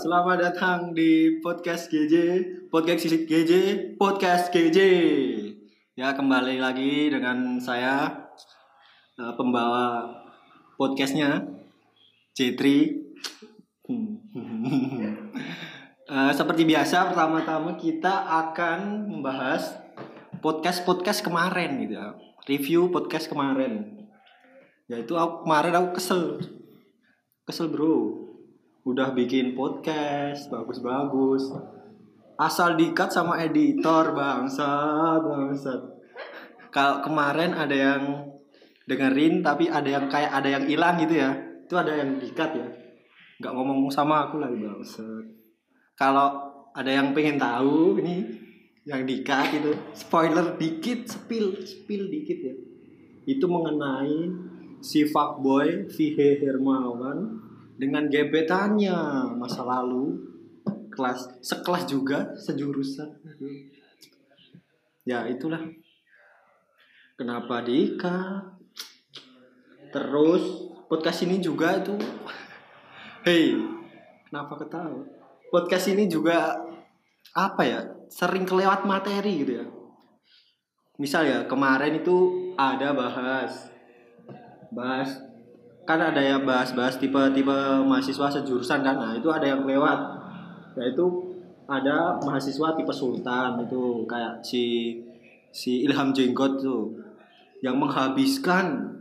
selamat 0.00 0.40
datang 0.40 0.96
di 0.96 1.44
podcast 1.44 1.92
GJ, 1.92 2.16
podcast 2.72 3.04
GJ, 3.04 3.52
podcast 4.00 4.48
GJ. 4.48 4.78
Ya, 5.92 6.16
kembali 6.16 6.56
lagi 6.56 7.12
dengan 7.12 7.60
saya 7.60 8.08
eh, 9.20 9.32
pembawa 9.36 10.08
podcastnya 10.80 11.44
J3. 12.32 12.60
Eh, 16.10 16.32
seperti 16.34 16.66
biasa, 16.66 17.06
pertama-tama 17.14 17.78
kita 17.78 18.10
akan 18.10 19.06
membahas 19.06 19.78
podcast-podcast 20.42 21.22
kemarin 21.22 21.86
gitu 21.86 21.94
ya. 21.94 22.18
Review 22.50 22.90
podcast 22.90 23.30
kemarin. 23.30 24.10
Yaitu 24.90 25.14
aku 25.14 25.46
kemarin 25.46 25.70
aku 25.78 26.02
kesel. 26.02 26.42
Kesel, 27.46 27.70
Bro 27.70 28.29
udah 28.90 29.14
bikin 29.14 29.54
podcast 29.54 30.50
bagus-bagus. 30.50 31.54
Asal 32.34 32.74
dikat 32.74 33.14
sama 33.14 33.38
editor 33.38 34.10
bangsat 34.10 35.22
bangsat. 35.22 35.80
Kalau 36.74 36.98
kemarin 37.06 37.54
ada 37.54 37.76
yang 37.76 38.02
dengerin 38.90 39.46
tapi 39.46 39.70
ada 39.70 39.86
yang 39.86 40.10
kayak 40.10 40.32
ada 40.34 40.48
yang 40.58 40.64
hilang 40.66 40.98
gitu 40.98 41.14
ya. 41.22 41.30
Itu 41.66 41.78
ada 41.78 41.94
yang 41.94 42.18
dikat 42.18 42.50
ya. 42.58 42.66
Nggak 43.38 43.52
ngomong 43.54 43.86
sama 43.92 44.26
aku 44.26 44.42
lagi 44.42 44.58
bangsat. 44.58 45.24
Kalau 45.94 46.50
ada 46.74 46.90
yang 46.90 47.14
pengen 47.14 47.38
tahu 47.38 48.00
ini 48.02 48.26
yang 48.88 49.06
dikat 49.06 49.54
itu 49.54 49.70
spoiler 49.94 50.58
dikit 50.58 51.06
spill 51.06 51.62
spill 51.62 52.10
dikit 52.10 52.38
ya. 52.42 52.54
Itu 53.28 53.46
mengenai 53.46 54.50
si 54.80 55.04
fuckboy 55.06 55.86
Vihe 55.92 56.40
Hermawan 56.40 57.39
dengan 57.80 58.12
gebetannya 58.12 58.92
masa 59.40 59.64
lalu 59.64 60.20
kelas 60.92 61.40
sekelas 61.40 61.88
juga 61.88 62.36
sejurusan. 62.36 63.08
Ya 65.08 65.24
itulah. 65.24 65.64
Kenapa 67.16 67.64
Dika? 67.64 68.52
Terus 69.88 70.44
podcast 70.92 71.24
ini 71.24 71.40
juga 71.40 71.80
itu. 71.80 71.96
Hei 73.24 73.56
kenapa 74.28 74.60
ketawa? 74.60 75.00
Podcast 75.48 75.88
ini 75.88 76.04
juga 76.04 76.60
apa 77.32 77.62
ya 77.64 77.80
sering 78.12 78.44
kelewat 78.44 78.84
materi 78.84 79.40
gitu 79.40 79.52
ya. 79.56 79.66
Misal 81.00 81.24
ya 81.24 81.38
kemarin 81.48 81.96
itu 81.96 82.52
ada 82.60 82.92
bahas 82.92 83.72
bahas 84.68 85.29
kan 85.84 85.98
ada 85.98 86.20
yang 86.20 86.46
bahas-bahas 86.46 87.00
tipe-tipe 87.00 87.58
mahasiswa 87.84 88.40
sejurusan 88.40 88.80
kan? 88.84 88.96
Nah 88.96 89.12
itu 89.16 89.28
ada 89.32 89.46
yang 89.46 89.64
lewat. 89.64 89.98
Yaitu 90.78 91.04
ada 91.66 92.18
mahasiswa 92.22 92.74
tipe 92.74 92.92
sultan 92.94 93.62
itu 93.62 94.06
kayak 94.06 94.42
si 94.42 94.96
si 95.50 95.86
Ilham 95.86 96.14
Jenggot 96.14 96.62
tuh 96.62 96.94
yang 97.60 97.76
menghabiskan 97.76 98.96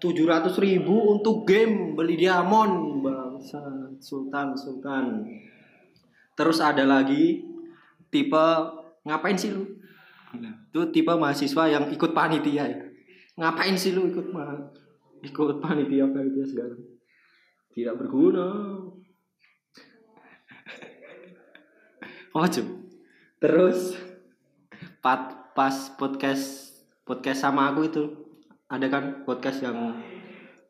700 0.00 0.56
ribu 0.64 1.18
untuk 1.18 1.44
game 1.44 1.92
beli 1.92 2.16
diamond. 2.16 3.04
Bangsa 3.04 3.60
sultan 4.00 4.56
sultan. 4.56 5.26
Terus 6.36 6.58
ada 6.62 6.88
lagi 6.88 7.44
tipe 8.08 8.46
ngapain 9.04 9.36
sih 9.36 9.52
lu? 9.52 9.64
Nah, 10.40 10.54
itu 10.70 10.80
tipe 10.94 11.12
mahasiswa 11.12 11.64
yang 11.68 11.84
ikut 11.92 12.14
panitia. 12.14 12.64
Ya 12.64 12.90
ngapain 13.40 13.72
sih 13.72 13.96
lu 13.96 14.12
ikut? 14.12 14.32
Mah 14.32 14.79
ikut 15.20 15.60
panitia 15.60 16.08
panitia 16.08 16.44
segala. 16.44 16.76
Tidak 17.70 17.94
berguna. 17.96 18.48
Cuy 22.30 22.62
terus 23.40 23.96
pat, 25.00 25.50
pas 25.56 25.74
podcast 25.96 26.76
podcast 27.08 27.42
sama 27.42 27.72
aku 27.72 27.88
itu 27.88 28.04
ada 28.70 28.86
kan 28.86 29.24
podcast 29.26 29.64
yang 29.64 29.98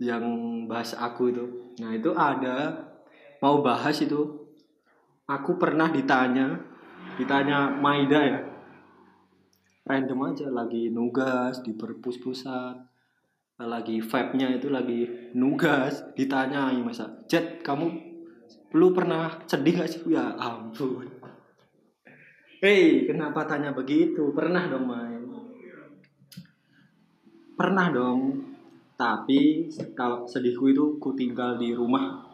yang 0.01 0.25
bahas 0.65 0.97
aku 0.97 1.35
itu. 1.35 1.45
Nah 1.85 1.93
itu 1.93 2.17
ada 2.17 2.89
mau 3.45 3.61
bahas 3.61 4.01
itu 4.01 4.49
aku 5.29 5.61
pernah 5.61 5.93
ditanya 5.93 6.57
ditanya 7.21 7.77
Maida 7.77 8.21
ya. 8.25 8.41
Random 9.85 10.33
aja 10.33 10.47
lagi 10.49 10.89
nugas 10.89 11.61
di 11.61 11.77
perpus 11.77 12.17
pusat 12.23 12.90
lagi 13.67 14.01
vibe-nya 14.01 14.57
itu 14.57 14.73
lagi 14.73 15.33
nugas 15.37 16.01
ditanya 16.17 16.73
masa 16.81 17.25
Jet 17.29 17.61
kamu 17.61 18.09
lu 18.73 18.95
pernah 18.95 19.43
sedih 19.51 19.83
gak 19.83 19.91
sih? 19.91 20.01
Ya 20.09 20.33
ampun. 20.39 21.11
Hei 22.61 23.09
kenapa 23.09 23.45
tanya 23.45 23.73
begitu? 23.75 24.33
Pernah 24.33 24.69
dong 24.71 24.87
main 24.87 25.21
pernah 27.61 27.93
dong. 27.93 28.41
Tapi 28.97 29.69
kalau 29.93 30.25
sedihku 30.25 30.73
itu 30.73 30.97
ku 30.97 31.13
tinggal 31.13 31.61
di 31.61 31.77
rumah. 31.77 32.25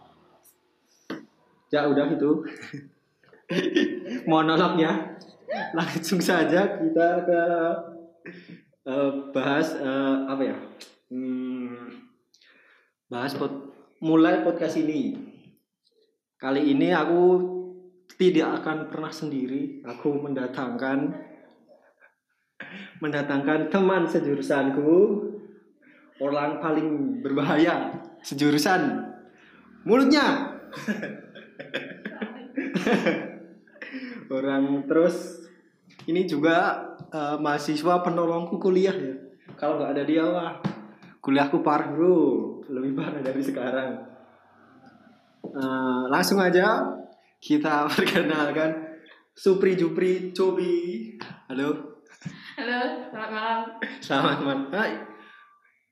Ya 1.75 1.91
udah 1.91 2.15
itu 2.15 2.47
monolognya 4.31 5.19
langsung 5.75 6.23
saja 6.23 6.79
kita 6.79 7.11
ke 7.27 7.43
uh, 8.87 9.11
bahas 9.35 9.75
uh, 9.83 10.31
apa 10.31 10.43
ya 10.47 10.57
hmm, 11.11 11.91
bahas 13.07 13.35
pod, 13.39 13.71
mulai 14.03 14.43
podcast 14.43 14.77
ini. 14.81 15.15
Kali 16.37 16.75
ini 16.75 16.93
aku 16.93 17.23
tidak 18.19 18.63
akan 18.63 18.93
pernah 18.93 19.13
sendiri. 19.13 19.83
Aku 19.87 20.21
mendatangkan 20.21 21.15
mendatangkan 23.01 23.71
teman 23.71 24.09
sejurusanku. 24.09 25.23
Orang 26.17 26.65
paling 26.65 27.21
berbahaya 27.21 27.93
sejurusan. 28.25 29.05
Mulutnya. 29.85 30.57
Orang 34.33 34.89
terus 34.89 35.45
ini 36.09 36.25
juga 36.27 36.89
uh, 37.13 37.37
mahasiswa 37.37 38.01
penolongku 38.01 38.57
kuliah 38.57 38.97
ya. 38.97 39.13
Kalau 39.61 39.77
nggak 39.79 39.93
ada 39.93 40.05
dia 40.05 40.25
wah 40.25 40.57
kuliahku 41.27 41.59
parah 41.67 41.91
bro. 41.91 42.63
Lebih 42.71 42.95
parah 42.95 43.19
dari 43.19 43.43
sekarang. 43.43 43.99
Uh, 45.43 46.07
langsung 46.07 46.39
aja 46.39 46.87
kita 47.43 47.87
perkenalkan 47.91 48.95
Supri 49.35 49.75
Jupri 49.75 50.31
Cobi. 50.31 51.19
Halo. 51.51 51.99
Halo 52.57 52.81
selamat 53.11 53.31
malam. 53.35 53.61
Selamat 53.99 54.39
malam. 54.39 54.63
Hai. 54.71 54.95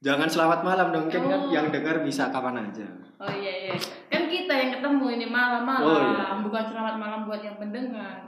jangan 0.04 0.28
selamat 0.28 0.60
malam 0.68 0.92
dong 0.92 1.08
kan, 1.08 1.24
kan 1.24 1.48
Oh. 1.48 1.50
yang 1.50 1.72
dengar 1.72 2.04
bisa 2.04 2.28
kapan 2.28 2.60
aja. 2.70 2.84
Oh 3.16 3.32
iya 3.32 3.68
iya. 3.68 3.74
Kan 4.12 4.28
kita 4.28 4.52
yang 4.52 4.70
ketemu 4.76 5.06
ini 5.16 5.26
malam-malam. 5.32 5.80
Oh, 5.80 6.00
iya. 6.12 6.36
bukan 6.44 6.64
selamat 6.68 6.94
malam 7.00 7.20
buat 7.24 7.40
yang 7.40 7.56
pendengar. 7.56 8.20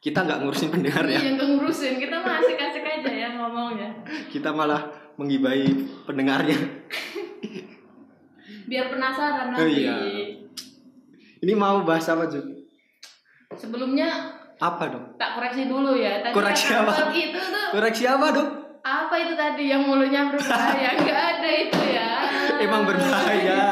Kita 0.00 0.24
nggak 0.24 0.40
ngurusin 0.40 0.72
pendengar 0.72 1.04
ya. 1.04 1.20
Iya, 1.20 1.36
yang 1.36 1.36
ngurusin. 1.36 2.00
Kita 2.00 2.16
mah 2.24 2.40
asik-asik 2.40 2.80
aja 2.80 3.10
ya 3.12 3.28
ngomongnya. 3.36 3.90
Kita 4.32 4.56
malah 4.56 5.07
menggibai 5.18 5.66
pendengarnya. 6.06 6.58
Biar 8.64 8.86
penasaran 8.86 9.50
Oh, 9.50 9.58
nanti. 9.58 9.80
iya. 9.80 9.96
ini 11.38 11.52
mau 11.54 11.82
bahas 11.82 12.04
apa 12.06 12.26
Jun? 12.26 12.44
sebelumnya 13.50 14.08
apa 14.56 14.84
dong? 14.88 15.04
Tak 15.16 15.34
koreksi 15.34 15.64
dulu 15.64 15.96
ya. 15.96 16.20
Tadi 16.20 16.34
Koreksi 16.34 16.68
apa? 16.70 16.92
itu 17.10 17.38
tuh 17.38 17.66
koreksi 17.72 18.04
apa 18.04 18.26
dong? 18.30 18.50
Apa 18.78 19.14
itu 19.16 19.32
tadi? 19.34 19.64
Yang 19.66 19.82
mulutnya 19.84 20.28
berbahaya 20.28 20.90
nggak 21.00 21.20
ada 21.32 21.50
itu 21.50 21.80
ya. 21.88 22.10
Emang 22.58 22.82
berbahaya. 22.84 23.62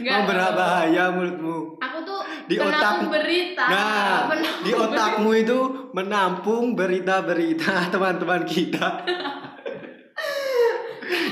Nggak. 0.00 0.12
emang 0.14 0.24
berbahaya 0.26 1.04
mulutmu. 1.10 1.56
Aku 1.78 1.98
tuh 2.02 2.20
Di 2.46 2.56
otak- 2.56 3.06
berita. 3.06 3.64
Nah, 3.66 4.16
Penampung 4.26 4.62
di 4.62 4.72
otakmu 4.72 5.30
itu 5.36 5.58
menampung 5.92 6.64
berita-berita 6.74 7.90
teman-teman 7.90 8.42
kita. 8.44 8.88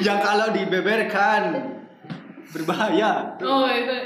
yang 0.05 0.19
kalau 0.23 0.55
dibeberkan 0.55 1.75
berbahaya. 2.55 3.37
oh 3.45 3.69
itu 3.69 3.97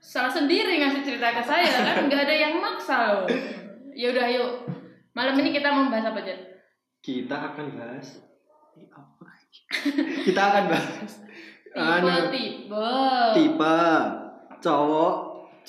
salah 0.00 0.30
sendiri 0.30 0.80
ngasih 0.80 1.02
cerita 1.02 1.32
ke 1.36 1.42
saya 1.44 1.66
kan 1.66 2.06
nggak 2.06 2.22
ada 2.26 2.34
yang 2.34 2.54
maksa 2.58 2.96
loh 3.14 3.26
ya 3.96 4.12
udah 4.12 4.26
yuk 4.28 4.52
malam 5.16 5.34
ini 5.40 5.56
kita 5.56 5.72
membahas 5.72 6.12
apa 6.12 6.20
Jet? 6.20 6.40
Kita 7.00 7.54
akan 7.54 7.66
bahas 7.78 8.20
apa? 8.76 9.24
Kita 10.26 10.40
akan 10.52 10.64
bahas 10.68 11.12
anu, 11.76 12.08
tipe 12.08 12.32
tipe 12.32 12.88
tipe 13.36 13.78
cowok 14.64 15.14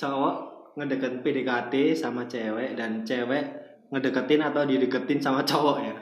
cowok 0.00 0.34
ngedeketin 0.80 1.20
PDKT 1.20 1.74
sama 1.92 2.24
cewek 2.24 2.78
dan 2.78 3.04
cewek 3.04 3.44
ngedeketin 3.92 4.40
atau 4.44 4.62
dideketin 4.64 5.20
sama 5.20 5.44
cowok 5.44 5.76
ya. 5.84 5.94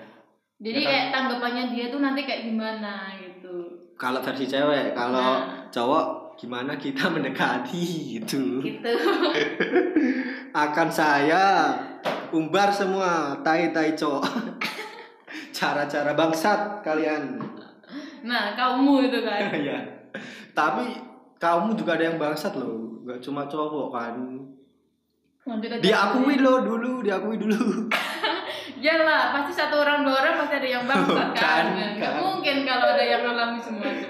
jadi 0.63 0.79
Ya 0.79 0.85
kan? 0.85 0.91
kayak 0.91 1.07
tanggapannya 1.11 1.65
dia 1.75 1.87
tuh 1.91 2.01
nanti 2.03 2.21
kayak 2.23 2.43
gimana 2.47 3.15
gitu 3.19 3.26
Kalau 3.97 4.21
versi 4.21 4.45
cewek, 4.45 4.93
kalau 4.93 5.41
Nah. 5.41 5.73
cowok 5.73 6.37
gimana 6.37 6.77
kita 6.77 7.09
mendekati 7.15 8.21
gitu. 8.21 8.61
gitu 8.61 8.93
Akan 10.53 10.93
saya 10.93 11.73
umbar 12.29 12.69
semua 12.69 13.41
tai-tai 13.41 13.97
cowok. 13.97 14.25
Cara-cara 15.57 16.13
bangsat 16.13 16.85
kalian. 16.85 17.41
nah 18.21 18.53
kamu 18.53 19.09
itu 19.09 19.25
kan 19.25 19.49
ya. 19.57 19.79
Tapi 20.53 21.01
kamu 21.37 21.73
juga 21.73 21.97
ada 21.97 22.05
yang 22.13 22.19
bangsat 22.21 22.53
loh, 22.57 23.01
gak 23.05 23.21
cuma 23.25 23.49
cowok 23.49 23.89
kan. 23.93 24.15
Diakui 25.79 26.43
loh 26.43 26.59
dulu, 26.61 27.07
diakui 27.07 27.39
dulu. 27.39 27.87
Ya 28.77 28.95
lah 28.99 29.33
pasti 29.33 29.53
satu 29.53 29.77
orang 29.79 30.03
dua 30.03 30.17
orang 30.17 30.35
pasti 30.39 30.55
ada 30.57 30.69
yang 30.71 30.85
bangsat 30.85 31.31
kan 31.39 31.65
Kan, 31.73 31.97
nggak 31.97 32.13
kan. 32.13 32.21
mungkin 32.21 32.57
kalau 32.63 32.87
ada 32.89 33.03
yang 33.03 33.23
alami 33.25 33.59
semua 33.59 33.87
itu 33.87 34.09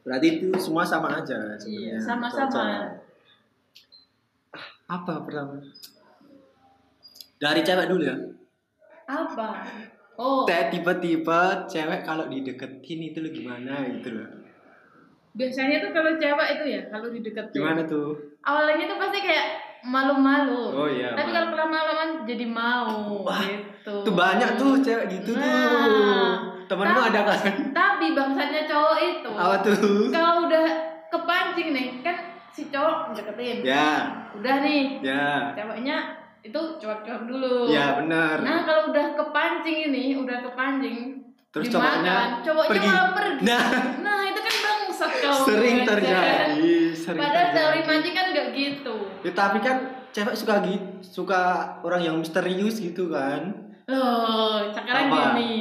Berarti 0.00 0.26
itu 0.32 0.48
semua 0.56 0.80
sama 0.82 1.12
aja 1.12 1.36
sebenarnya. 1.36 1.68
Iya, 1.68 1.96
sama-sama. 2.00 2.88
Apa 4.88 5.22
pertama? 5.22 5.60
Dari 7.36 7.60
cewek 7.60 7.86
dulu 7.86 8.02
ya. 8.02 8.16
apa 9.04 9.48
oh 10.16 10.46
tipe-tipe 10.46 11.40
cewek 11.66 12.00
kalau 12.00 12.26
dideketin 12.26 13.00
itu 13.04 13.18
lo 13.18 13.28
gimana 13.28 13.82
gitu 13.90 14.14
loh. 14.14 14.28
biasanya 15.30 15.82
tuh 15.82 15.90
kalau 15.90 16.14
cewek 16.14 16.48
itu 16.54 16.64
ya 16.70 16.82
kalau 16.88 17.10
dideketin 17.10 17.58
Gimana 17.58 17.82
tuh? 17.84 18.14
awalnya 18.40 18.86
tuh 18.86 18.98
pasti 18.98 19.18
kayak 19.20 19.46
malu-malu 19.82 20.62
Oh 20.72 20.86
iya. 20.86 21.12
tapi 21.12 21.28
malu. 21.28 21.36
kalau 21.42 21.58
lama-lama 21.58 22.04
jadi 22.22 22.46
mau 22.46 23.22
Wah, 23.22 23.40
gitu 23.40 23.94
Tuh 24.02 24.12
banyak 24.12 24.50
tuh 24.54 24.76
cewek 24.78 25.06
gitu 25.10 25.32
tuh. 25.32 25.40
Nah. 25.40 26.36
Temenmu 26.62 26.86
Tapi- 26.94 27.08
ada 27.10 27.20
kan? 27.26 27.54
tapi 27.72 28.06
bangsatnya 28.12 28.62
cowok 28.64 28.96
itu 29.00 29.30
Apa 29.32 29.56
tuh? 29.60 30.06
kalau 30.08 30.46
udah 30.46 30.66
kepancing 31.08 31.68
nih 31.70 31.86
kan 32.00 32.16
si 32.48 32.68
cowok 32.68 33.10
deketin 33.12 33.62
Ya, 33.62 33.90
udah 34.32 34.54
nih 34.60 35.00
ya. 35.00 35.50
ceweknya 35.52 35.96
itu 36.40 36.56
cuek-cuek 36.76 37.24
dulu 37.24 37.66
Ya 37.66 37.98
benar. 37.98 38.40
nah 38.40 38.62
kalau 38.62 38.88
udah 38.88 39.06
kepancing 39.12 39.90
ini 39.90 40.14
udah 40.14 40.40
kepancing 40.40 41.18
Terus 41.50 41.66
dimakan, 41.66 41.90
cowoknya 41.98 42.16
cowoknya 42.40 42.70
pergi. 42.70 42.86
malah 42.86 43.10
pergi 43.12 43.42
Nah. 43.42 43.64
nah 43.98 44.18
itu 44.22 44.40
kan 44.40 44.54
bangsat 44.60 45.12
kau 45.18 45.38
Sering 45.42 45.78
terjadi, 45.82 46.70
sering 46.94 47.18
padahal 47.18 47.48
teori 47.50 47.58
terjadi. 47.74 47.88
mancing 47.90 48.14
kan 48.14 48.19
gitu 48.52 48.94
Ya, 49.20 49.32
tapi 49.32 49.58
kan 49.58 49.76
cewek 50.10 50.34
suka 50.34 50.58
gitu, 50.60 50.80
suka 51.00 51.40
orang 51.80 52.02
yang 52.02 52.16
misterius 52.16 52.78
gitu 52.78 53.08
kan. 53.08 53.54
loh 53.84 54.62
sekarang 54.68 55.06
Apa? 55.06 55.34
gini 55.34 55.54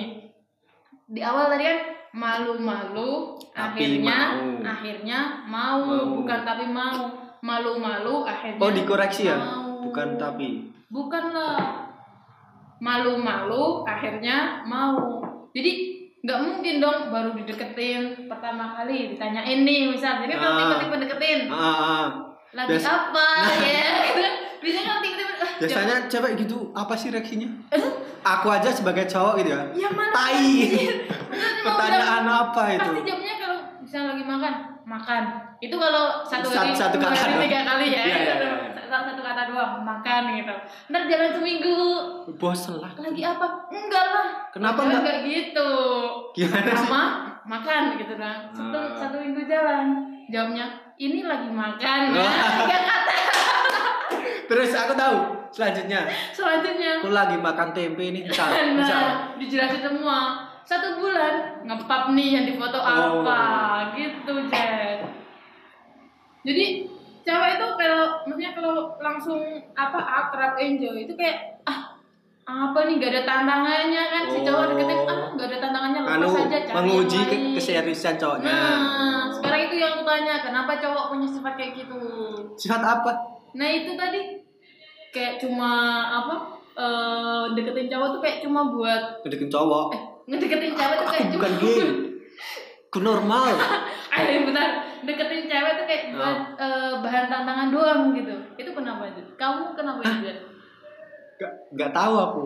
di 1.06 1.19
awal 1.19 1.50
tadi 1.50 1.63
kan 1.63 1.80
malu-malu 2.12 3.33
Tapi 3.50 3.97
akhirnya 3.97 4.18
mau. 4.31 4.62
akhirnya 4.63 5.19
mau, 5.44 5.77
Mau. 5.80 6.06
bukan 6.18 6.39
tapi 6.44 6.65
mau 6.65 6.97
malu-malu 7.39 8.21
akhirnya 8.24 8.59
Oh 8.59 8.69
dikoreksi 8.69 9.25
ya? 9.25 9.38
mau. 9.38 9.81
Bukan 9.81 10.07
tapi. 10.15 10.69
bukan 10.88 11.25
lah 11.30 11.85
malu-malu 12.80 13.83
akhirnya 13.83 14.63
mau 14.63 15.21
jadi 15.50 15.71
nggak 16.19 16.39
mungkin 16.42 16.75
dong 16.77 17.00
baru 17.09 17.31
dideketin 17.33 18.25
pertama 18.25 18.74
kali 18.74 19.13
ditanyain 19.13 19.62
nih 19.62 19.88
misal 19.88 20.19
jadi 20.19 20.33
kalau 20.33 20.53
Ah. 20.53 20.59
tiba-tiba 20.59 20.95
deketin 21.00 21.39
Ah, 21.47 21.63
ah. 21.63 22.06
Lagi 22.51 22.69
Bias- 22.72 22.88
apa 22.88 23.28
ya 23.62 23.88
biasanya 24.62 24.94
tiba-tiba 25.00 25.34
ah, 25.38 25.50
Biasanya 25.57 25.96
cewek 26.07 26.31
gitu 26.38 26.57
apa 26.72 26.94
sih 26.94 27.10
reaksinya? 27.10 27.48
Aku 28.22 28.48
aja 28.50 28.68
sebagai 28.69 29.06
cowok 29.06 29.40
gitu 29.40 29.50
ya. 29.50 29.62
ya 29.78 29.90
mana 29.90 30.12
Tai. 30.12 30.51
Pertanyaan 31.66 32.25
apa 32.25 32.62
itu? 32.69 32.81
pasti 32.81 33.01
jawabnya 33.04 33.36
kalau 33.38 33.57
misalnya 33.80 34.07
lagi 34.10 34.24
makan 34.25 34.54
makan 34.86 35.24
itu 35.60 35.75
kalau 35.75 36.06
satu 36.24 36.48
Sat- 36.48 36.60
hari 36.62 36.72
satu 36.74 36.96
dua 36.98 37.10
kata 37.10 37.24
doang. 37.30 37.42
tiga 37.42 37.60
kali 37.62 37.88
ya 37.88 38.01
Iya, 38.01 38.18
iya, 38.18 38.34
iya. 38.36 38.57
Satu, 38.81 39.06
satu 39.06 39.22
kata 39.22 39.42
doang 39.45 39.74
makan 39.80 40.22
gitu 40.34 40.54
ntar 40.90 41.02
jalan 41.06 41.30
seminggu 41.31 41.78
Bosen 42.34 42.75
lah. 42.75 42.92
lagi 42.98 43.22
apa 43.22 43.45
enggak 43.69 44.06
lah 44.10 44.28
Kenapa 44.50 44.80
enggak? 44.81 45.02
kayak 45.04 45.22
gitu 45.24 45.69
Gimana 46.34 46.68
sih? 46.68 46.80
sama 46.81 47.04
makan 47.45 47.81
gitu 47.95 48.13
kan 48.16 48.38
satu 48.50 48.75
Ah. 48.75 48.90
satu 48.98 49.16
minggu 49.18 49.45
jalan 49.45 49.86
jawabnya 50.25 50.66
ini 51.00 51.24
lagi 51.24 51.48
makan 51.50 52.00
Wah. 52.12 52.34
Tiga 52.60 52.78
kata 52.84 53.16
Terus 54.46 54.72
aku 54.74 54.94
tahu 54.94 55.16
selanjutnya. 55.50 56.10
selanjutnya 56.31 57.00
Aku 57.00 57.10
lagi 57.10 57.38
makan 57.38 57.69
tempe 57.72 58.04
nih 58.04 58.25
misal. 58.25 58.50
misal. 58.74 59.00
nah 59.00 59.10
dijelasin 59.38 59.80
semua 59.80 60.19
satu 60.62 61.00
bulan 61.00 61.63
ngepap 61.63 62.12
nih 62.12 62.30
yang 62.31 62.46
difoto 62.46 62.78
Oh. 62.78 63.24
apa 63.24 63.42
gitu 63.96 64.34
Jen 64.46 65.01
jadi 66.40 66.66
cewek 67.22 67.52
itu 67.56 67.68
kalau 67.75 68.06
maksudnya 68.24 68.52
kalau 68.54 68.74
langsung 68.98 69.42
apa 69.74 69.98
akrab 70.00 70.54
enjoy 70.56 71.00
itu 71.00 71.13
kayak 71.13 71.62
ah 71.63 71.94
apa 72.44 72.80
nih 72.86 72.98
gak 72.98 73.12
ada 73.12 73.22
tantangannya 73.24 74.04
kan 74.10 74.24
si 74.28 74.40
cowok 74.42 74.62
Oh. 74.62 74.69
deketin 74.74 75.00
ah 75.06 75.19
gak 75.31 75.48
ada 75.48 75.57
tantangannya 75.60 76.00
lepas 76.02 76.16
Anu 76.16 76.28
aja 76.36 76.57
cari 76.60 76.74
menguji 76.75 77.19
ke 77.24 77.36
keseriusan 77.54 78.16
cowoknya. 78.16 78.50
Nah, 78.50 79.22
sekarang 79.31 79.62
yang 79.80 79.94
aku 79.96 80.04
tanya, 80.04 80.36
kenapa 80.40 80.76
cowok 80.76 81.06
punya 81.10 81.26
sifat 81.26 81.54
kayak 81.56 81.74
gitu? 81.76 82.00
Sifat 82.56 82.81
apa? 82.81 83.12
Nah, 83.52 83.68
itu 83.68 83.96
tadi 83.96 84.44
kayak 85.10 85.40
cuma 85.40 85.72
apa? 86.06 86.36
eh 86.80 87.44
deketin 87.54 87.92
cowok 87.92 88.08
tuh 88.16 88.22
kayak 88.22 88.40
cuma 88.40 88.72
buat 88.72 89.20
Ngedekin 89.20 89.52
cowok. 89.52 89.86
eh 89.92 90.02
ngedeketin 90.26 90.72
cewek 90.72 90.96
tuh 90.96 91.08
kayak 91.08 91.20
Aku 91.20 91.28
cuma 91.28 91.36
bukan 91.36 91.54
gay. 91.60 91.80
Aku 92.88 92.98
normal. 93.02 93.52
Eh, 94.10 94.40
bentar. 94.42 94.70
Deketin 95.04 95.44
cewek 95.46 95.74
tuh 95.76 95.86
kayak 95.86 96.04
buat 96.16 96.38
Oh. 96.56 96.64
eh, 96.64 96.94
bahan 97.04 97.26
tantangan 97.28 97.68
doang 97.70 98.02
gitu. 98.14 98.31
Itu 98.56 98.72
kenapa 98.72 99.04
itu? 99.06 99.20
Kamu 99.36 99.76
kenapa 99.76 100.00
itu? 100.02 100.24
Jan? 100.24 100.38
Gak, 101.36 101.52
gak 101.76 101.92
tahu 101.92 102.14
aku. 102.16 102.44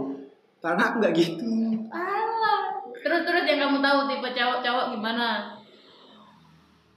Karena 0.60 0.82
aku 0.82 0.96
gak 1.00 1.14
gitu. 1.14 1.54
Alah. 1.90 2.62
Terus 2.96 3.22
terus 3.24 3.44
yang 3.46 3.60
kamu 3.62 3.78
tahu 3.80 4.00
tipe 4.08 4.30
cowok-cowok 4.32 4.86
gimana? 4.92 5.30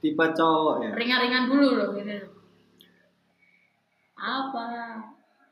Tipe 0.07 0.25
cowok 0.31 0.75
ya. 0.87 0.91
Ringan-ringan 0.95 1.43
dulu 1.51 1.67
loh 1.75 1.89
gitu. 1.91 2.15
Apa? 4.15 4.63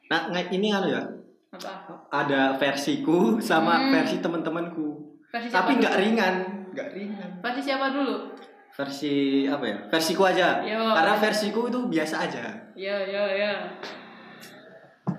Nah, 0.07 0.21
ini 0.47 0.71
anu 0.71 0.87
ya. 0.87 1.03
Apa? 1.51 1.91
Ada 2.07 2.55
versiku 2.55 3.35
sama 3.43 3.75
Hmm. 3.75 3.91
versi 3.91 4.23
teman-temanku. 4.23 5.19
Tapi 5.27 5.71
nggak 5.83 5.95
ringan, 5.99 6.35
nggak 6.71 6.89
ringan. 6.95 7.29
Versi 7.43 7.61
siapa 7.67 7.91
dulu? 7.91 8.31
Versi 8.71 9.43
apa 9.43 9.65
ya? 9.67 9.77
Versiku 9.91 10.23
aja. 10.23 10.63
Yo. 10.63 10.79
Karena 10.95 11.19
versiku 11.19 11.67
itu 11.67 11.79
biasa 11.91 12.15
aja. 12.23 12.43
Ya, 12.75 12.95
ya, 13.03 13.23
ya. 13.27 13.51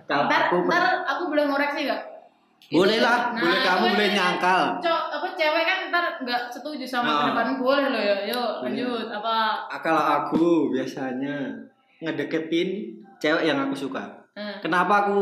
Kalau 0.08 0.24
Ntar, 0.32 0.48
aku 0.48 0.56
ntar 0.64 1.04
aku 1.04 1.22
boleh 1.28 1.44
ngoreksi 1.44 1.84
gak? 1.84 2.00
Boleh 2.68 2.98
Itu- 2.98 3.04
lah, 3.04 3.18
nah, 3.28 3.38
boleh 3.38 3.60
kamu 3.60 3.84
boleh 3.86 4.08
kan 4.08 4.10
nyangkal. 4.12 4.62
Cok, 4.80 5.02
apa 5.12 5.26
cewek 5.32 5.64
kan 5.64 5.78
ntar 5.86 6.04
nggak 6.18 6.42
setuju 6.48 6.82
sama 6.82 7.06
Nah. 7.06 7.18
pendapat 7.24 7.46
boleh 7.56 7.86
loh 7.88 8.02
ya. 8.02 8.16
Yuk, 8.26 8.50
Boleh. 8.58 8.74
lanjut. 8.74 9.06
Apa? 9.12 9.36
Ah, 9.66 9.78
Kalau 9.78 10.02
aku 10.02 10.44
biasanya 10.68 11.46
ngedeketin 11.98 12.68
cewek 13.16 13.42
yang 13.44 13.58
aku 13.60 13.74
suka. 13.76 14.02
Nah, 14.32 14.58
Kenapa 14.58 15.06
aku 15.06 15.18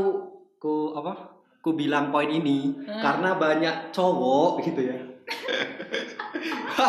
ku 0.57 0.75
apa? 0.93 1.13
Ku 1.61 1.73
bilang 1.73 2.09
poin 2.09 2.27
ini 2.27 2.73
Hmm. 2.79 2.97
karena 2.99 3.35
banyak 3.35 3.91
cowok 3.91 4.61
gitu 4.61 4.81
ya. 4.83 4.97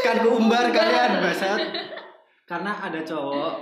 kan 0.00 0.16
ku 0.18 0.28
umbar 0.32 0.68
kalian 0.68 1.20
basat. 1.20 1.60
Karena 2.44 2.74
ada 2.74 2.98
cowok 3.00 3.54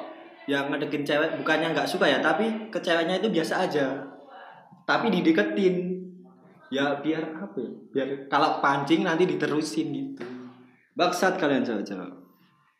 yang 0.44 0.68
ngedeketin 0.68 1.04
cewek 1.06 1.30
bukannya 1.36 1.68
nggak 1.70 1.84
suka 1.84 2.04
ya, 2.06 2.18
tapi 2.18 2.48
ke 2.66 2.78
ceweknya 2.78 3.16
itu 3.16 3.28
biasa 3.28 3.62
aja. 3.62 3.86
Tapi 4.82 5.08
dideketin. 5.10 5.97
Ya 6.68 6.96
biar 6.96 7.24
apa 7.34 7.56
ya? 7.56 7.70
Biar 7.88 8.08
kalau 8.26 8.60
pancing 8.60 9.00
nanti 9.00 9.24
diterusin 9.24 9.88
gitu. 9.88 10.24
Baksat 10.92 11.36
kalian 11.36 11.62
cewek-cewek. 11.62 12.10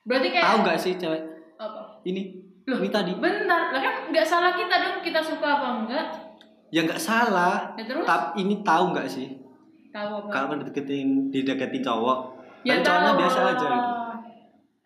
berarti 0.02 0.28
kayak 0.30 0.40
Tahu 0.42 0.56
nggak 0.62 0.78
sih 0.78 0.92
cewek 0.94 1.22
apa? 1.54 2.00
ini? 2.02 2.32
Loh. 2.64 2.80
Ini 2.80 2.88
tadi. 2.88 3.12
Bentar, 3.14 3.68
lah 3.70 3.80
kan 3.80 3.94
nggak 4.08 4.24
salah 4.24 4.52
kita 4.52 4.74
dong 4.78 5.00
kita 5.00 5.20
suka 5.20 5.46
apa 5.50 5.68
enggak? 5.78 6.06
Ya 6.68 6.80
nggak 6.82 6.96
salah. 6.98 7.72
Ya 7.74 7.84
terus 7.84 8.04
Tapi 8.04 8.26
ini 8.38 8.60
tahu 8.60 8.92
nggak 8.92 9.08
sih? 9.08 9.28
tahu 9.88 10.10
apa? 10.14 10.28
Kalau 10.28 10.46
ngedeketin 10.52 11.28
dideketin 11.28 11.80
cowok, 11.80 12.18
ya 12.62 12.76
cowoknya 12.78 13.12
biasa 13.16 13.38
aja 13.46 13.66
gitu. 13.66 13.90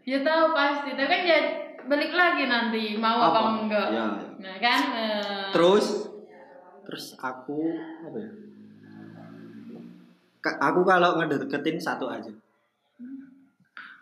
Ya 0.05 0.19
tahu 0.21 0.45
pasti, 0.53 0.91
tapi 0.93 1.07
kan 1.09 1.21
ya 1.23 1.39
balik 1.83 2.13
lagi 2.13 2.45
nanti 2.47 2.83
mau 2.97 3.19
apa, 3.21 3.31
Apa? 3.37 3.51
enggak. 3.61 3.87
Ya. 3.91 4.07
Nah 4.39 4.57
kan. 4.59 4.81
eh, 4.93 5.51
Terus 5.51 5.87
terus 6.83 7.15
aku 7.17 7.59
apa 8.03 8.17
ya? 8.17 8.31
Aku 10.43 10.83
kalau 10.83 11.17
ngedeketin 11.17 11.79
satu 11.79 12.11
aja. 12.11 12.31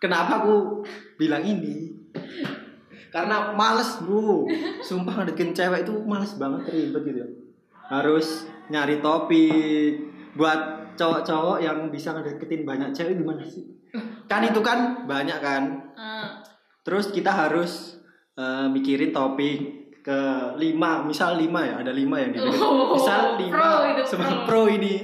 Kenapa 0.00 0.40
aku 0.40 0.80
bilang 1.20 1.44
ini? 1.44 1.92
Karena 3.10 3.52
males 3.52 4.00
bro 4.00 4.46
Sumpah 4.80 5.20
ngedeketin 5.20 5.52
cewek 5.52 5.82
itu 5.82 5.92
males 6.06 6.38
banget 6.38 6.62
ribet 6.70 7.02
gitu 7.04 7.18
ya 7.20 7.28
Harus 7.90 8.46
nyari 8.70 9.02
topik 9.02 9.98
Buat 10.38 10.94
cowok-cowok 10.94 11.58
yang 11.58 11.90
bisa 11.90 12.14
ngedeketin 12.14 12.62
banyak 12.62 12.94
cewek 12.94 13.18
gimana 13.18 13.42
sih? 13.42 13.66
Kan 14.24 14.46
itu 14.46 14.62
kan 14.62 15.04
banyak 15.04 15.38
kan 15.42 15.62
eh, 15.92 16.28
terus 16.80 17.10
kita 17.10 17.28
harus 17.28 17.98
eh, 18.36 18.66
mikirin 18.70 19.10
topik 19.10 19.58
ke 20.00 20.20
lima 20.56 21.02
misal 21.02 21.34
lima 21.36 21.60
ya 21.60 21.74
ada 21.82 21.92
lima 21.92 22.16
yang 22.16 22.30
dibikin 22.30 22.56
Oh, 22.56 22.94
misal 22.94 23.36
lima 23.36 23.84
pro. 24.46 24.46
pro 24.46 24.62
ini 24.70 25.02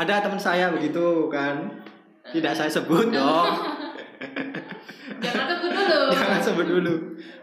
ada 0.00 0.24
teman 0.24 0.40
saya 0.40 0.72
begitu 0.72 1.28
kan. 1.28 1.84
Tidak 2.32 2.52
saya 2.56 2.72
sebut. 2.72 3.12
Dong 3.12 3.52
Jangan 5.20 5.46
sebut 5.52 5.72
dulu. 5.76 6.00
jangan 6.16 6.40
sebut 6.40 6.66
dulu. 6.66 6.94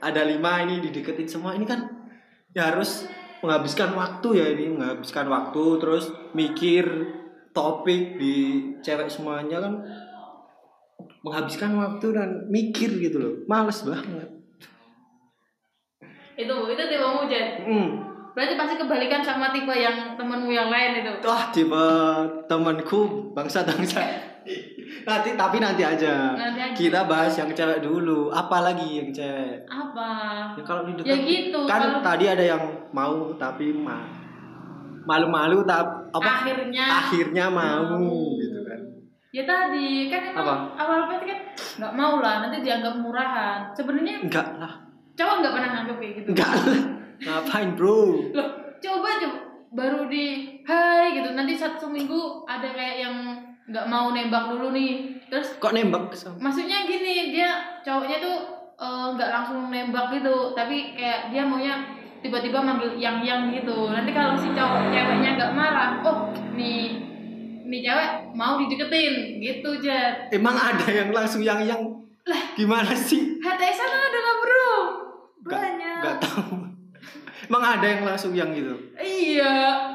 Ada 0.02 0.26
lima 0.26 0.66
ini 0.66 0.82
dideketin 0.82 1.30
semua. 1.30 1.54
Ini 1.54 1.66
kan 1.70 1.86
ya 2.58 2.74
harus 2.74 3.06
menghabiskan 3.46 3.94
waktu 3.94 4.30
ya 4.42 4.46
ini. 4.58 4.74
Menghabiskan 4.74 5.30
waktu 5.30 5.64
terus 5.78 6.10
mikir 6.34 6.86
topik 7.54 8.18
di 8.18 8.36
cewek 8.82 9.10
semuanya 9.14 9.62
kan. 9.62 9.74
Menghabiskan 11.22 11.78
waktu 11.78 12.08
dan 12.18 12.50
mikir 12.50 12.98
gitu 12.98 13.18
loh. 13.22 13.34
Males 13.46 13.86
banget. 13.86 14.30
Itu 16.38 16.54
itu 16.74 16.84
tipe 16.90 17.08
Jen. 17.30 17.46
hmm. 17.66 17.90
Berarti 18.38 18.54
pasti 18.54 18.78
kebalikan 18.78 19.18
sama 19.20 19.50
tipe 19.50 19.74
yang 19.74 20.14
temenmu 20.14 20.54
yang 20.54 20.70
lain 20.70 21.02
itu. 21.02 21.10
wah 21.26 21.50
tipe 21.50 21.86
temanku 22.46 23.34
bangsa 23.34 23.66
bangsa 23.66 23.98
nanti 25.10 25.34
tapi 25.34 25.58
nanti 25.58 25.82
aja 25.82 26.38
Nanti 26.38 26.62
aja. 26.62 26.76
kita 26.78 27.04
bahas 27.04 27.34
yang 27.34 27.50
cewek 27.50 27.82
dulu 27.82 28.30
apalagi 28.30 29.02
yang 29.02 29.10
cewek 29.10 29.66
Apa? 29.66 30.12
ya 30.54 30.62
kalau 30.62 30.86
di 30.86 31.02
Ya 31.02 31.18
gitu. 31.18 31.66
kan 31.66 31.82
kalau 31.82 32.00
tadi 32.00 32.26
ada 32.28 32.46
yang 32.46 32.62
mau 32.94 33.34
tapi 33.34 33.74
ma 33.74 34.06
malu-malu 35.04 35.64
tak 35.64 35.82
apa 36.12 36.46
akhirnya 36.46 36.86
akhirnya 37.04 37.46
mau 37.50 37.84
Mau. 37.98 38.38
gitu 38.38 38.60
kan 38.62 38.80
ya 39.30 39.44
tadi 39.44 40.08
kan 40.08 40.22
emang 40.30 40.46
Apa? 40.46 40.54
awal 40.78 41.00
pasti 41.10 41.26
kan 41.26 41.40
nggak 41.78 41.94
mau 41.94 42.14
lah 42.20 42.34
nanti 42.42 42.62
dianggap 42.62 42.94
murahan. 42.98 43.60
Sebenarnya 43.72 44.22
enggak 44.22 44.48
lah 44.58 44.74
cowok 45.14 45.36
nggak 45.42 45.54
pernah 45.58 45.70
nganggep 45.74 45.98
kayak 45.98 46.14
gitu. 46.16 46.30
enggak 46.32 46.50
lah 46.54 46.80
ngapain 47.22 47.74
bro? 47.74 48.32
Loh, 48.34 48.50
coba 48.82 49.10
coba 49.22 49.38
baru 49.74 50.08
di 50.10 50.58
hai 50.64 51.18
gitu. 51.18 51.34
Nanti 51.34 51.54
satu 51.58 51.90
minggu 51.92 52.46
ada 52.48 52.72
kayak 52.72 52.98
yang 53.04 53.16
nggak 53.68 53.86
mau 53.90 54.16
nembak 54.16 54.54
dulu 54.54 54.72
nih. 54.72 55.20
Terus 55.28 55.60
kok 55.60 55.76
nembak? 55.76 56.14
Maksudnya 56.40 56.88
gini 56.88 57.36
dia 57.36 57.82
cowoknya 57.84 58.18
tuh 58.24 58.38
eh, 58.80 59.08
nggak 59.16 59.30
langsung 59.32 59.68
nembak 59.68 60.14
gitu. 60.16 60.56
Tapi 60.56 60.96
kayak 60.96 61.30
dia 61.34 61.44
maunya 61.44 61.84
tiba-tiba 62.24 62.60
manggil 62.64 62.96
yang 62.98 63.22
yang 63.22 63.52
gitu. 63.52 63.92
Nanti 63.92 64.12
kalau 64.16 64.34
si 64.40 64.50
cowok 64.56 64.90
ceweknya 64.90 65.38
nggak 65.38 65.54
marah 65.54 66.02
oh 66.02 66.32
nih 66.56 67.08
nih 67.68 67.82
cewek 67.84 68.10
mau 68.32 68.56
dideketin 68.56 69.44
gitu 69.44 69.70
Jet 69.84 70.32
emang 70.32 70.56
ada 70.56 70.88
yang 70.88 71.12
langsung 71.12 71.44
yang 71.44 71.60
yang 71.68 71.84
gimana 72.56 72.96
sih? 72.96 73.38
HTS 73.44 73.78
kan 73.78 73.92
ada 73.92 74.18
nggak 74.18 74.38
bro. 74.42 74.72
Banyak. 75.48 76.00
nggak 76.04 76.18
tahu 76.20 76.57
emang 77.48 77.64
ada 77.64 77.86
yang 77.86 78.02
langsung 78.04 78.32
yang 78.32 78.52
gitu? 78.52 78.76
Iya 78.94 79.54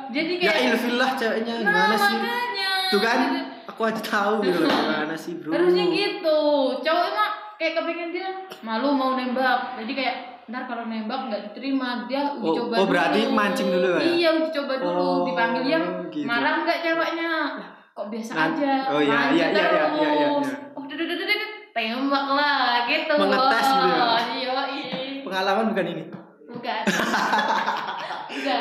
jadi 0.08 0.32
ya 0.36 0.50
kayak 0.50 0.62
ilfil 0.70 0.96
lah 0.96 1.10
ceweknya 1.12 1.54
nah 1.54 1.60
gimana 1.62 1.94
sih? 1.96 2.16
makanya. 2.16 2.70
Tuh 2.88 3.00
kan 3.00 3.18
aku 3.64 3.80
aja 3.84 4.02
tahu 4.02 4.32
gitu 4.42 4.58
loh 4.58 4.70
gimana 4.70 5.14
sih 5.14 5.32
bro? 5.36 5.50
Harusnya 5.50 5.84
gitu. 5.86 6.38
Cowok 6.78 7.04
emang 7.06 7.30
kayak 7.54 7.72
kepengen 7.74 8.10
dia 8.10 8.28
malu 8.60 8.88
mau 8.90 9.14
nembak. 9.14 9.78
Jadi 9.78 9.92
kayak 9.92 10.16
ntar 10.44 10.66
kalau 10.66 10.84
nembak 10.84 11.20
nggak 11.26 11.42
diterima 11.46 12.04
dia 12.04 12.34
uji 12.34 12.42
Oh, 12.42 12.54
coba 12.58 12.74
oh, 12.74 12.78
dulu. 12.82 12.90
berarti 12.90 13.20
mancing 13.30 13.68
dulu 13.70 13.88
ya? 13.88 14.00
iya 14.02 14.28
uji 14.34 14.50
coba 14.50 14.72
dulu. 14.76 14.90
Oh, 14.98 15.16
dipanggil 15.22 15.64
yang 15.66 15.84
gitu. 16.08 16.26
marah 16.26 16.60
nggak 16.60 16.78
ceweknya? 16.80 17.30
Kok 17.92 18.06
biasa 18.08 18.32
Nah, 18.32 18.44
aja 18.48 18.72
oh 18.88 19.00
iya, 19.00 19.18
iya, 19.30 19.46
iya, 19.46 19.46
iya, 19.52 19.64
iya, 19.68 19.84
iya, 19.92 20.08
iya. 20.16 20.28
oh 20.72 20.80
duduk 20.82 21.04
duduk 21.04 21.28
duduk 21.28 21.40
tembak 21.70 22.26
lah 22.32 22.88
gitu 22.88 23.12
Mengetes 23.14 23.66
gitu 23.68 23.84
ya? 23.86 24.04
iya 24.32 24.52
iya 24.66 24.96
pengalaman 25.20 25.64
bukan 25.68 25.86
ini 25.86 26.02
bukan 28.32 28.58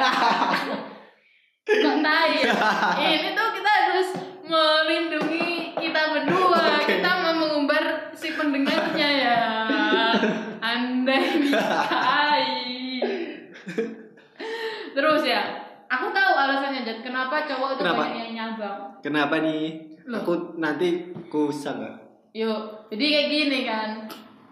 bukan 1.61 1.97
tai 2.03 2.35
ini 2.99 3.29
tuh 3.31 3.47
kita 3.55 3.71
harus 3.71 4.09
melindungi 4.43 5.71
kita 5.79 6.01
berdua. 6.11 6.83
Oke. 6.83 6.99
kita 6.99 7.11
mau 7.23 7.33
mengumbar 7.39 8.11
si 8.11 8.35
pendengarnya 8.35 9.09
ya. 9.09 9.39
Anda 10.61 11.15
ini 11.15 11.49
tai 11.51 12.49
terus 14.91 15.23
ya 15.23 15.41
aku 15.87 16.11
tahu 16.11 16.31
alasannya 16.35 16.83
Jad 16.83 16.99
kenapa 16.99 17.47
cowok 17.47 17.79
itu 17.79 17.81
Kenapa? 17.81 18.01
banyak 18.03 18.19
yang 18.27 18.33
nyabang? 18.35 18.79
Kenapa 18.99 19.35
nih? 19.39 19.63
Loh. 20.09 20.19
aku 20.25 20.33
nanti 20.57 21.13
kusang 21.29 21.77
nggak 21.79 21.95
yuk 22.33 22.89
jadi 22.89 23.05
kayak 23.05 23.27
gini 23.29 23.59
kan 23.63 23.89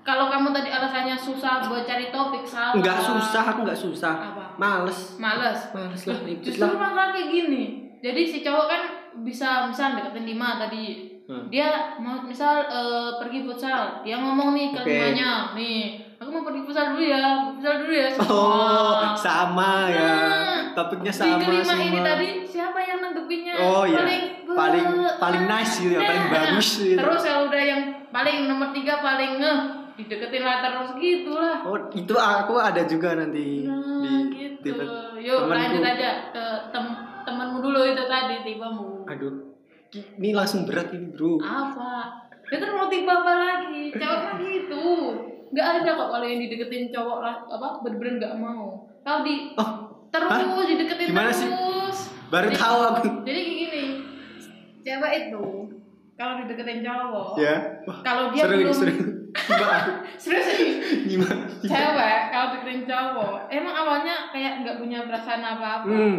kalau 0.09 0.25
kamu 0.25 0.49
tadi 0.49 0.69
alasannya 0.73 1.13
susah 1.13 1.69
buat 1.69 1.85
cari 1.85 2.09
topik 2.09 2.41
salah 2.41 2.73
nggak 2.73 2.97
susah 2.97 3.43
aku 3.45 3.59
nggak 3.61 3.77
susah 3.77 4.13
apa 4.33 4.45
males 4.57 4.97
males 5.21 5.69
males 5.69 6.01
lah 6.09 6.17
ikut 6.25 6.41
Justru 6.41 6.65
lah 6.65 6.73
masalah 6.73 7.13
kayak 7.13 7.29
gini. 7.29 7.63
Jadi 7.99 8.21
si 8.25 8.37
cowok 8.41 8.65
kan 8.65 8.81
bisa 9.21 9.67
misal 9.69 9.93
deketin 9.93 10.25
lima 10.25 10.57
tadi. 10.57 11.19
Hmm. 11.29 11.45
Dia 11.53 11.93
mau 12.01 12.25
misal 12.25 12.65
eh, 12.65 13.11
pergi 13.21 13.45
futsal, 13.45 14.01
dia 14.01 14.17
ngomong 14.17 14.57
nih 14.57 14.73
ke 14.73 14.81
limanya, 14.81 15.53
nih 15.53 16.01
aku 16.17 16.29
mau 16.33 16.41
pergi 16.41 16.65
futsal 16.65 16.97
dulu 16.97 17.05
ya, 17.05 17.53
futsal 17.53 17.85
dulu 17.85 17.93
ya. 17.93 18.07
semua." 18.09 18.33
oh 18.33 19.13
sama 19.13 19.71
ya 19.93 20.09
Nah, 20.09 20.57
topiknya 20.73 21.13
Di 21.13 21.19
sama 21.21 21.37
kelima 21.37 21.69
semua 21.69 21.85
ini 21.85 21.99
tadi 22.01 22.27
siapa 22.49 22.79
yang 22.81 22.99
nanggepinnya? 23.03 23.53
Oh, 23.61 23.85
iya. 23.85 23.99
Paling 24.01 24.23
Paling- 24.49 24.89
paling 25.21 25.43
nice 25.45 25.73
gitu 25.77 25.93
ya, 25.93 26.01
paling 26.01 26.25
bagus 26.33 26.67
gitu. 26.81 26.97
Terus 26.97 27.21
kalau 27.21 27.41
udah 27.53 27.61
yang 27.61 27.81
paling 28.09 28.37
nomor 28.49 28.73
tiga 28.73 28.97
paling 28.97 29.37
ngeh 29.37 29.59
dideketin 29.99 30.41
lah 30.41 30.57
terus 30.59 30.89
gitu 30.95 31.31
lah. 31.31 31.59
oh 31.61 31.77
itu 31.91 32.13
aku 32.13 32.53
ada 32.55 32.81
juga 32.83 33.13
nanti 33.13 33.63
Nah, 33.63 33.99
di 33.99 34.31
gitu. 34.31 34.71
tipe 34.71 34.83
Yuk 35.19 35.37
temanku. 35.41 35.51
lanjut 35.51 35.83
aja 35.85 36.09
ke 36.29 36.43
tem 36.69 36.85
temanmu 37.21 37.57
dulu 37.59 37.79
itu 37.83 38.03
tadi 38.05 38.35
tipemu. 38.41 38.87
aduh 39.05 39.33
ki- 39.87 40.07
ini 40.17 40.29
langsung 40.31 40.63
berat 40.63 40.89
ini 40.89 41.09
bro 41.09 41.35
apa 41.37 42.23
ya 42.45 42.57
terus 42.57 42.73
mau 42.73 42.87
tipe 42.87 43.05
apa 43.05 43.33
lagi 43.35 43.91
cewek 43.91 44.19
mah 44.19 44.35
gitu 44.37 44.85
nggak 45.49 45.67
ada 45.75 45.89
kok 45.91 46.09
kalau 46.09 46.25
yang 46.25 46.39
dideketin 46.39 46.89
cowok 46.89 47.19
lah 47.19 47.35
apa 47.43 47.67
bener-bener 47.79 48.13
nggak 48.17 48.35
mau 48.35 48.63
kalau 49.01 49.19
di 49.21 49.51
oh 49.53 49.71
terus 50.07 50.29
Hah? 50.31 50.63
dideketin 50.63 51.07
Gimana 51.07 51.27
terus 51.27 51.41
sih? 51.41 51.49
baru 52.27 52.47
Jadi- 52.47 52.57
tahu 52.57 52.79
aku 52.87 53.07
jadi 53.23 53.39
gini 53.43 53.83
cewek 54.79 55.11
itu 55.19 55.43
kalau 56.15 56.33
dideketin 56.37 56.79
cowok 56.79 57.27
ya 57.35 57.55
Wah, 57.83 57.97
kalau 58.01 58.23
dia 58.29 58.41
seru 58.43 58.53
ini 58.53 58.63
belum 58.63 58.75
seru 58.75 58.93
gimana 58.93 59.18
serius 60.15 60.47
gimana? 61.05 61.45
cewek 61.59 62.19
kalau 62.29 62.47
deketin 62.53 62.81
cowok 62.85 63.49
emang 63.49 63.75
awalnya 63.75 64.29
kayak 64.29 64.61
nggak 64.61 64.77
punya 64.77 65.03
perasaan 65.03 65.41
apa-apa. 65.41 65.89
Hmm. 65.89 66.17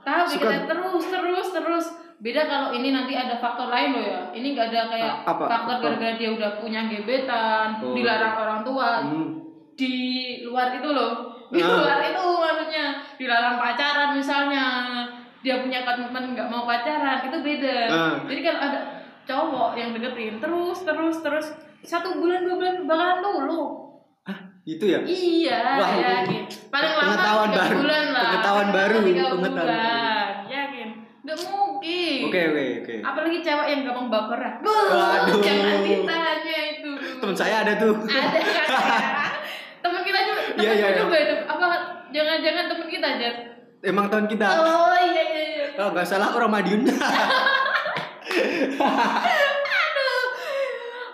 Tahu 0.00 0.22
kita 0.32 0.66
terus 0.66 1.04
terus 1.06 1.48
terus. 1.50 1.86
Beda 2.18 2.42
kalau 2.44 2.74
ini 2.74 2.90
nanti 2.90 3.14
ada 3.14 3.38
faktor 3.38 3.70
lain 3.70 3.94
loh 3.94 4.02
ya. 4.02 4.20
Ini 4.32 4.46
nggak 4.50 4.68
ada 4.68 4.82
kayak 4.90 5.12
A- 5.22 5.26
apa? 5.28 5.44
faktor 5.46 5.74
Apa? 5.76 5.82
gara-gara 5.84 6.14
dia 6.16 6.30
udah 6.32 6.50
punya 6.58 6.80
gebetan 6.84 7.78
Oh. 7.78 7.94
dilarang 7.94 8.34
orang 8.36 8.60
tua. 8.62 8.90
Hmm. 9.02 9.38
Di 9.72 9.94
luar 10.42 10.74
itu 10.74 10.88
loh. 10.88 11.12
Di 11.48 11.60
Ah. 11.60 11.78
luar 11.78 11.98
itu 12.02 12.24
maksudnya. 12.34 12.86
Dilarang 13.14 13.56
pacaran 13.56 14.10
misalnya. 14.12 14.64
Dia 15.38 15.62
punya 15.62 15.86
komitmen 15.86 16.34
nggak 16.34 16.48
mau 16.48 16.66
pacaran 16.66 17.22
itu 17.22 17.38
beda. 17.38 17.76
Ah. 17.86 18.14
jadi 18.26 18.40
kalau 18.42 18.60
ada 18.60 18.80
cowok 19.22 19.70
yang 19.76 19.92
deketin 19.92 20.40
terus 20.40 20.78
terus 20.82 21.16
terus 21.20 21.46
satu 21.80 22.16
bulan 22.16 22.42
dua 22.42 22.54
bulan 22.56 22.74
bakalan 22.84 23.18
dulu 23.20 23.62
itu 24.62 24.84
ya 24.84 25.00
Iya, 25.00 25.80
Wah, 25.80 25.90
yakin. 25.96 26.44
Paling 26.68 26.92
lama 26.92 27.08
pengetahuan 27.08 27.50
baru. 27.50 27.76
bulan 27.80 28.04
lah. 28.12 28.20
Pengetahuan 28.28 28.68
baru, 28.68 28.96
tiga 29.00 29.24
pengetahuan 29.24 29.64
bulan. 29.64 30.28
Yakin. 30.44 30.88
Nggak 31.18 31.38
mungkin. 31.40 32.18
oke 32.28 32.40
oke 32.44 32.64
oke 32.84 32.94
Apalagi 33.00 33.38
cewek 33.40 33.66
yang 33.66 33.80
gampang 33.82 34.08
baperan. 34.08 34.54
Waduh. 34.60 35.40
Jangan 35.40 35.78
ditanya 35.80 36.58
itu. 36.70 36.90
teman 37.16 37.32
saya 37.34 37.64
ada 37.64 37.72
tuh 37.74 37.96
Ada 37.96 38.40
kan? 38.60 38.68
teman 39.80 40.00
kita 40.02 40.18
juga, 40.22 40.40
teman 40.44 40.60
Iya, 40.60 40.70
iya, 40.70 40.86
iya. 40.86 41.00
juga 41.00 41.16
itu. 41.16 41.36
Apa 41.42 41.66
jangan-jangan 42.10 42.64
teman 42.68 42.88
kita 42.88 43.06
aja. 43.08 43.28
emang 43.80 44.06
tahun 44.08 44.26
kita 44.26 44.42
Oh 44.44 44.92
iya 44.98 45.22
iya 45.24 45.44
iya. 45.48 45.66
oh 45.78 45.88
nggak 45.94 46.02
salah 46.04 46.34
orang 46.34 46.50
Madiun 46.50 46.82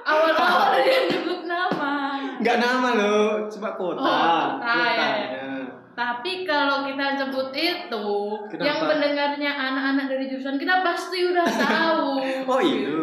Awal-awal 0.05 0.77
dia 0.85 1.01
nyebut 1.09 1.41
nama. 1.45 1.93
nggak 2.37 2.57
nama 2.61 2.89
loh 2.93 3.49
cuma 3.49 3.73
kota 3.73 4.01
Oh, 4.01 4.45
kota, 4.61 5.09
ya. 5.33 5.49
Tapi 5.95 6.43
kalau 6.43 6.83
kita 6.83 7.15
sebut 7.17 7.55
itu, 7.55 8.09
Kenapa? 8.51 8.67
yang 8.67 8.79
pendengarnya 8.83 9.51
anak-anak 9.55 10.11
dari 10.11 10.27
jurusan 10.27 10.59
kita 10.59 10.83
pasti 10.83 11.19
udah 11.25 11.47
tahu. 11.47 12.19
oh 12.53 12.61
iya 12.61 12.99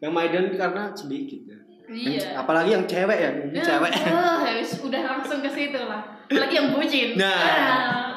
yang 0.00 0.12
Maidan 0.14 0.48
karena 0.50 0.88
sedikit 0.90 1.42
ya 1.44 1.58
Iya. 1.90 2.38
Apalagi 2.38 2.70
yang 2.70 2.86
cewek 2.86 3.18
ya 3.18 3.30
ini 3.34 3.50
Ya, 3.50 3.66
cewek 3.66 3.90
wah, 4.14 4.38
ya 4.46 4.52
wis, 4.56 4.78
udah 4.78 5.02
langsung 5.02 5.42
ke 5.42 5.50
situ 5.50 5.74
lah. 5.76 6.06
Apalagi 6.30 6.54
yang 6.54 6.68
bucin. 6.70 7.18
Nah. 7.18 7.34
Ah. 7.34 8.16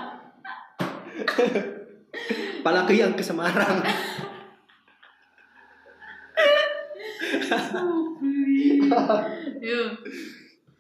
apalagi 2.62 3.02
yang 3.02 3.12
ke 3.12 3.26
Semarang 3.26 3.82
Yuk. 9.64 9.90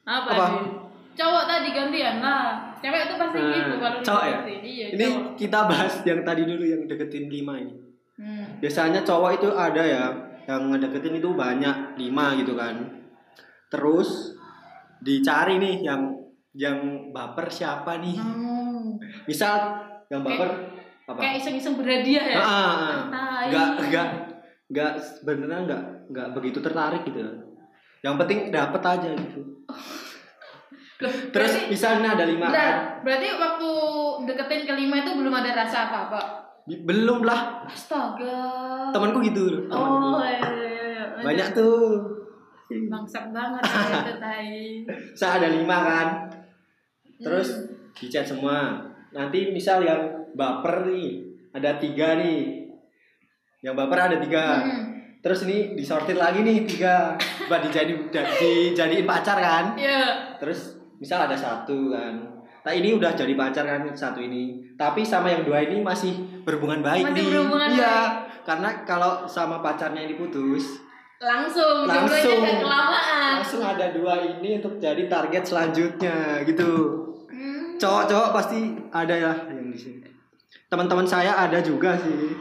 Apa, 0.03 0.29
Apa? 0.29 0.46
Din? 0.50 0.65
Cowok 1.13 1.43
tadi 1.46 1.70
gantian 1.72 2.17
lah. 2.20 2.74
Cewek 2.82 3.01
itu 3.08 3.15
pasti 3.15 3.38
Nah, 3.39 3.53
gitu 3.53 3.75
kalau 3.77 4.00
cowok 4.01 4.24
ya? 4.25 4.38
Iya, 4.50 4.86
Ini 4.98 5.05
cowok. 5.08 5.25
kita 5.38 5.60
bahas 5.70 5.93
yang 6.03 6.22
tadi 6.25 6.41
dulu 6.43 6.63
yang 6.65 6.82
deketin 6.89 7.25
lima 7.29 7.53
ini. 7.62 7.75
Hmm. 8.17 8.46
Biasanya 8.60 9.01
cowok 9.05 9.32
itu 9.38 9.48
ada 9.53 9.84
ya 9.86 10.03
yang 10.43 10.67
ngedeketin 10.74 11.22
itu 11.22 11.29
banyak 11.32 11.96
lima 11.96 12.36
gitu 12.36 12.53
kan. 12.58 12.75
Terus 13.72 14.36
dicari 15.00 15.58
nih 15.62 15.75
yang 15.86 16.01
yang 16.53 16.77
baper 17.13 17.48
siapa 17.50 18.01
nih? 18.01 18.17
Hmm. 18.17 19.00
Misal 19.25 19.79
yang 20.10 20.22
baper 20.25 20.50
apa? 21.03 21.20
Kayak 21.20 21.36
iseng-iseng 21.46 21.75
berhadiah 21.77 22.25
ya. 22.25 22.38
Ah, 22.38 22.48
ah, 22.48 22.74
ah. 22.74 23.03
Tai. 23.10 23.46
Nggak 23.53 23.70
nggak 23.89 24.08
nggak 24.74 24.91
sebenarnya 25.00 25.60
nggak 25.70 25.84
nggak 26.10 26.27
begitu 26.36 26.60
tertarik 26.60 27.05
gitu. 27.05 27.22
Yang 28.03 28.15
penting 28.19 28.39
dapet 28.51 28.81
aja 28.83 29.10
gitu. 29.10 29.41
Loh, 31.00 31.12
Terus 31.31 31.51
berarti- 31.51 31.67
misalnya 31.67 32.10
ada 32.13 32.24
lima 32.24 32.48
Bentar, 32.48 32.75
berarti 33.01 33.27
waktu 33.33 33.69
deketin 34.24 34.62
kelima 34.63 34.95
itu 34.98 35.12
belum 35.13 35.33
ada 35.33 35.51
rasa 35.53 35.89
apa-apa. 35.89 36.22
Bi- 36.63 36.79
Belum 36.79 37.24
lah. 37.24 37.63
Astaga. 37.63 38.39
Temanku 38.91 39.19
gitu. 39.22 39.67
temanku. 39.67 40.15
Oh, 40.15 40.22
iya, 40.22 40.39
iya, 40.39 40.63
iya. 40.63 41.03
Lanjut. 41.13 41.25
Banyak 41.25 41.48
tuh. 41.53 41.83
bangsat 42.74 43.29
banget 43.29 43.62
ya, 43.62 43.81
itu 44.00 44.13
tai. 44.17 44.51
Saya 45.19 45.31
ada 45.38 45.50
lima 45.50 45.77
kan. 45.77 46.07
Terus 47.19 47.48
Hmm. 47.53 47.91
di 47.93 48.07
chat 48.07 48.24
semua. 48.24 48.79
Nanti 49.12 49.51
misal 49.51 49.79
yang 49.79 50.01
baper 50.33 50.88
nih 50.88 51.22
ada 51.51 51.77
tiga 51.77 52.15
nih. 52.15 52.65
Yang 53.60 53.75
baper 53.75 54.00
ada 54.01 54.17
tiga. 54.17 54.43
Hmm. 54.57 54.93
Terus 55.24 55.48
ini 55.48 55.72
disortir 55.74 56.20
lagi 56.20 56.44
nih 56.44 56.68
tiga. 56.68 57.15
Buat 57.48 57.63
dijadi 57.63 57.96
dijadiin 58.12 59.08
pacar 59.08 59.39
kan. 59.39 59.72
Iya. 59.80 60.36
Terus 60.36 60.75
misal 61.00 61.24
ada 61.25 61.34
satu 61.34 61.96
kan. 61.96 62.44
Nah 62.63 62.72
ini 62.72 62.92
udah 62.92 63.15
jadi 63.15 63.32
pacar 63.32 63.63
kan 63.63 63.88
satu 63.96 64.20
ini. 64.20 64.60
Tapi 64.75 65.00
sama 65.08 65.32
yang 65.32 65.48
dua 65.48 65.63
ini 65.63 65.80
masih 65.80 66.44
berhubungan 66.44 66.84
baik 66.84 67.08
Masih 67.08 67.15
nih. 67.15 67.27
berhubungan 67.32 67.70
iya. 67.72 67.98
Karena 68.44 68.84
kalau 68.84 69.24
sama 69.24 69.63
pacarnya 69.63 70.03
ini 70.03 70.20
putus, 70.20 70.84
Langsung, 71.24 71.88
Langsung. 71.88 72.44
kelamaan. 72.44 73.39
langsung 73.39 73.63
ada 73.63 73.96
dua 73.96 74.20
ini 74.20 74.60
untuk 74.60 74.75
jadi 74.75 75.08
target 75.08 75.44
selanjutnya 75.48 76.44
gitu. 76.44 76.72
Hmm. 77.32 77.80
Cowok-cowok 77.80 78.30
pasti 78.36 78.75
ada 78.92 79.15
ya 79.15 79.32
yang 79.48 79.72
di 79.72 79.80
sini. 79.80 80.03
Teman-teman 80.68 81.08
saya 81.08 81.32
ada 81.32 81.63
juga 81.63 81.96
sih. 81.96 82.36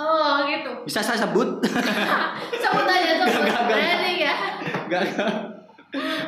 Oh, 0.00 0.48
gitu. 0.48 0.70
Bisa 0.82 1.04
saya 1.04 1.20
sebut? 1.20 1.60
Sebut 2.64 2.86
aja, 2.88 3.12
sebut. 3.18 3.28
Gak, 3.28 3.44
gak, 3.44 3.52
gak. 3.52 3.66
Berani 3.68 4.12
ya? 4.16 4.34
Enggak, 4.88 5.02
enggak. 5.06 5.32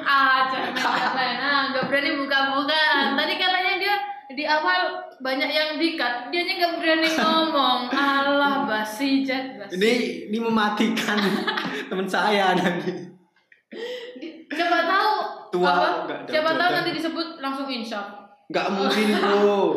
Ah, 0.02 0.50
jangan 0.50 1.14
lain. 1.16 1.36
Ah, 1.38 1.62
gak 1.72 1.84
berani 1.88 2.10
buka-bukaan. 2.18 3.06
Tadi 3.16 3.34
katanya 3.34 3.72
dia 3.80 3.94
di 4.32 4.44
awal 4.44 4.80
banyak 5.18 5.48
yang 5.48 5.70
dikat, 5.76 6.28
dianya 6.28 6.54
gak 6.58 6.72
berani 6.76 7.08
ngomong. 7.08 7.80
Alah, 7.88 8.68
basi, 8.68 9.24
Jack, 9.24 9.56
basi. 9.56 9.78
Ini 9.78 9.92
ini 10.28 10.38
mematikan 10.38 11.16
teman 11.88 12.04
saya 12.04 12.52
nanti. 12.52 13.08
Siapa 14.52 14.78
tahu 14.84 15.12
Tua, 15.50 15.64
apa? 15.64 15.88
ada 16.04 16.28
Siapa 16.28 16.50
tahu 16.52 16.70
nanti 16.72 16.90
disebut 16.92 17.28
langsung 17.38 17.68
insya. 17.68 18.04
Enggak 18.48 18.66
mungkin, 18.68 19.06
Bro. 19.16 19.60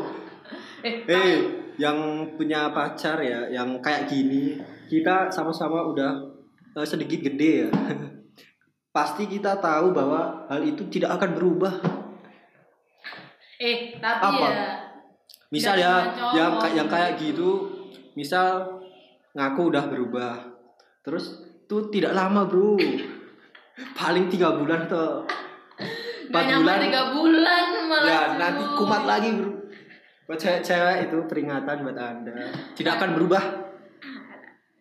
Eh, 0.85 1.01
Eh, 1.09 1.64
yang 1.75 1.98
punya 2.39 2.72
pacar 2.72 3.20
ya, 3.20 3.48
yang 3.51 3.79
kayak 3.84 4.08
gini, 4.08 4.60
kita 4.88 5.28
sama-sama 5.32 5.84
udah 5.86 6.12
eh, 6.76 6.88
sedikit 6.88 7.19
gede 7.23 7.67
ya. 7.67 7.69
Pasti 8.95 9.28
kita 9.28 9.60
tahu 9.60 9.91
bahwa 9.91 10.47
hal 10.47 10.63
itu 10.63 10.88
tidak 10.88 11.19
akan 11.19 11.36
berubah. 11.36 11.73
eh, 13.60 13.99
tapi 13.99 14.39
Apa? 14.39 14.47
ya 14.52 14.69
Misal 15.54 15.80
ya, 15.80 16.12
yang 16.36 16.60
kayak 16.60 16.76
yang 16.76 16.89
kayak 16.91 17.12
gitu, 17.21 17.71
misal 18.17 18.82
ngaku 19.32 19.71
udah 19.71 19.88
berubah, 19.88 20.36
terus 20.99 21.39
tuh 21.69 21.88
tidak 21.88 22.12
lama 22.12 22.43
bro, 22.43 22.76
paling 23.95 24.28
tiga 24.28 24.58
bulan 24.58 24.89
tuh, 24.89 25.23
Gak 26.28 26.34
empat 26.34 26.60
bulan, 26.60 26.80
tiga 26.82 27.04
bulan 27.13 27.65
malah 27.88 28.10
ya 28.10 28.21
nanti 28.36 28.63
kumat 28.76 29.04
lagi 29.08 29.30
bro. 29.38 29.55
Buat 30.25 30.41
cewek-cewek 30.41 31.05
itu 31.05 31.17
peringatan 31.29 31.85
buat 31.85 31.97
anda, 31.97 32.33
tidak 32.73 32.97
akan 32.97 33.13
berubah. 33.13 33.43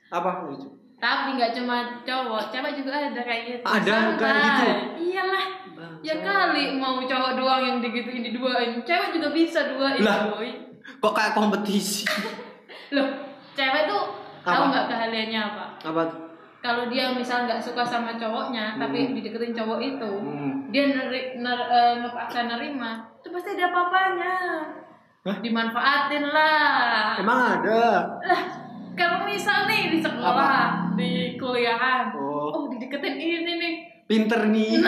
Apa? 0.08 0.48
Tapi 0.96 1.28
nggak 1.36 1.52
cuma 1.52 2.00
cowok, 2.00 2.48
cewek 2.48 2.72
juga 2.80 3.12
ada 3.12 3.20
kayak 3.20 3.42
gitu. 3.44 3.60
Ada 3.60 3.96
kayak 4.16 4.40
gitu? 4.40 4.66
Iyalah. 5.04 5.46
Ya 6.00 6.14
kali 6.20 6.80
mau 6.80 6.96
cowok 6.96 7.36
doang 7.36 7.60
yang 7.60 7.78
digituin 7.84 8.24
diduain. 8.24 8.80
Cewek 8.80 9.12
juga 9.12 9.28
bisa 9.36 9.68
duain, 9.68 10.00
Lah. 10.00 10.32
boy. 10.32 10.48
Kok 11.00 11.12
kayak 11.12 11.36
kompetisi? 11.36 12.08
Loh, 12.96 13.08
cewek 13.52 13.84
tuh 13.84 14.02
tahu 14.40 14.62
Apa? 14.64 14.70
nggak 14.72 14.86
keahliannya 14.88 15.40
apa? 15.44 15.64
Apa? 15.84 16.00
tuh? 16.08 16.20
Kalau 16.64 16.88
dia 16.88 17.12
misal 17.12 17.44
nggak 17.44 17.60
suka 17.60 17.84
sama 17.84 18.16
cowoknya, 18.16 18.80
tapi 18.80 19.12
dideketin 19.12 19.52
cowok 19.52 19.80
itu, 19.84 20.08
Hmm. 20.24 20.72
dia 20.72 20.88
neri, 20.88 21.36
ner, 21.36 21.60
ngepaksa 22.00 22.48
nerima, 22.48 23.04
itu 23.20 23.28
pasti 23.28 23.52
ada 23.52 23.68
apa-apanya. 23.68 24.34
Hah? 25.24 25.40
Dimanfaatin 25.40 26.20
lah. 26.28 27.16
Emang 27.16 27.40
ada? 27.56 27.84
Lah, 28.20 28.42
kalau 28.92 29.24
misal 29.24 29.64
nih 29.64 29.88
di 29.88 29.98
sekolah, 29.98 30.92
di 30.92 31.40
kuliahan, 31.40 32.12
Oh, 32.12 32.52
oh 32.52 32.64
dideketin 32.68 33.16
ini 33.16 33.52
nih. 33.56 33.74
pinter 34.04 34.44
nih. 34.44 34.84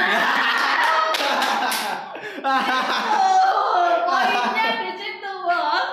Oh, 2.44 3.88
poinnya 4.06 4.68
di 4.76 4.92
situ, 4.92 5.32
bos. 5.40 5.88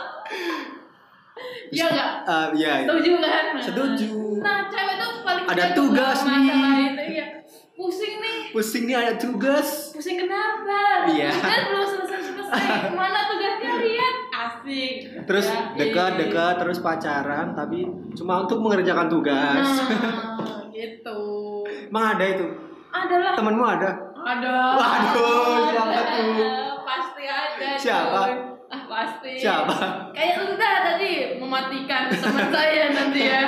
Iya 1.71 1.85
nggak? 1.87 2.09
Ah, 2.27 2.47
iya. 2.51 2.83
iya. 2.83 2.85
Setuju 2.85 3.11
kan? 3.17 3.43
Nah, 3.49 3.63
Setuju. 3.63 4.11
Nah, 4.43 4.57
cewek 4.67 4.95
tuh 4.99 5.11
paling 5.23 5.45
Ada 5.47 5.65
tugas 5.71 6.19
nih. 6.21 6.43
itu, 6.43 7.03
iya. 7.09 7.25
Pusing 7.73 8.15
nih. 8.19 8.39
Pusing 8.51 8.83
nih 8.85 8.95
ada 8.99 9.13
tugas. 9.15 9.95
Pusing 9.95 10.19
kenapa? 10.19 11.07
Iya. 11.09 11.31
Kan 11.31 11.61
belum 11.71 11.87
selesai-selesai. 11.87 12.91
Mana 12.99 13.19
tugasnya 13.25 13.71
lihat? 13.79 14.15
Asik. 14.43 14.93
Terus 15.23 15.47
Ya, 15.47 15.59
dekat-dekat 15.77 16.53
terus 16.57 16.79
pacaran 16.79 17.53
tapi 17.53 17.87
cuma 18.13 18.43
untuk 18.43 18.59
mengerjakan 18.59 19.07
tugas. 19.07 19.63
Nah, 19.63 20.67
gitu. 20.75 21.19
Emang 21.87 22.17
ada 22.17 22.25
itu? 22.25 22.45
Adalah 22.89 23.33
Temenmu 23.33 23.65
ada? 23.65 23.89
ada. 24.15 24.55
Waduh, 24.73 25.67
siapa 25.67 25.91
Ada. 25.91 26.01
tuh? 26.15 26.71
Pasti 26.83 27.23
ada. 27.25 27.67
Siapa? 27.75 28.19
cuy. 28.21 28.33
Ah, 28.69 28.83
pasti. 28.89 29.31
Siapa? 29.37 29.77
Kayak 30.11 30.33
lu 30.39 30.53
dah 30.55 30.75
tadi 30.83 31.11
mematikan 31.37 32.09
teman 32.09 32.47
saya 32.49 32.89
nanti 32.89 33.21
ya. 33.21 33.43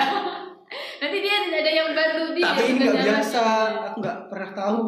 nanti 1.01 1.17
dia 1.21 1.37
tidak 1.41 1.59
ada 1.61 1.71
yang 1.71 1.89
bantu 1.93 2.23
dia. 2.33 2.45
tapi 2.45 2.61
ini 2.67 2.77
nggak 2.83 2.97
biasa. 3.01 3.43
Aku 3.89 3.97
nggak 4.01 4.19
pernah 4.27 4.51
tahu. 4.51 4.79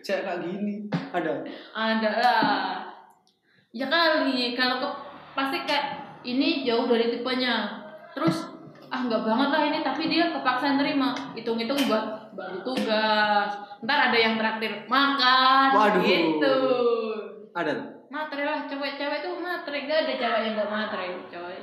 Cewek 0.00 0.22
kayak 0.22 0.38
gini. 0.44 0.74
Ada. 1.12 1.32
Ada 1.74 2.10
lah. 2.22 2.70
Ya 3.72 3.86
kali 3.86 4.56
kalau 4.56 4.80
ke, 4.80 4.88
pasti 5.36 5.68
kayak 5.68 5.86
ini 6.24 6.64
jauh 6.64 6.88
dari 6.88 7.12
tipenya. 7.12 7.84
Terus 8.16 8.48
ah 8.86 9.02
nggak 9.04 9.22
banget 9.26 9.48
lah 9.52 9.62
ini 9.68 9.78
tapi 9.84 10.08
dia 10.08 10.32
kepaksa 10.32 10.80
nerima. 10.80 11.12
Hitung-hitung 11.36 11.76
buat 11.86 12.32
bantu 12.32 12.72
tugas. 12.72 13.50
Ntar 13.84 13.98
ada 14.10 14.18
yang 14.18 14.40
traktir 14.40 14.88
makan. 14.88 15.68
Waduh. 15.76 16.02
Gitu. 16.02 16.56
Ada. 17.52 17.72
Matre 18.06 18.42
lah 18.46 18.64
cewek-cewek 18.64 19.18
tuh 19.20 19.34
matre 19.42 19.76
gak 19.84 20.06
ada 20.06 20.14
cewek 20.14 20.40
yang 20.46 20.54
gak 20.56 20.70
matre 20.72 21.04
coy. 21.28 21.56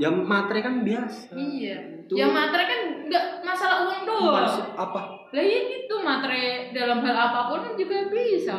Ya 0.00 0.08
matre 0.08 0.58
kan 0.64 0.80
biasa. 0.82 1.36
Iya. 1.36 1.76
Itu 2.02 2.16
Yang 2.16 2.32
matre 2.32 2.62
kan 2.64 2.80
nggak 3.12 3.24
masalah 3.44 3.84
uang 3.86 4.02
doang. 4.08 4.34
maksud 4.40 4.66
apa? 4.72 5.00
Lah 5.36 5.44
iya 5.44 5.60
gitu 5.68 6.00
matre 6.00 6.72
dalam 6.72 7.04
hal 7.04 7.16
apa 7.16 7.40
pun 7.52 7.76
juga 7.76 8.08
bisa. 8.08 8.56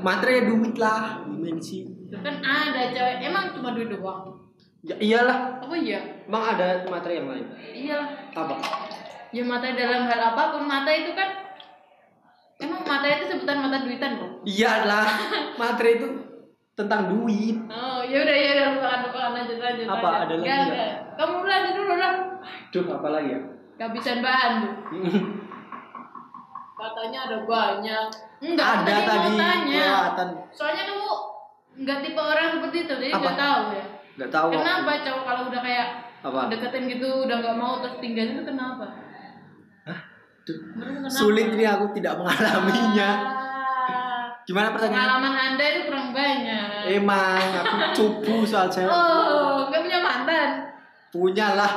Matre 0.00 0.48
duit 0.48 0.74
lah, 0.80 1.22
dimensi. 1.28 1.91
Kan 2.20 2.36
ada 2.44 2.92
cewek 2.92 3.16
emang 3.24 3.56
cuma 3.56 3.72
duit 3.72 3.88
doang. 3.88 4.36
Ya 4.84 4.98
iyalah. 5.00 5.62
Apa 5.64 5.74
iya? 5.78 6.26
Emang 6.28 6.44
ada 6.44 6.84
matre 6.90 7.16
yang 7.16 7.30
lain? 7.32 7.46
Iyalah. 7.72 8.08
Apa? 8.36 8.54
Ya 9.32 9.42
mata 9.48 9.72
dalam 9.72 10.04
hal 10.04 10.20
apa 10.20 10.42
pun 10.52 10.68
mata 10.68 10.92
itu 10.92 11.16
kan 11.16 11.28
emang 12.60 12.84
mata 12.84 13.06
itu 13.08 13.24
sebutan 13.32 13.64
mata 13.64 13.80
duitan 13.80 14.20
kok. 14.20 14.32
Iyalah. 14.44 15.06
Matre 15.60 15.88
itu 15.96 16.08
tentang 16.76 17.08
duit. 17.08 17.56
Oh 17.70 18.04
ya 18.04 18.26
udah 18.26 18.36
ya 18.36 18.50
udah 18.58 18.66
lupakan 18.76 19.00
lupakan 19.08 19.30
lanjut 19.38 19.58
lanjut. 19.62 19.86
Apa, 19.88 19.96
lanjut. 19.96 20.20
ada 20.20 20.34
lagi 20.36 20.50
nggak. 20.68 20.90
Kamu 21.16 21.36
lanjut 21.48 21.74
dulu 21.78 21.94
lah. 21.96 22.14
Duh, 22.74 22.86
apa 22.90 23.08
lagi 23.08 23.28
ya? 23.32 23.40
Kehabisan 23.78 24.18
bahan 24.20 24.52
tuh. 24.60 24.74
Katanya 26.82 27.18
ada 27.30 27.38
banyak. 27.46 28.06
Enggak, 28.42 28.66
ada 28.66 28.90
tadi, 28.90 29.06
tadi 29.06 29.28
mau 29.30 29.38
tanya. 29.38 29.86
Soalnya 30.50 30.82
kamu 30.90 31.31
nggak 31.72 31.98
tipe 32.04 32.20
orang 32.20 32.60
seperti 32.60 32.76
itu, 32.84 32.94
jadi 33.00 33.12
nggak 33.12 33.38
tahu 33.38 33.62
ya. 33.72 33.84
Nggak 34.20 34.30
tahu. 34.30 34.48
Kenapa 34.52 34.90
cowok 35.00 35.22
kalau 35.24 35.42
udah 35.48 35.60
kayak 35.64 35.88
Apa? 36.22 36.40
deketin 36.52 36.84
gitu 36.86 37.08
udah 37.24 37.36
nggak 37.40 37.56
mau 37.56 37.80
terus 37.80 37.96
tinggal 37.98 38.26
itu 38.28 38.42
kenapa? 38.44 38.86
Kenapa? 40.42 41.06
Sulit 41.06 41.54
ini 41.54 41.64
aku 41.64 41.94
tidak 41.94 42.18
mengalaminya. 42.18 43.10
Ah, 43.14 44.26
Gimana 44.42 44.74
pertanyaan? 44.74 44.98
Pengalaman 44.98 45.34
anda 45.54 45.64
itu 45.64 45.80
kurang 45.86 46.10
banyak. 46.10 46.66
Emang 46.90 47.38
aku 47.62 47.76
cupu 47.94 48.42
soal 48.42 48.66
cewek. 48.66 48.90
Oh, 48.90 49.70
nggak 49.70 49.80
punya 49.80 50.00
mantan. 50.02 50.48
Punya 51.14 51.54
lah. 51.54 51.72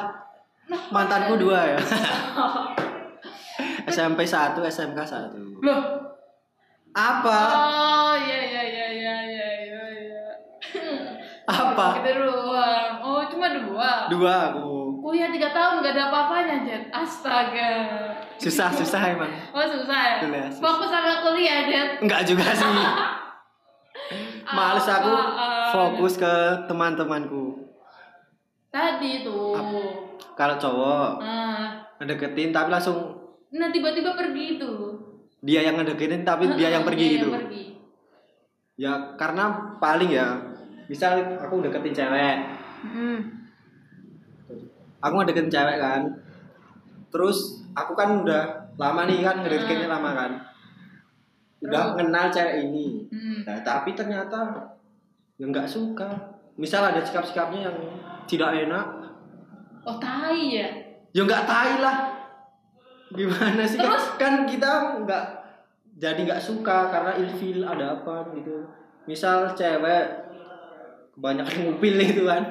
Mantanku 0.90 1.38
dua 1.38 1.78
ya. 1.78 1.80
SMP 3.86 4.26
1, 4.26 4.58
SMK 4.58 4.98
1. 4.98 5.62
Loh. 5.62 5.82
Apa? 6.90 7.40
Oh, 7.54 8.14
iya 8.18 8.38
iya 8.42 8.45
Apa? 11.46 12.02
Kita 12.02 12.12
doang. 12.18 12.92
Oh, 13.00 13.22
cuma 13.26 13.48
dua. 13.52 14.10
Dua 14.10 14.34
aku. 14.50 14.98
Kuliah 15.00 15.30
tiga 15.30 15.54
tahun 15.54 15.80
nggak 15.80 15.94
ada 15.94 16.04
apa-apanya, 16.10 16.56
Jet. 16.66 16.84
Astaga. 16.90 17.70
Susah, 18.36 18.74
susah 18.74 19.02
emang. 19.08 19.30
Oh, 19.54 19.62
susah 19.62 20.00
ya? 20.02 20.16
Kuliah, 20.20 20.50
susah. 20.50 20.62
Fokus 20.66 20.90
sama 20.90 21.22
kuliah, 21.22 21.60
Jet. 21.64 21.90
Enggak 22.02 22.26
juga 22.26 22.50
sih. 22.50 22.66
Males 24.48 24.86
aku 24.86 25.10
Apaan? 25.10 25.70
fokus 25.72 26.14
ke 26.16 26.34
teman-temanku. 26.66 27.58
Tadi 28.70 29.24
tuh. 29.24 29.56
Kalau 30.36 30.56
cowok 30.56 31.10
Nah, 31.18 31.80
ngedeketin 31.98 32.52
tapi 32.52 32.70
langsung 32.70 33.16
nah 33.50 33.72
tiba-tiba 33.72 34.12
pergi 34.14 34.60
tuh. 34.60 35.00
dia 35.40 35.64
yang 35.64 35.80
ngedeketin 35.80 36.22
tapi 36.22 36.52
dia 36.54 36.70
yang 36.70 36.84
pergi 36.84 37.06
Dia 37.06 37.14
gitu. 37.16 37.28
Yang 37.28 37.38
pergi. 37.40 37.64
Ya 38.76 38.94
karena 39.16 39.46
paling 39.80 40.12
ya 40.12 40.28
misal 40.86 41.12
aku 41.36 41.62
deketin 41.62 41.96
cewek, 41.96 42.38
Hmm. 42.82 43.18
aku 45.00 45.14
ngedeketin 45.16 45.50
cewek 45.50 45.78
kan. 45.78 46.02
Terus 47.10 47.38
aku 47.72 47.94
kan 47.94 48.22
udah 48.22 48.44
lama 48.76 49.06
nih 49.06 49.22
kan 49.22 49.40
ngedeketinnya 49.40 49.88
lama 49.88 50.12
kan. 50.12 50.32
Udah 51.62 51.94
kenal 51.94 52.28
cewek 52.28 52.56
ini. 52.64 53.06
Hmm. 53.08 53.42
Nah, 53.44 53.58
tapi 53.62 53.94
ternyata 53.94 54.54
yang 55.38 55.50
nggak 55.50 55.66
suka. 55.66 56.08
Misal 56.56 56.86
ada 56.86 57.00
sikap-sikapnya 57.00 57.68
yang 57.68 57.78
tidak 58.26 58.56
enak, 58.58 58.88
Oh, 59.84 60.00
tai 60.00 60.56
ya. 60.56 60.68
ya 61.12 61.22
nggak 61.22 61.44
tai 61.44 61.78
lah. 61.78 61.98
Gimana 63.12 63.62
sih? 63.62 63.78
Kan- 63.78 63.86
Terus? 63.86 64.06
Kan 64.16 64.34
kita 64.44 64.72
nggak 65.04 65.26
jadi 65.96 66.20
nggak 66.22 66.42
suka 66.42 66.90
karena 66.90 67.12
ilfil 67.16 67.62
ada 67.62 67.94
apa 67.94 68.34
gitu. 68.34 68.66
Misal 69.06 69.52
cewek 69.52 70.25
kebanyakan 71.16 71.56
ngupil 71.64 71.96
itu 71.98 72.24
kan. 72.24 72.44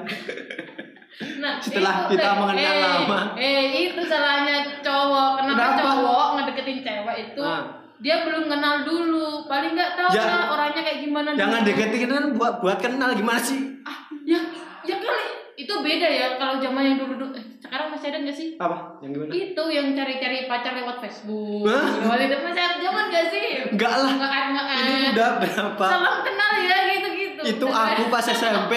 Nah, 1.39 1.63
Setelah 1.63 1.95
itu, 2.05 2.19
kita 2.19 2.27
eh, 2.27 2.35
mengenal 2.35 2.73
eh, 2.75 2.81
lama. 2.83 3.19
Eh, 3.39 3.63
itu 3.87 4.01
salahnya 4.03 4.55
cowok. 4.83 5.31
Kenapa, 5.39 5.55
Kenapa? 5.55 5.81
cowok 5.87 6.25
ngedeketin 6.35 6.79
cewek 6.81 7.17
itu? 7.23 7.39
Nah. 7.41 7.63
Dia 7.95 8.27
belum 8.27 8.51
kenal 8.51 8.83
dulu. 8.83 9.47
Paling 9.47 9.71
nggak 9.71 9.95
tahu 9.95 10.11
Ya. 10.11 10.27
lah 10.27 10.45
orangnya 10.51 10.83
kayak 10.83 10.99
gimana. 10.99 11.31
Jangan 11.31 11.63
dulu. 11.63 11.69
deketin 11.71 12.03
kan 12.05 12.25
buat 12.35 12.53
buat 12.59 12.77
kenal 12.77 13.15
gimana 13.15 13.39
sih? 13.39 13.79
Ah, 13.81 13.95
ya, 14.27 14.35
ya 14.83 14.99
kali 14.99 15.25
itu 15.55 15.71
beda 15.71 16.03
ya 16.03 16.27
kalau 16.35 16.59
zaman 16.59 16.83
yang 16.83 16.97
dulu 16.99 17.15
dulu. 17.15 17.31
Eh, 17.31 17.45
sekarang 17.55 17.87
masih 17.87 18.11
ada 18.11 18.19
nggak 18.19 18.35
sih? 18.35 18.47
Apa? 18.59 18.99
Yang 18.99 19.11
gimana? 19.15 19.31
Itu 19.31 19.63
yang 19.71 19.87
cari-cari 19.95 20.37
pacar 20.45 20.75
lewat 20.75 20.99
Facebook. 20.99 21.63
Hah? 21.63 21.87
Lewat 22.03 22.19
itu 22.19 22.37
masih 22.43 22.61
ada 22.61 22.75
zaman 22.77 23.03
nggak 23.07 23.25
sih? 23.31 23.45
Enggak 23.71 23.93
lah. 23.95 24.11
Nggak 24.11 24.31
kan 24.35 24.45
nggak 24.51 24.65
Ini 24.67 24.75
kan. 24.75 25.11
udah 25.15 25.29
berapa? 25.39 25.85
Salam 25.87 26.15
kenal 26.21 26.51
ya 26.59 26.77
gitu-gitu. 26.91 27.14
Itu 27.47 27.67
aku 27.67 28.03
pas 28.07 28.25
SMP. 28.25 28.73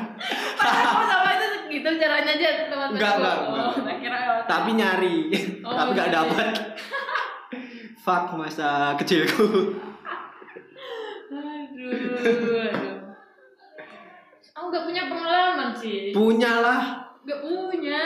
Padahal 0.58 1.04
sama 1.04 1.28
itu 1.32 1.46
gitu 1.70 1.88
caranya 1.96 2.32
aja 2.32 2.48
lewat 2.66 2.88
Enggak, 2.90 3.12
enggak, 3.14 3.36
enggak. 3.42 3.64
Oh, 3.66 3.72
kira 3.96 4.16
lewat 4.22 4.44
tapi 4.44 4.70
nyari 4.72 5.16
Oh, 5.60 5.72
tapi 5.72 5.90
nggak 5.92 6.10
dapat 6.10 6.46
fuck 8.04 8.32
masa 8.34 8.94
kecilku 8.94 9.74
Aduh, 11.26 11.90
aduh. 12.62 12.96
Aku 14.54 14.64
nggak 14.70 14.84
punya 14.84 15.02
pengalaman 15.04 15.70
sih. 15.74 16.14
punya 16.14 16.62
lah 16.62 16.82
Nggak 17.24 17.40
punya. 17.40 18.02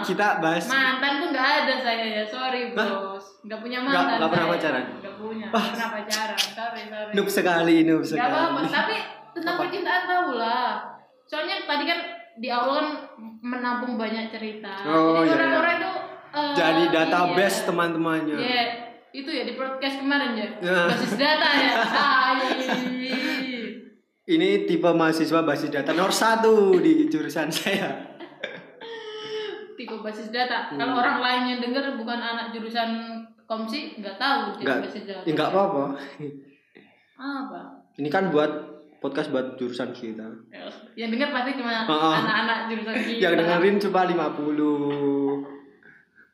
kita 0.00 0.38
bahas 0.38 0.64
Mantan 0.64 1.12
tuh 1.20 1.28
nggak 1.28 1.48
ada 1.60 1.74
saya 1.76 2.06
ya, 2.08 2.24
sorry 2.24 2.70
bos. 2.70 3.42
Nggak 3.42 3.60
punya 3.60 3.78
mantan. 3.80 4.16
nggak 4.16 4.30
pernah 4.30 4.46
saya. 4.46 4.54
pacaran? 4.56 4.84
Nggak 4.96 5.14
punya. 5.16 5.46
Wah. 5.50 5.64
Pernah 5.66 5.88
pacaran, 5.92 6.38
sorry 6.40 6.82
sorry. 6.86 7.12
noob 7.12 7.28
sekali 7.28 7.76
noob 7.84 8.02
Nggak 8.02 8.26
apa-apa. 8.26 8.58
sekali 8.60 8.70
Tapi 8.72 8.96
tentang 9.40 9.56
Apa? 9.56 9.62
percintaan 9.66 10.04
tahu 10.04 10.28
lah. 10.36 10.68
Soalnya 11.24 11.56
tadi 11.64 11.84
kan 11.88 11.98
di 12.40 12.48
awal 12.52 12.74
kan 12.80 12.88
menampung 13.40 13.96
banyak 13.96 14.28
cerita. 14.30 14.84
Oh, 14.86 15.24
Jadi 15.24 15.28
iya, 15.28 15.34
orang-orang 15.36 15.74
iya. 15.74 15.80
itu 15.80 15.92
eh, 16.30 16.52
jadi 16.54 16.82
database 16.94 17.58
iya. 17.58 17.66
teman-temannya 17.66 18.36
Iya, 18.38 18.62
itu 19.10 19.30
ya 19.32 19.42
di 19.48 19.54
podcast 19.58 19.96
kemarin 19.98 20.32
ya. 20.36 20.48
Ya. 20.62 20.80
Basis 20.92 21.14
data 21.16 21.48
ya. 21.56 21.72
Tai. 21.82 22.40
ini 24.30 24.48
tipe 24.62 24.90
mahasiswa 24.94 25.42
basis 25.42 25.74
data 25.74 25.90
nomor 25.90 26.14
satu 26.14 26.78
di 26.78 27.10
jurusan 27.10 27.50
saya 27.56 28.14
Tipe 29.74 29.96
basis 30.04 30.28
data. 30.28 30.68
Hmm. 30.68 30.76
Kalau 30.76 30.94
orang 31.00 31.24
lain 31.24 31.42
yang 31.56 31.60
denger 31.64 31.96
bukan 31.96 32.20
anak 32.20 32.52
jurusan 32.52 33.24
komsi, 33.48 33.96
nggak 33.96 34.20
tahu 34.20 34.60
dia 34.60 34.64
nggak 34.68 34.80
basis 34.86 35.04
data. 35.08 35.24
ya, 35.24 35.32
nggak 35.34 35.50
apa-apa 35.50 35.84
Apa? 37.16 37.60
ini 37.98 38.08
kan 38.12 38.28
buat 38.28 38.52
podcast 39.00 39.28
buat 39.28 39.56
jurusan 39.56 39.90
kita 39.90 40.28
Yang 40.92 41.08
denger 41.16 41.28
pasti 41.30 41.50
cuma 41.56 41.72
Oh, 41.82 41.92
oh. 41.92 42.12
anak-anak 42.14 42.58
jurusan 42.68 42.94
kita. 43.06 43.18
yang 43.18 43.34
dengerin 43.34 43.76
cuma 43.78 44.00
50 44.04 45.60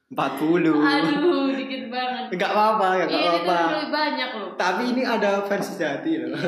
40 0.07 0.70
Aduh, 0.70 1.50
dikit 1.52 1.83
banget. 1.88 2.24
nggak 2.33 2.50
apa-apa 2.52 2.87
ya 2.92 3.05
nggak 3.05 3.16
Ini 3.16 3.26
apa-apa 3.42 3.59
lebih 3.72 3.90
banyak 3.90 4.31
loh. 4.33 4.50
Tapi 4.55 4.83
ini 4.88 5.02
ada 5.02 5.42
fans 5.42 5.66
sejati 5.68 6.11
loh. 6.22 6.38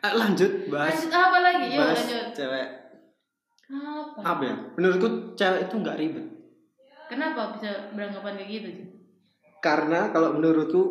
Ah, 0.00 0.12
lanjut 0.14 0.68
bahas 0.68 0.92
Lanjut 0.94 1.12
apa 1.14 1.38
lagi? 1.40 1.64
Yuk 1.66 1.80
bahas 1.80 1.96
lanjut. 1.98 2.26
cewek. 2.34 2.66
Apa? 3.64 4.20
Apa 4.20 4.42
ya? 4.44 4.54
Menurutku 4.76 5.08
cewek 5.32 5.60
itu 5.64 5.74
nggak 5.74 5.96
ribet. 5.96 6.26
Kenapa 7.04 7.56
bisa 7.56 7.70
beranggapan 7.92 8.32
kayak 8.36 8.50
gitu 8.50 8.68
sih? 8.70 8.86
Karena 9.58 10.12
kalau 10.12 10.36
menurutku 10.36 10.82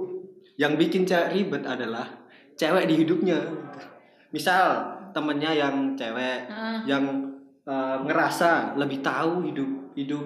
yang 0.55 0.73
bikin 0.73 1.05
cewek 1.05 1.29
ribet 1.31 1.61
adalah 1.63 2.09
cewek 2.55 2.85
di 2.85 2.95
hidupnya. 3.05 3.39
Misal 4.29 4.81
temennya 5.13 5.53
yang 5.53 5.93
cewek 5.93 6.49
Heeh. 6.49 6.77
yang 6.89 7.03
eh, 7.63 7.97
ngerasa 8.03 8.73
lebih 8.75 8.99
tahu 8.99 9.45
hidup 9.45 9.69
hidup 9.93 10.23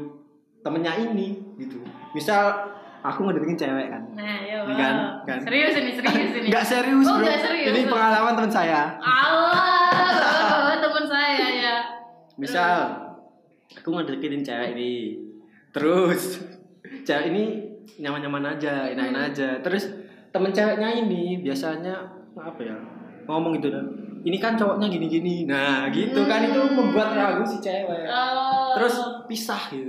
temennya 0.63 0.95
ini 0.97 1.37
gitu. 1.59 1.83
Misal 2.11 2.71
aku 3.03 3.27
ngedeketin 3.27 3.59
cewek 3.67 3.87
kan. 3.87 4.03
Nah, 4.15 4.37
ya 4.43 4.63
kan, 4.67 4.95
kan. 5.23 5.39
Serius 5.43 5.75
ini, 5.77 5.91
serius 5.95 6.33
ini. 6.33 6.47
Nggak 6.49 6.65
serius 6.65 7.05
Oh, 7.05 7.15
bro. 7.19 7.23
nggak 7.23 7.39
serius. 7.43 7.67
Ini 7.71 7.81
pengalaman 7.87 8.33
teman 8.35 8.51
saya. 8.51 8.81
Allah, 8.99 10.75
teman 10.83 11.05
saya 11.05 11.47
ya. 11.51 11.75
Misal 12.37 12.75
aku 13.75 13.89
ngedeketin 13.95 14.43
cewek 14.43 14.69
ini, 14.75 14.91
terus 15.71 16.41
cewek 17.05 17.31
ini 17.31 17.43
nyaman-nyaman 17.97 18.57
aja, 18.57 18.91
enak-enak 18.91 19.23
aja. 19.31 19.49
Terus 19.63 19.83
temen 20.31 20.51
ceweknya 20.51 20.89
ini 20.91 21.39
biasanya 21.41 21.95
apa 22.37 22.61
ya 22.61 22.77
ngomong 23.25 23.57
gitu 23.57 23.67
dan 23.69 23.85
ini 24.21 24.37
kan 24.37 24.53
cowoknya 24.53 24.87
gini-gini. 24.87 25.43
Nah 25.43 25.87
gitu 25.89 26.25
kan 26.25 26.41
itu 26.41 26.59
membuat 26.69 27.11
ragu 27.11 27.43
si 27.43 27.57
cewek. 27.57 28.05
Oh, 28.05 28.75
Terus 28.75 28.95
pisah 29.25 29.61
gitu. 29.69 29.87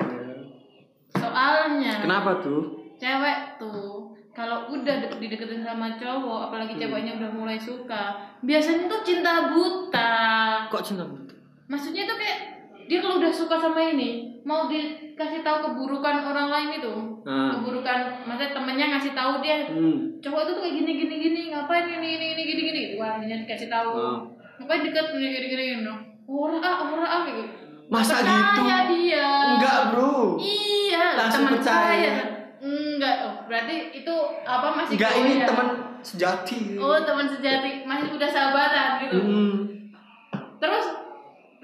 soalnya 1.10 1.98
Kenapa 2.00 2.38
tuh? 2.38 2.92
cewek 2.94 3.38
tuh 3.56 4.10
kalau 4.30 4.70
udah 4.70 4.94
de- 5.02 5.18
dideketin 5.18 5.62
sama 5.62 5.98
cowok, 5.98 6.46
apalagi 6.46 6.74
Hmm. 6.74 6.80
ceweknya 6.80 7.12
udah 7.18 7.30
mulai 7.32 7.58
suka, 7.58 8.14
biasanya 8.40 8.86
tuh 8.86 9.02
cinta 9.02 9.50
buta. 9.50 10.14
Kok 10.70 10.82
cinta 10.84 11.02
buta? 11.02 11.34
Maksudnya 11.66 12.06
tuh 12.06 12.14
kayak 12.14 12.38
dia 12.86 13.02
kalau 13.02 13.18
udah 13.18 13.28
suka 13.28 13.58
sama 13.58 13.82
ini, 13.82 14.38
mau 14.42 14.70
dikasih 15.18 15.42
tahu 15.42 15.58
keburukan 15.64 16.22
orang 16.22 16.46
lain 16.46 16.70
itu, 16.72 16.94
Nah, 17.20 17.50
keburukan, 17.52 17.98
maksudnya 18.22 18.54
temennya 18.54 18.86
ngasih 18.88 19.12
tahu 19.12 19.42
dia 19.42 19.66
hmm. 19.66 20.22
cowok 20.22 20.40
itu 20.40 20.50
tuh 20.52 20.62
kayak 20.62 20.74
gini 20.76 20.92
gini 20.96 21.14
gini 21.18 21.40
ngapain 21.50 21.90
ini 21.90 22.08
ini 22.14 22.26
ini 22.32 22.42
gini 22.44 22.60
gini 22.64 22.82
wah 22.94 23.18
ini 23.18 23.42
dikasih 23.42 23.66
tahu 23.66 23.90
Oh. 23.90 24.18
ngapain 24.56 24.80
deket 24.80 25.10
gini 25.10 25.26
gini 25.28 25.46
gini 25.48 25.62
gini 25.74 25.90
orang 26.22 26.62
ah 26.62 26.76
orang 26.80 27.02
ah 27.04 27.20
gitu 27.24 27.42
Masa 27.88 28.20
Percaya 28.20 28.46
gitu? 28.84 29.00
dia 29.00 29.28
Enggak 29.50 29.78
bro. 29.90 30.36
iya 30.36 31.06
Langsung 31.16 31.42
teman 31.42 31.54
percaya. 31.56 31.88
saya 31.88 32.14
enggak 32.60 33.14
oh, 33.20 33.34
berarti 33.44 33.74
itu 33.92 34.14
apa 34.44 34.66
masih 34.72 34.94
Enggak 34.94 35.12
ini 35.16 35.30
kuliah? 35.32 35.46
teman 35.46 35.68
sejati. 36.00 36.60
oh 36.76 36.98
teman 37.00 37.26
sejati 37.26 37.70
masih 37.82 38.08
udah 38.12 38.28
sahabatan 38.28 38.88
gitu 39.02 39.18
Hmm. 39.18 39.54
terus 40.56 40.86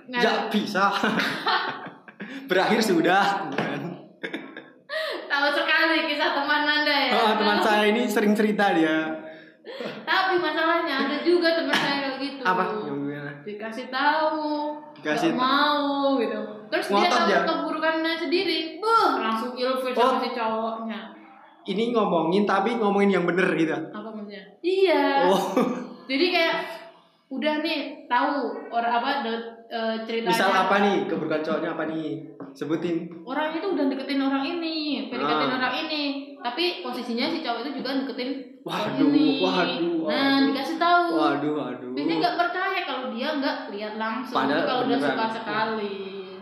nggak 0.04 0.20
Ya 0.20 0.32
bisa. 0.50 0.84
Berakhir 2.44 2.80
sudah. 2.80 3.50
kan. 3.50 3.82
tahu 5.26 5.48
sekali 5.52 6.06
kisah 6.06 6.30
teman 6.32 6.62
anda 6.62 6.94
ya 6.94 7.12
Oh, 7.12 7.32
teman 7.34 7.58
saya 7.58 7.90
ini 7.90 8.06
sering 8.06 8.32
cerita 8.32 8.70
dia. 8.70 9.10
tapi 10.04 10.36
masalahnya 10.36 11.08
ada 11.08 11.16
juga 11.20 11.56
teman 11.56 11.74
saya 11.74 11.94
kayak 11.98 12.16
gitu 12.18 12.42
Apa? 12.42 12.64
Dikasih 13.42 13.86
tahu 13.88 14.76
Dikasih 14.94 15.32
mau 15.32 16.16
gitu 16.16 16.38
terus 16.66 16.86
dia 16.86 16.96
Ngotot 17.02 17.18
tahu 17.18 17.28
ya? 17.28 17.40
keburukannya 17.44 18.12
sendiri 18.14 18.58
buh 18.78 19.10
langsung 19.16 19.52
ilfil 19.52 19.90
Oh. 19.90 20.00
sama 20.06 20.18
si 20.18 20.30
cowoknya 20.30 21.00
Ini 21.64 21.84
ngomongin 21.90 22.44
tapi 22.44 22.76
ngomongin 22.76 23.10
yang 23.10 23.24
bener 23.24 23.48
gitu. 23.54 23.72
apa 23.72 24.04
maksudnya 24.06 24.42
iya 24.60 25.26
Oh, 25.26 25.40
jadi 26.04 26.26
kayak 26.30 26.56
udah 27.26 27.54
nih 27.58 27.80
tahu 28.06 28.36
orang 28.68 28.92
apa 28.94 29.10
de- 29.64 29.70
eh, 29.70 29.96
ceritanya 30.04 30.30
misal 30.30 30.50
apa 30.50 30.76
nih 30.78 30.96
keburukan 31.04 31.40
cowoknya 31.40 31.70
apa 31.70 31.84
nih? 31.86 32.08
Sebutin. 32.52 33.10
orang 33.24 33.50
itu 33.52 33.66
udah 33.66 33.84
deketin 33.84 34.20
orang 34.20 34.44
ini 34.44 34.76
deketin 35.08 35.50
Ah. 35.50 35.58
orang 35.58 35.74
ini 35.80 36.02
tapi 36.38 36.64
posisinya 36.80 37.26
si 37.26 37.42
cowok 37.42 37.66
itu 37.66 37.82
juga 37.82 37.98
deketin 37.98 38.30
orang 38.62 38.94
Waduh, 38.94 39.10
ini 39.10 39.26
waduh, 39.40 40.06
nah 40.06 40.14
waduh. 40.38 40.46
dikasih 40.46 40.76
tahu 40.78 41.04
Waduh, 41.14 41.52
waduh. 41.56 41.90
biasanya 41.90 42.16
nggak 42.20 42.36
percaya 42.38 42.78
kalau 42.80 43.04
dia 43.10 43.28
nggak 43.34 43.56
lihat 43.68 43.94
langsung 43.96 44.36
Padahal 44.36 44.62
kalau 44.62 44.80
udah 44.82 44.96
beneran. 44.96 45.10
suka 45.10 45.26
sekali 45.34 45.96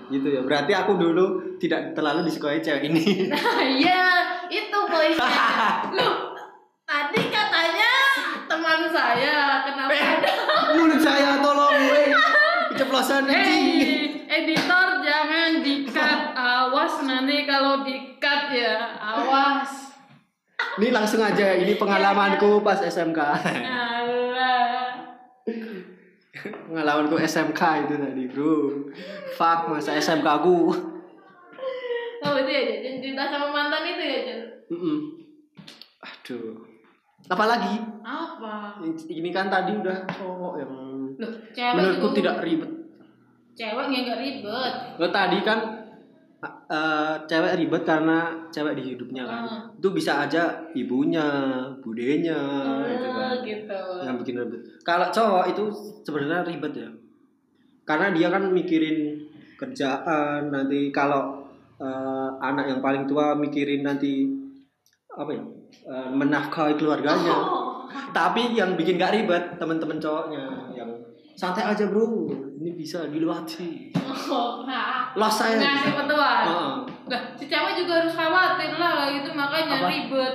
Gitu 0.04 0.28
ya. 0.28 0.40
Berarti 0.42 0.72
aku 0.74 0.92
dulu 0.98 1.24
tidak 1.56 1.96
terlalu 1.96 2.20
disukai 2.22 2.60
cewek 2.60 2.84
ini. 2.84 3.00
nah 3.32 3.40
iya 3.64 4.02
itu 4.46 4.78
poinnya 4.84 5.24
lu 5.96 6.08
tadi 6.84 7.22
katanya 7.26 7.92
teman 8.44 8.84
saya 8.86 9.36
kenapa 9.64 9.88
Eh. 9.88 10.20
Mulut 10.74 11.00
saya 11.00 11.40
tolong. 11.40 11.71
Keceplosan. 12.92 13.24
Hey, 13.24 13.64
editor 14.28 15.00
jangan 15.00 15.64
di-cut. 15.64 16.36
Awas 16.36 17.00
nanti 17.00 17.48
kalau 17.48 17.80
di-cut 17.80 18.52
ya. 18.52 19.00
Awas. 19.00 19.96
Ini 20.76 20.92
langsung 20.92 21.24
aja 21.24 21.56
ini 21.56 21.80
pengalamanku 21.80 22.60
pas 22.60 22.84
SMK. 22.84 23.16
Pengalamanku 26.68 27.16
SMK 27.16 27.60
itu 27.82 27.94
tadi, 27.96 28.22
Bro. 28.28 28.52
Fuck 29.32 29.72
masa 29.72 29.96
SMK 29.96 30.28
aku. 30.28 30.68
Oh 32.22 32.34
itu 32.36 32.50
ya, 32.52 32.62
Jen. 32.76 33.00
cerita 33.00 33.24
sama 33.26 33.48
mantan 33.48 33.88
itu 33.88 34.04
ya, 34.04 34.18
Jen. 34.22 34.40
Mm-mm. 34.68 34.98
Aduh. 35.98 36.60
Apalagi 37.24 37.80
Apa? 38.04 38.76
ini 39.08 39.32
kan 39.32 39.48
tadi 39.48 39.72
udah 39.72 40.04
cowok 40.12 40.54
yang 40.60 40.72
Loh, 41.12 41.32
cewek 41.52 41.72
menurutku 41.72 42.08
itu- 42.10 42.16
tidak 42.20 42.36
ribet. 42.42 42.81
Cewek 43.52 43.86
yang 43.92 44.02
gak 44.08 44.20
ribet. 44.20 44.74
Lo 44.96 45.06
tadi 45.12 45.38
kan 45.44 45.58
eh, 46.42 47.14
cewek 47.28 47.54
ribet 47.60 47.82
karena 47.84 48.32
cewek 48.48 48.74
di 48.80 48.82
hidupnya 48.94 49.28
kan. 49.28 49.42
Ah. 49.44 49.62
Itu 49.76 49.92
bisa 49.92 50.24
aja 50.24 50.64
ibunya, 50.72 51.28
budenya 51.84 52.40
gitu 52.88 53.08
kan. 53.12 53.36
Gitu. 53.44 53.80
Yang 54.08 54.16
bikin 54.24 54.34
ribet. 54.40 54.60
Kalau 54.82 55.06
cowok 55.12 55.44
itu 55.52 55.64
sebenarnya 56.02 56.48
ribet 56.48 56.72
ya. 56.72 56.90
Karena 57.84 58.14
dia 58.14 58.32
kan 58.32 58.48
mikirin 58.48 59.20
kerjaan 59.60 60.48
nanti 60.48 60.88
kalau 60.88 61.44
eh, 61.76 62.30
anak 62.40 62.72
yang 62.72 62.80
paling 62.80 63.04
tua 63.04 63.36
mikirin 63.36 63.84
nanti 63.84 64.26
apa 65.12 65.28
ya? 65.28 65.44
eh, 65.92 66.08
menafkahi 66.08 66.80
keluarganya. 66.80 67.36
Oh. 67.36 67.84
Tapi 68.16 68.56
yang 68.56 68.72
bikin 68.80 68.96
gak 68.96 69.12
ribet 69.12 69.60
teman-teman 69.60 70.00
cowoknya 70.00 70.72
yang 70.72 70.88
santai 71.34 71.64
aja 71.66 71.84
bro, 71.84 72.28
ini 72.54 72.70
bisa 72.72 73.06
diluati. 73.06 73.90
Oh, 74.28 74.62
nah. 74.62 75.10
Los 75.12 75.34
saya. 75.34 75.56
Ngasih 75.56 75.92
petuan. 75.94 76.44
Heeh. 76.44 76.74
Lah, 77.04 77.22
si 77.34 77.44
cewek 77.44 77.72
juga 77.76 77.92
harus 77.98 78.12
khawatir 78.12 78.72
lah 78.74 79.10
gitu 79.10 79.28
makanya 79.32 79.76
Apa? 79.78 79.88
ribet. 79.88 80.34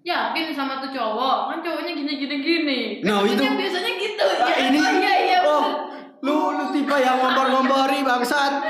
Yakin 0.00 0.48
sama 0.50 0.80
tuh 0.80 0.88
cowok, 0.88 1.38
kan 1.46 1.58
cowoknya 1.60 1.92
gini 1.92 2.12
gini 2.16 2.36
gini. 2.40 2.80
Nah, 3.02 3.20
itu- 3.20 3.36
Biasanya- 3.36 3.58
biasanya 3.60 3.92
gitu. 3.94 4.24
Ah, 4.24 4.48
ya. 4.48 4.56
ini 4.64 4.78
Oh, 4.78 4.90
iya 4.96 5.14
iya. 5.20 5.38
oh, 5.42 5.66
lu 6.20 6.36
lu 6.50 6.64
tipe 6.70 6.96
yang 6.96 7.16
ngompor-ngompori 7.16 8.00
bangsat. 8.00 8.52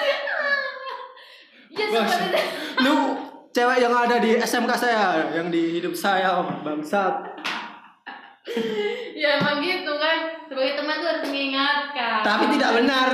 Iya 1.70 1.86
Bang, 1.86 2.02
seperti 2.02 2.34
itu. 2.34 2.42
lu 2.82 2.94
cewek 3.48 3.78
yang 3.78 3.94
ada 3.94 4.18
di 4.18 4.34
SMK 4.36 4.72
saya, 4.74 5.30
yang 5.30 5.48
di 5.48 5.78
hidup 5.78 5.94
saya 5.94 6.34
bangsat. 6.60 7.14
Ya 9.14 9.38
emang 9.38 9.60
gitu 9.60 9.92
kan. 9.94 10.39
Sebagai 10.50 10.74
teman 10.74 10.98
tuh 10.98 11.08
harus 11.08 11.22
mengingatkan. 11.24 12.20
Tapi 12.26 12.44
tidak 12.50 12.70
benar. 12.82 13.08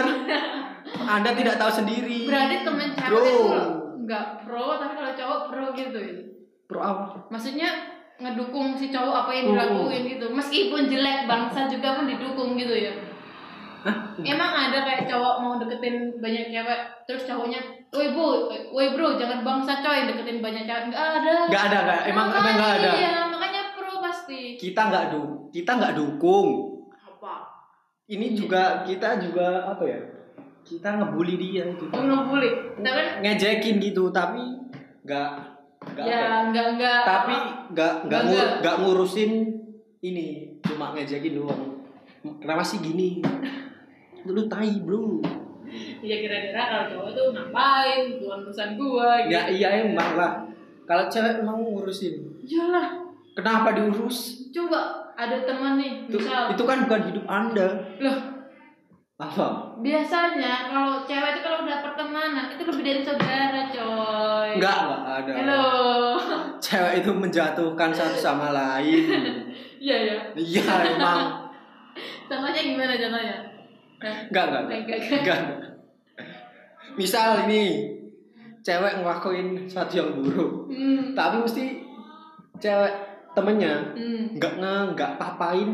Anda 1.21 1.31
tidak 1.37 1.61
tahu 1.61 1.73
sendiri. 1.75 2.25
Berarti 2.25 2.57
temen 2.65 2.89
cewek 2.91 3.13
Bro. 3.13 3.21
itu 3.21 3.45
nggak 4.07 4.25
pro, 4.41 4.81
tapi 4.81 4.93
kalau 4.95 5.13
cowok 5.13 5.41
pro 5.51 5.67
gitu 5.75 5.99
ya. 5.99 6.15
Pro 6.65 6.81
apa? 6.81 7.05
Maksudnya 7.29 7.69
ngedukung 8.17 8.73
si 8.73 8.89
cowok 8.89 9.29
apa 9.29 9.31
yang 9.31 9.47
Oh. 9.47 9.53
dilakuin 9.53 10.03
gitu. 10.09 10.27
Meskipun 10.33 10.89
jelek 10.89 11.29
bangsa 11.29 11.69
juga 11.69 12.01
pun 12.01 12.09
didukung 12.09 12.57
gitu 12.57 12.73
ya. 12.73 12.93
Emang 14.19 14.51
ada 14.51 14.83
kayak 14.83 15.07
cowok 15.07 15.35
mau 15.39 15.61
deketin 15.61 16.17
banyak 16.19 16.49
cewek, 16.49 16.81
terus 17.07 17.23
cowoknya, 17.23 17.61
woi 17.93 18.11
bu, 18.11 18.51
woi 18.73 18.91
bro, 18.91 19.15
jangan 19.15 19.45
bangsa 19.45 19.79
coy 19.79 20.09
deketin 20.09 20.43
banyak 20.43 20.65
cewek. 20.65 20.85
Nggak 20.89 21.07
ada. 21.21 21.35
Gak 21.47 21.65
ada, 21.71 21.79
gak. 21.85 22.01
Emang 22.09 22.27
emang 22.33 22.55
gak 22.57 22.73
ada. 22.81 22.91
Iya, 22.97 23.15
makanya 23.29 23.63
pro 23.77 24.01
pasti. 24.01 24.57
Kita 24.57 24.89
nggak 24.89 25.05
du, 25.13 25.23
kita 25.53 25.71
nggak 25.77 25.95
dukung. 25.95 26.76
Ini 28.07 28.39
juga 28.39 28.87
kita 28.87 29.19
juga 29.19 29.67
apa 29.67 29.83
ya? 29.83 29.99
Kita 30.63 30.99
ngebully 30.99 31.35
dia 31.39 31.67
gitu. 31.75 31.91
Mau 31.91 32.03
ngebully. 32.07 32.51
Kita 32.79 32.91
kan 32.91 33.07
Ngejekin 33.23 33.77
gitu, 33.83 34.11
tapi 34.15 34.43
nggak 35.07 35.57
nggak 35.95 36.07
ya? 36.07 36.19
ya 36.19 36.29
nggak 36.51 36.67
nggak 36.77 37.01
tapi 37.07 37.37
nggak 37.71 37.93
nggak 38.11 38.23
ngur, 38.27 38.49
ngurusin 38.83 39.33
ini 40.03 40.59
cuma 40.67 40.91
ngejekin 40.91 41.39
doang 41.39 41.79
kenapa 42.43 42.67
sih 42.67 42.83
gini 42.83 43.23
lu 44.27 44.43
tai 44.51 44.83
bro 44.83 45.23
ya 46.03 46.17
kira-kira 46.19 46.63
kalau 46.67 46.85
cowok 46.91 47.11
tuh 47.15 47.27
ngapain 47.31 48.19
bukan 48.19 48.39
urusan 48.43 48.71
gua 48.75 49.23
gitu. 49.23 49.31
ya 49.39 49.41
iya 49.47 49.69
emang 49.87 50.19
lah 50.19 50.33
kalau 50.83 51.07
cewek 51.07 51.43
emang 51.43 51.63
ngurusin 51.63 52.35
Iyalah, 52.47 53.06
kenapa 53.37 53.77
diurus? 53.77 54.49
Coba 54.51 55.13
ada 55.13 55.45
teman 55.45 55.77
nih, 55.77 56.09
itu, 56.09 56.17
misal. 56.17 56.49
itu 56.57 56.63
kan 56.65 56.79
bukan 56.89 57.03
hidup 57.13 57.25
anda. 57.29 57.69
Loh. 58.01 58.19
Apa 59.17 59.67
biasanya 59.81 60.69
kalau 60.69 61.01
cewek 61.09 61.37
itu 61.37 61.41
kalau 61.41 61.65
udah 61.65 61.81
pertemanan 61.81 62.53
itu 62.53 62.69
lebih 62.69 62.85
dari 62.85 63.01
saudara 63.01 63.65
coy. 63.73 64.61
Enggak 64.61 64.77
enggak 64.77 65.01
ada. 65.09 65.33
Halo. 65.41 65.65
Cewek 66.65 67.01
itu 67.01 67.11
menjatuhkan 67.17 67.91
satu 67.93 68.17
sama 68.17 68.53
lain. 68.53 69.05
Iya 69.77 69.97
ya 70.09 70.19
iya 70.33 70.65
emang. 70.97 71.53
Contohnya 72.33 72.61
gimana 72.65 72.97
contohnya? 72.97 73.37
Enggak 74.01 74.45
enggak. 74.49 74.63
Enggak, 74.73 74.99
Enggak, 75.21 75.41
misal 76.97 77.45
ini 77.45 77.93
cewek 78.65 79.05
ngelakuin 79.05 79.69
sesuatu 79.69 79.93
yang 80.01 80.11
buruk. 80.17 80.53
Hmm. 80.73 81.13
tapi 81.13 81.45
mesti 81.45 81.65
cewek 82.59 82.95
temennya 83.37 83.93
hmm. 83.93 84.41
nggak 84.41 84.53
nge 84.57 84.75
nggak 84.97 85.13
papain 85.21 85.71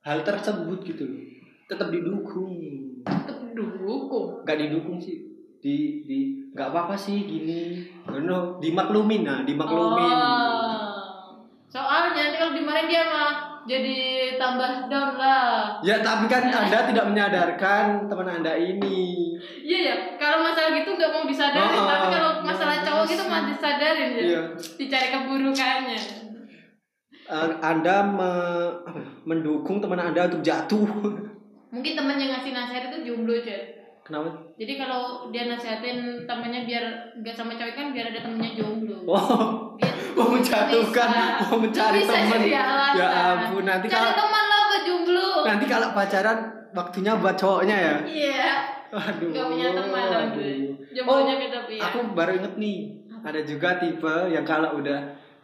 hal 0.00 0.18
tersebut 0.24 0.80
gitu 0.82 1.04
loh 1.04 1.20
tetap 1.68 1.92
didukung 1.92 2.56
tetep 3.04 3.52
dukung 3.52 4.40
nggak 4.42 4.56
didukung 4.56 4.96
sih 4.96 5.20
di 5.60 6.02
di 6.08 6.18
nggak 6.56 6.72
apa 6.72 6.90
apa 6.90 6.96
sih 6.96 7.28
gini 7.28 7.84
no 8.08 8.56
dimaklumin 8.58 9.22
nah 9.22 9.44
dimaklumin 9.44 10.16
Oh. 10.22 11.48
soalnya 11.72 12.28
nanti 12.28 12.36
kalau 12.36 12.52
dimarahin 12.52 12.88
dia 12.90 13.04
mah 13.08 13.32
jadi 13.64 13.96
tambah 14.36 14.90
down 14.90 15.16
lah 15.16 15.78
ya 15.86 16.02
tapi 16.02 16.26
kan 16.26 16.50
anda 16.50 16.88
tidak 16.90 17.04
menyadarkan 17.08 18.10
teman 18.10 18.28
anda 18.40 18.52
ini 18.56 19.22
Iya 19.42 19.78
ya, 19.90 19.94
kalau 20.22 20.38
masalah 20.46 20.70
gitu 20.70 20.94
nggak 20.94 21.10
mau 21.10 21.26
disadarin, 21.26 21.74
Oh, 21.74 21.86
tapi 21.86 22.06
kalau 22.14 22.30
oh, 22.30 22.46
masalah 22.46 22.78
cowok 22.78 23.04
gitu 23.10 23.24
bisa. 23.26 23.32
mah 23.32 23.42
disadarin 23.50 24.10
ya. 24.14 24.22
Iya. 24.22 24.42
Dicari 24.78 25.08
keburukannya. 25.10 26.00
Eh, 27.24 27.50
anda 27.60 28.02
me- 28.02 28.74
apa 28.82 28.98
ya, 28.98 29.10
mendukung 29.22 29.78
teman 29.78 29.94
anda 29.96 30.26
untuk 30.26 30.42
jatuh 30.42 30.84
Mungkin 31.68 31.92
temen 31.94 32.16
yang 32.16 32.30
ngasih 32.30 32.50
nasihat 32.50 32.90
itu 32.90 32.98
jomblo, 33.06 33.32
Ced. 33.36 33.78
kenapa 34.02 34.28
Jadi 34.54 34.74
kalau 34.74 35.30
dia 35.30 35.46
nasihatin 35.46 35.98
temennya 36.22 36.66
biar 36.66 36.84
nggak 37.16 37.32
sama 37.32 37.54
cewek 37.54 37.72
kan 37.72 37.86
biar 37.88 38.10
ada 38.10 38.20
temennya 38.20 38.52
jomblo. 38.52 39.06
oh 39.06 39.72
Biar 39.78 39.94
mau 40.18 40.28
menjatuhkan 40.28 41.08
bisa. 41.08 41.40
mau 41.40 41.56
mencari 41.56 42.00
teman 42.02 42.40
ya 42.44 43.06
ampun 43.32 43.64
nanti 43.64 43.86
Cari 43.86 43.94
kalau 43.94 44.12
teman 44.18 44.44
lah 44.44 44.60
buat 44.66 44.82
jomblo. 44.82 45.28
nanti 45.46 45.64
kalau 45.64 45.88
pacaran 45.92 46.38
waktunya 46.72 47.12
buat 47.14 47.36
cowoknya 47.36 47.76
ya 47.78 47.94
Iya. 48.02 48.46
Aduh. 48.92 49.30
Nggak 49.30 49.46
punya 49.46 49.68
teman 49.72 50.04
aduh. 50.04 50.44
Jomblonya 50.92 51.32
Oh, 51.32 51.40
beda. 51.40 51.80
Aku 51.80 51.98
baru 52.12 52.32
inget 52.36 52.54
nih, 52.58 52.76
ada 53.22 53.40
juga 53.40 53.80
tipe 53.80 54.14
yang 54.28 54.44
kalau 54.44 54.76
udah 54.76 55.00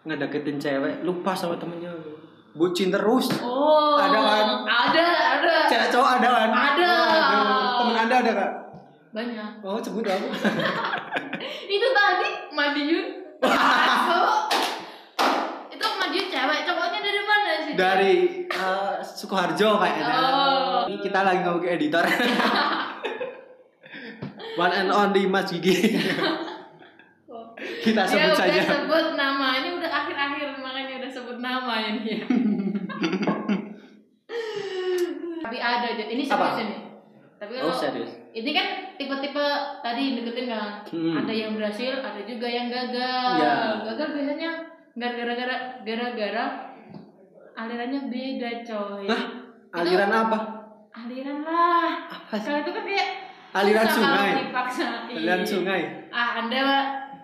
ngedeketin 0.06 0.58
cewek 0.60 1.02
lupa 1.02 1.34
sama 1.34 1.58
temennya. 1.58 1.90
Bucin 2.58 2.90
terus. 2.90 3.30
Oh. 3.38 3.94
Ada 3.98 4.18
kan? 4.18 4.46
Ada, 4.66 5.06
ada. 5.38 5.54
Cewek 5.70 5.88
cowok 5.94 6.10
ada 6.18 6.28
kan? 6.28 6.50
Ada. 6.50 6.90
Aduh, 6.90 7.70
Temen 7.78 7.96
Anda 7.96 8.16
ada 8.18 8.32
Kak? 8.34 8.50
Banyak. 9.14 9.50
Oh, 9.62 9.78
sebut 9.78 10.04
apa? 10.04 10.26
itu 11.78 11.88
tadi 11.94 12.28
Madiun 12.50 13.06
itu 15.70 15.86
Madiun 15.86 16.26
cewek 16.26 16.60
cowoknya 16.66 17.00
dari 17.00 17.20
mana 17.22 17.50
sih 17.62 17.72
Dari 17.78 18.14
eh, 18.50 18.94
Sukoharjo 19.04 19.78
kayaknya. 19.78 20.04
Oh. 20.10 20.82
Ini 20.90 20.96
kita 20.98 21.22
lagi 21.22 21.46
ngomong 21.46 21.62
ke 21.62 21.68
editor. 21.78 22.02
One 24.58 24.74
and 24.74 24.90
only 24.90 25.30
Mas 25.30 25.46
Gigi. 25.54 25.94
Kita 27.58 28.06
sebut 28.06 28.34
udah 28.34 28.38
saja. 28.38 28.62
sebut 28.62 29.18
nama 29.18 29.58
ini 29.58 29.74
udah 29.74 29.90
akhir-akhir 29.90 30.62
makanya 30.62 31.02
udah 31.02 31.10
sebut 31.38 31.46
nama 31.46 31.74
ini 31.86 32.14
Tapi 35.38 35.56
ada 35.56 35.86
aja. 35.86 36.04
Ini 36.04 36.22
serius 36.28 36.58
ini. 36.60 36.76
Tapi 37.38 37.52
Oh 37.56 37.70
kalau 37.70 37.78
serius. 37.78 38.10
ini 38.34 38.50
kan 38.52 38.66
tipe-tipe 38.98 39.46
tadi 39.80 40.18
deketin 40.18 40.46
kan. 40.50 40.84
Hmm. 40.84 41.14
Ada 41.24 41.32
yang 41.32 41.56
berhasil, 41.56 42.04
ada 42.04 42.20
juga 42.26 42.44
yang 42.44 42.68
gagal. 42.68 43.38
Iya. 43.38 43.54
Gagal 43.86 44.08
biasanya 44.12 44.50
gara-gara 44.92 45.56
gara-gara 45.86 46.44
alirannya 47.56 48.00
beda 48.10 48.50
coy. 48.66 49.06
Hah? 49.08 49.22
Aliran 49.72 50.10
apa? 50.12 50.38
Aliran 50.92 51.38
lah. 51.46 52.10
Apa 52.12 52.34
sih? 52.36 52.50
Kalau 52.50 52.60
itu 52.60 52.72
kan 52.74 52.84
kayak 52.84 53.08
Aliran 53.48 53.88
sungai. 53.88 54.28
kalau 54.28 54.44
dipaksain. 54.52 55.14
Aliran 55.16 55.42
sungai. 55.46 55.80
Ah, 56.12 56.44
Anda 56.44 56.60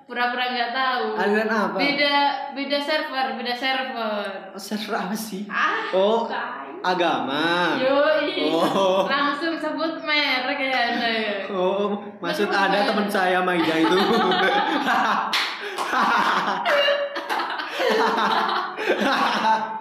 pura-pura 0.04 0.44
nggak 0.52 0.70
tahu. 0.72 1.06
Aliran 1.16 1.48
apa? 1.48 1.76
Beda 1.80 2.14
beda 2.52 2.78
server, 2.80 3.26
beda 3.40 3.54
server. 3.56 4.26
Oh, 4.52 4.60
server 4.60 4.94
apa 4.96 5.16
sih? 5.16 5.48
Ah, 5.48 5.88
Oh, 5.92 6.28
agama. 6.84 7.76
Yoi. 7.80 8.52
Oh. 8.52 9.04
Langsung 9.12 9.56
sebut 9.56 10.04
merek 10.04 10.60
ya 10.60 10.80
Anda 10.92 11.08
ya. 11.08 11.36
Oh, 11.48 11.96
maksud 12.20 12.48
Betul, 12.52 12.60
ada 12.60 12.78
teman 12.84 13.08
saya 13.08 13.38
Maida 13.40 13.74
itu. 13.80 13.96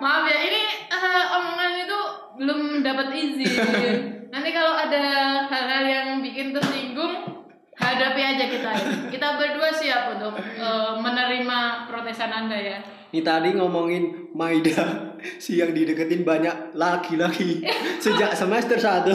Maaf 0.04 0.24
ya, 0.28 0.38
ini 0.44 0.62
eh, 0.88 1.24
omongan 1.34 1.72
itu 1.82 2.00
belum 2.38 2.60
dapat 2.84 3.08
izin. 3.14 3.54
Nanti 4.34 4.50
kalau 4.50 4.74
ada 4.76 5.04
hal-hal 5.46 5.84
yang 5.86 6.08
bikin 6.20 6.52
tersinggung, 6.52 7.46
hadapi 7.78 8.22
aja 8.44 8.52
kita. 8.52 8.72
Kita 9.08 9.28
berdua 9.36 9.72
siap 9.72 10.12
untuk 10.12 10.36
eh, 10.38 10.92
menerima 10.96 11.60
protesan 11.88 12.28
Anda 12.30 12.60
ya. 12.60 12.80
Ini 13.10 13.22
tadi 13.22 13.54
ngomongin 13.54 14.34
Maida 14.34 15.14
si 15.44 15.56
yang 15.56 15.72
dideketin 15.72 16.22
banyak 16.22 16.74
laki-laki 16.74 17.64
sejak 18.04 18.34
semester 18.34 18.76
1. 18.76 19.08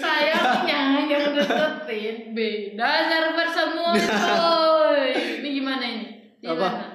Sayangnya 0.00 0.80
yang 1.04 1.36
deketin 1.36 2.32
beda 2.32 2.90
server 3.06 3.48
semua 3.48 3.92
coy. 4.32 5.12
Ini 5.44 5.48
gimana 5.52 5.84
ini? 5.84 6.06
Apa? 6.40 6.56
Gimana? 6.56 6.86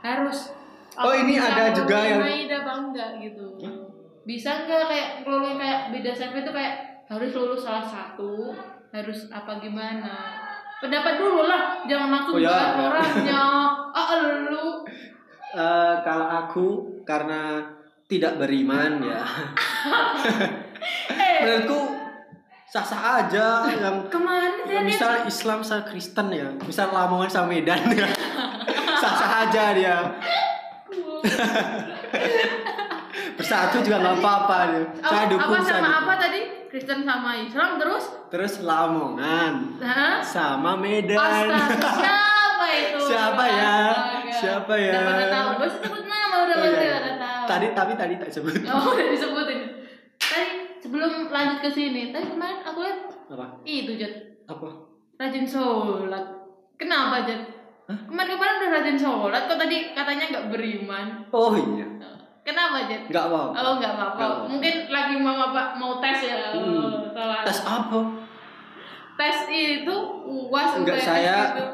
Harus 0.00 0.54
Oh, 0.98 1.14
apa 1.14 1.22
ini 1.22 1.38
ada 1.38 1.70
juga 1.70 1.94
yang- 2.02 2.18
Maida 2.18 2.56
apa 2.58 2.72
enggak 2.80 3.10
gitu. 3.22 3.46
Bisa 4.22 4.66
enggak 4.66 4.86
kayak 4.86 5.08
ngeluluin 5.22 5.54
kayak 5.54 5.80
beda 5.94 6.10
server 6.10 6.42
itu 6.42 6.50
kayak 6.50 6.74
harus 7.06 7.30
lulus 7.32 7.62
salah 7.62 7.86
satu, 7.86 8.50
harus 8.90 9.28
apa 9.28 9.58
gimana? 9.58 10.14
Pendapat 10.78 11.18
dulu 11.18 11.42
lah, 11.44 11.82
jangan 11.84 12.08
langsung 12.08 12.34
Oh, 12.36 12.40
ya, 12.40 12.54
ya. 12.54 12.66
orangnya. 12.78 13.42
Ah, 13.98 14.14
lu. 14.22 14.86
Eh, 15.50 15.94
kalau 16.06 16.26
aku 16.28 16.66
karena 17.02 17.66
tidak 18.06 18.38
beriman 18.38 19.02
ya. 19.02 19.20
Eh, 21.08 21.42
Menurutku 21.42 21.98
sah-sah 22.64 23.26
aja 23.26 23.66
yang 23.66 24.06
kemarin 24.06 24.62
lihat 24.62 24.84
misal 24.86 25.12
Islam 25.26 25.58
sama 25.60 25.82
Kristen 25.82 26.30
ya, 26.30 26.46
misal 26.62 26.94
Lamongan 26.94 27.26
sama 27.26 27.50
Medan 27.50 27.82
ya. 27.90 28.06
sah-sah 29.02 29.48
aja 29.48 29.74
dia. 29.74 29.98
Bersatu 33.34 33.82
juga 33.82 33.96
nggak 33.98 34.16
apa-apa 34.20 34.56
dia. 34.68 34.82
Saya 35.00 35.24
dukung 35.26 35.50
apa 35.50 35.58
saya 35.60 35.74
sama 35.74 35.82
dukung. 35.82 35.98
apa 35.98 36.12
tadi? 36.18 36.40
Kristen 36.68 37.00
sama 37.02 37.30
Islam 37.34 37.70
terus? 37.76 38.04
Terus 38.28 38.60
Lamongan 38.60 39.80
Hah? 39.80 40.20
sama 40.20 40.76
Medan. 40.76 41.16
Astaga, 41.16 41.88
siapa 41.96 42.66
itu? 42.84 42.98
Siapa 43.02 43.42
ya? 43.44 43.74
Astaga. 43.88 44.30
Siapa 44.30 44.72
ya? 44.74 44.92
Udah 44.92 45.02
pada 45.02 45.24
tahu. 45.26 45.48
Usah 45.58 45.80
sebut 45.80 46.04
nama, 46.04 46.36
udah 46.38 46.54
Oh, 46.54 46.62
pasti 46.62 46.84
iya, 46.84 46.94
pada 46.94 47.12
tahu. 47.16 47.44
Tadi 47.46 47.66
tapi 47.72 47.92
tadi 47.94 48.14
tak 48.16 48.30
sebut. 48.30 48.54
Oh, 48.66 48.84
udah 48.90 49.06
disebutin. 49.08 49.60
Tadi 50.18 50.46
sebelum 50.78 51.10
lanjut 51.26 51.58
ke 51.58 51.70
sini, 51.70 52.02
tadi 52.10 52.26
kemarin 52.28 52.60
aku 52.62 52.78
lihat 52.80 52.98
Apa? 53.28 53.46
itu 53.62 53.92
Jat, 53.94 54.12
Apa? 54.44 54.68
rajin 55.16 55.44
sholat. 55.44 56.24
Kenapa 56.76 57.24
Jat? 57.24 57.42
Hah? 57.86 57.98
Kemarin-kemarin 58.04 58.54
udah 58.58 58.70
rajin 58.70 58.96
sholat, 58.96 59.42
kok 59.44 59.56
tadi 59.56 59.76
katanya 59.90 60.24
nggak 60.28 60.46
beriman. 60.48 61.06
Oh 61.30 61.56
iya. 61.56 61.88
Kenapa 62.48 62.88
Jat? 62.88 63.02
Enggak 63.12 63.24
apa. 63.28 63.40
Oh 63.52 63.74
nggak 63.76 63.92
apa-apa. 63.92 64.24
Mungkin 64.48 64.74
lagi 64.88 65.14
mau 65.20 65.36
apa? 65.36 65.76
Mau 65.76 66.00
tes 66.00 66.16
ya? 66.24 66.56
Hmm. 66.56 67.12
Sholat. 67.12 67.44
Tes 67.44 67.60
apa? 67.60 68.00
tes 69.18 69.38
itu 69.50 69.96
uas 70.24 70.78
Enggak, 70.78 70.96
saya- 71.02 71.52
gitu. 71.52 71.64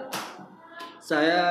Saya 0.98 1.42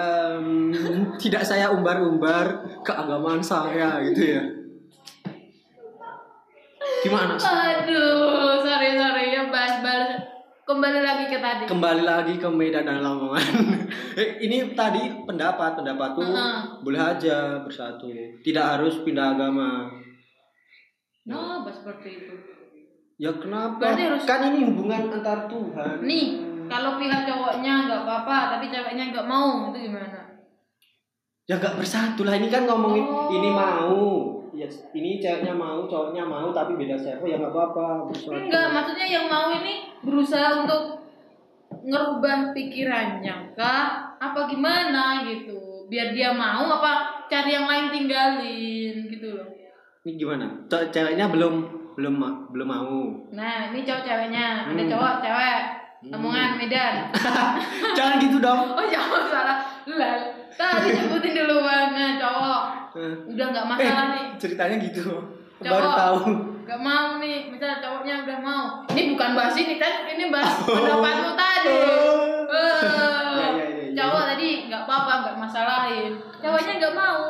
mm, 0.42 1.14
tidak 1.22 1.46
saya 1.46 1.70
umbar-umbar 1.70 2.66
keagamaan 2.84 3.40
saya 3.40 4.02
gitu 4.04 4.36
ya. 4.36 4.44
Gimana? 7.00 7.36
aduh 7.36 8.60
sorry 8.64 8.96
sorry 8.96 9.36
ya 9.36 9.52
bahas 9.52 9.84
bahas 9.84 10.23
kembali 10.63 10.99
lagi 10.99 11.26
ke 11.28 11.38
tadi 11.38 11.63
Kembali 11.65 12.02
lagi 12.02 12.34
ke 12.36 12.47
Medan 12.47 12.84
dan 12.84 12.99
Lamongan. 12.99 13.43
Eh, 14.13 14.38
ini 14.39 14.73
tadi 14.73 15.10
pendapat 15.23 15.73
pendapatku 15.73 16.21
Heeh. 16.21 16.58
boleh 16.80 17.02
aja 17.02 17.58
bersatu. 17.60 18.06
Tidak 18.39 18.62
harus 18.63 19.02
pindah 19.02 19.34
agama. 19.34 19.89
no 21.23 21.63
bahas 21.63 21.80
seperti 21.80 22.10
itu 22.19 22.36
Ya 23.15 23.32
kenapa? 23.34 23.80
Berarti 23.80 24.04
harus- 24.06 24.23
Kan 24.23 24.52
ini 24.52 24.60
hubungan 24.65 25.08
antar 25.10 25.47
Tuhan. 25.47 25.97
nih 25.99 26.26
kalau 26.67 26.95
pihak 26.95 27.23
cowoknya 27.23 27.88
nggak 27.88 28.02
apa-apa 28.04 28.38
tapi 28.54 28.67
ceweknya 28.67 29.10
nggak 29.10 29.23
mau 29.26 29.69
itu 29.69 29.88
gimana 29.88 30.19
Ya 31.43 31.56
gak 31.58 31.76
bersatu 31.76 32.23
lah 32.23 32.36
ini 32.36 32.47
kan 32.47 32.63
ngomongin 32.63 33.04
Oh. 33.04 33.28
ini 33.30 33.49
mau. 33.49 33.99
Ya 34.54 34.66
ini 34.92 35.18
ceweknya 35.18 35.50
mau, 35.52 35.84
cowoknya 35.84 36.22
mau 36.24 36.50
tapi 36.50 36.74
beda 36.76 36.94
server 36.94 37.26
ya 37.26 37.38
nggak 37.38 37.50
apa-apa 37.50 38.06
enggak 38.30 38.68
maksudnya 38.70 39.08
yang 39.08 39.26
mau 39.26 39.50
ini 39.52 39.89
berusaha 40.00 40.62
untuk 40.62 41.02
ngerubah 41.82 42.54
pikirannya 42.54 43.58
kah 43.58 43.86
apa 44.16 44.46
gimana 44.46 45.26
gitu 45.26 45.58
biar 45.86 46.13
dia 46.13 46.30
mau 46.32 46.70
apa 46.72 46.92
cari 47.26 47.52
yang 47.52 47.66
lain 47.66 47.89
tinggalin 47.89 48.96
gitu 49.10 49.28
loh 49.34 49.48
Ini 50.04 50.13
gimana? 50.16 50.46
Ce- 50.68 50.92
Ceweknya 50.92 51.28
belum 51.28 51.54
belum 51.94 52.13
ma- 52.13 52.38
belum 52.48 52.68
mau. 52.68 53.00
nah 53.32 53.72
ini 53.72 53.82
cowok 53.82 54.04
ceweknya 54.04 54.68
ada 54.68 54.78
Hmm. 54.78 54.89
cowok 54.89 55.13
cewek 55.20 55.60
Hmm. 56.04 56.13
omongan 56.13 56.60
Medan 56.60 56.96
Jangan 57.98 58.20
gitu 58.20 58.38
dong. 58.38 58.76
Oh 58.76 58.84
jangan 58.86 59.24
salah 59.26 59.58
Lal 59.88 60.20
Tadi 60.52 60.92
nyebutin 60.92 61.32
dulu 61.34 61.58
mana 61.60 62.20
cowok 62.20 62.62
Udah 62.95 63.45
gak 63.49 63.65
masalah 63.67 64.06
nih 64.12 64.25
ceritanya 64.38 64.75
gitu. 64.79 65.01
Cowok. 65.03 65.23
Baru 65.63 65.89
tahu. 65.93 66.19
Gak 66.63 66.79
mau 66.79 67.19
nih 67.19 67.47
Misalnya 67.47 67.77
cowoknya 67.77 68.23
udah 68.23 68.39
mau 68.39 68.63
Ini 68.88 69.12
bukan 69.12 69.29
bahas 69.34 69.51
ini 69.53 69.75
kan 69.75 70.08
Ini 70.08 70.32
bahas 70.32 70.63
Oh. 70.63 70.71
pendapatmu 70.71 71.32
tadi 71.34 71.71
Oh. 71.71 72.47
Eh, 72.47 72.79
Ya, 73.36 73.47
ya, 73.51 73.65
ya, 73.65 73.84
ya. 73.84 73.91
Cowok 73.93 74.23
tadi 74.25 74.47
gak 74.67 74.82
apa-apa 74.84 75.13
Gak 75.23 75.38
masalahin 75.38 76.13
Cowoknya 76.38 76.73
gak 76.79 76.93
mau 76.93 77.23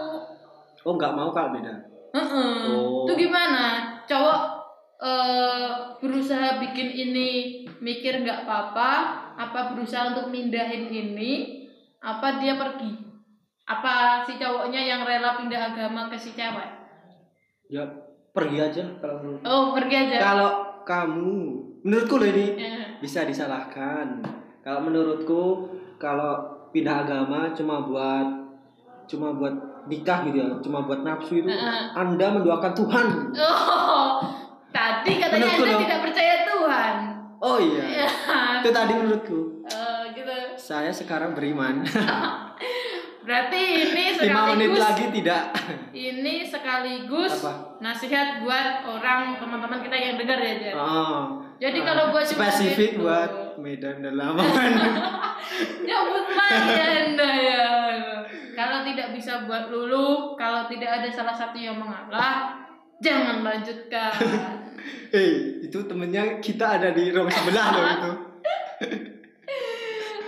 Oh 0.82 0.94
nggak 0.94 1.14
mau 1.14 1.30
kak 1.30 1.50
beda. 1.50 1.74
Heeh. 2.12 2.54
Oh. 2.70 3.06
Itu 3.06 3.14
gimana 3.18 3.66
Cowok 4.04 4.42
eh, 5.00 5.70
berusaha 5.98 6.60
bikin 6.60 6.88
ini 6.88 7.30
mikir 7.80 8.20
nggak 8.20 8.44
apa-apa 8.44 8.92
apa 9.34 9.60
berusaha 9.72 10.12
untuk 10.12 10.30
mindahin 10.30 10.88
ini 10.88 11.66
apa 12.00 12.38
dia 12.38 12.56
pergi 12.56 13.03
apa 13.64 13.94
si 14.22 14.36
cowoknya 14.36 14.82
yang 14.86 15.02
rela 15.02 15.34
pindah 15.34 15.72
agama 15.72 16.08
ke 16.08 16.16
si 16.16 16.32
cewek 16.32 16.68
Ya 17.66 17.84
pergi 18.30 18.60
aja 18.60 18.84
kalau 19.00 19.16
menurut- 19.18 19.44
oh 19.44 19.72
pergi 19.72 19.96
aja 19.98 20.16
Kalau 20.22 20.52
kamu 20.84 21.34
menurutku 21.82 22.16
loh 22.16 22.28
ini 22.28 22.48
Eh, 22.56 22.86
bisa 23.00 23.24
disalahkan. 23.24 24.20
Kalau 24.60 24.84
menurutku 24.84 25.72
kalau 25.96 26.44
pindah 26.70 27.02
agama 27.02 27.52
cuma 27.52 27.80
buat 27.82 28.28
cuma 29.06 29.32
buat 29.32 29.56
nikah 29.86 30.24
gitu 30.24 30.38
ya, 30.38 30.48
cuma 30.60 30.80
buat 30.82 31.02
nafsu 31.02 31.38
itu 31.38 31.48
Heeh. 31.48 31.92
Anda 31.94 32.28
menduakan 32.32 32.72
Tuhan. 32.74 33.08
oh 33.34 34.20
tadi 34.70 35.12
katanya 35.18 35.40
Menurutku 35.42 35.64
anda 35.66 35.82
tidak 35.82 36.00
percaya 36.04 36.36
Tuhan 36.44 36.96
Oh 37.40 37.58
iya. 37.58 37.84
Ya, 37.98 38.08
Itu 38.60 38.70
tadi 38.72 38.92
menurutku. 38.94 39.40
eh, 39.66 40.04
gitu 40.14 40.32
Saya 40.58 40.88
sekarang 40.90 41.32
beriman. 41.34 41.84
berarti 43.24 43.62
ini 43.88 44.06
Lima 44.20 44.52
menit 44.52 44.76
sekaligus 44.76 44.84
lagi 44.84 45.06
tidak. 45.16 45.44
ini 45.96 46.36
sekaligus 46.44 47.34
Apa? 47.40 47.54
nasihat 47.80 48.44
buat 48.44 48.84
orang 48.84 49.40
teman-teman 49.40 49.80
kita 49.80 49.96
yang 49.96 50.16
dengar 50.20 50.40
ya 50.44 50.54
Jen. 50.60 50.76
Oh. 50.76 51.44
Jadi 51.64 51.80
Ah, 51.80 51.86
kalau 51.88 52.04
buat 52.12 52.26
spesifik 52.28 53.00
buat 53.00 53.56
Medan 53.56 54.04
dan 54.04 54.20
Lamongan. 54.20 54.72
Lagi 56.44 56.76
anda 56.76 57.30
ya. 57.40 57.66
Kalau 58.54 58.86
tidak 58.86 59.16
bisa 59.16 59.48
buat 59.50 59.72
lulu, 59.72 60.38
kalau 60.38 60.70
tidak 60.70 61.02
ada 61.02 61.10
salah 61.10 61.34
satu 61.34 61.58
yang 61.58 61.80
mengalah, 61.80 62.54
jangan 63.02 63.42
lanjutkan. 63.42 64.14
eh, 65.18 65.64
itu 65.66 65.78
temennya 65.90 66.38
kita 66.38 66.78
ada 66.78 66.94
di 66.94 67.10
ruang 67.10 67.32
sebelah 67.32 67.68
loh 67.74 67.86
itu. 67.90 68.12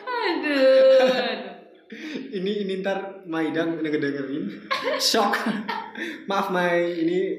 Aduh. 0.25 1.53
Ini 2.35 2.51
ini 2.65 2.74
ntar 2.86 2.97
Maidang 3.25 3.81
ngedengerin 3.81 4.45
shock 5.01 5.33
maaf 6.29 6.53
Mai 6.53 6.86
ini 6.95 7.33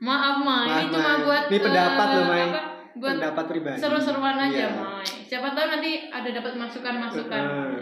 Maaf, 0.00 0.40
Mai. 0.40 0.64
Maaf, 0.64 0.80
Ini 0.80 0.90
cuma 0.90 1.04
Mai. 1.06 1.20
buat 1.22 1.42
Ini 1.46 1.58
pendapat 1.60 2.06
eh, 2.08 2.16
loh, 2.16 2.24
Mai. 2.26 2.40
apa, 2.42 2.60
Buat 2.96 3.12
pendapat 3.14 3.44
pribadi 3.46 3.78
seru-seruan 3.78 4.34
aja, 4.34 4.48
Iya. 4.50 4.68
Mai. 4.74 5.06
Siapa 5.22 5.48
tahu 5.52 5.66
nanti 5.68 5.90
ada 6.08 6.28
dapat 6.32 6.52
masukan-masukan. 6.56 7.42
Eh, 7.44 7.78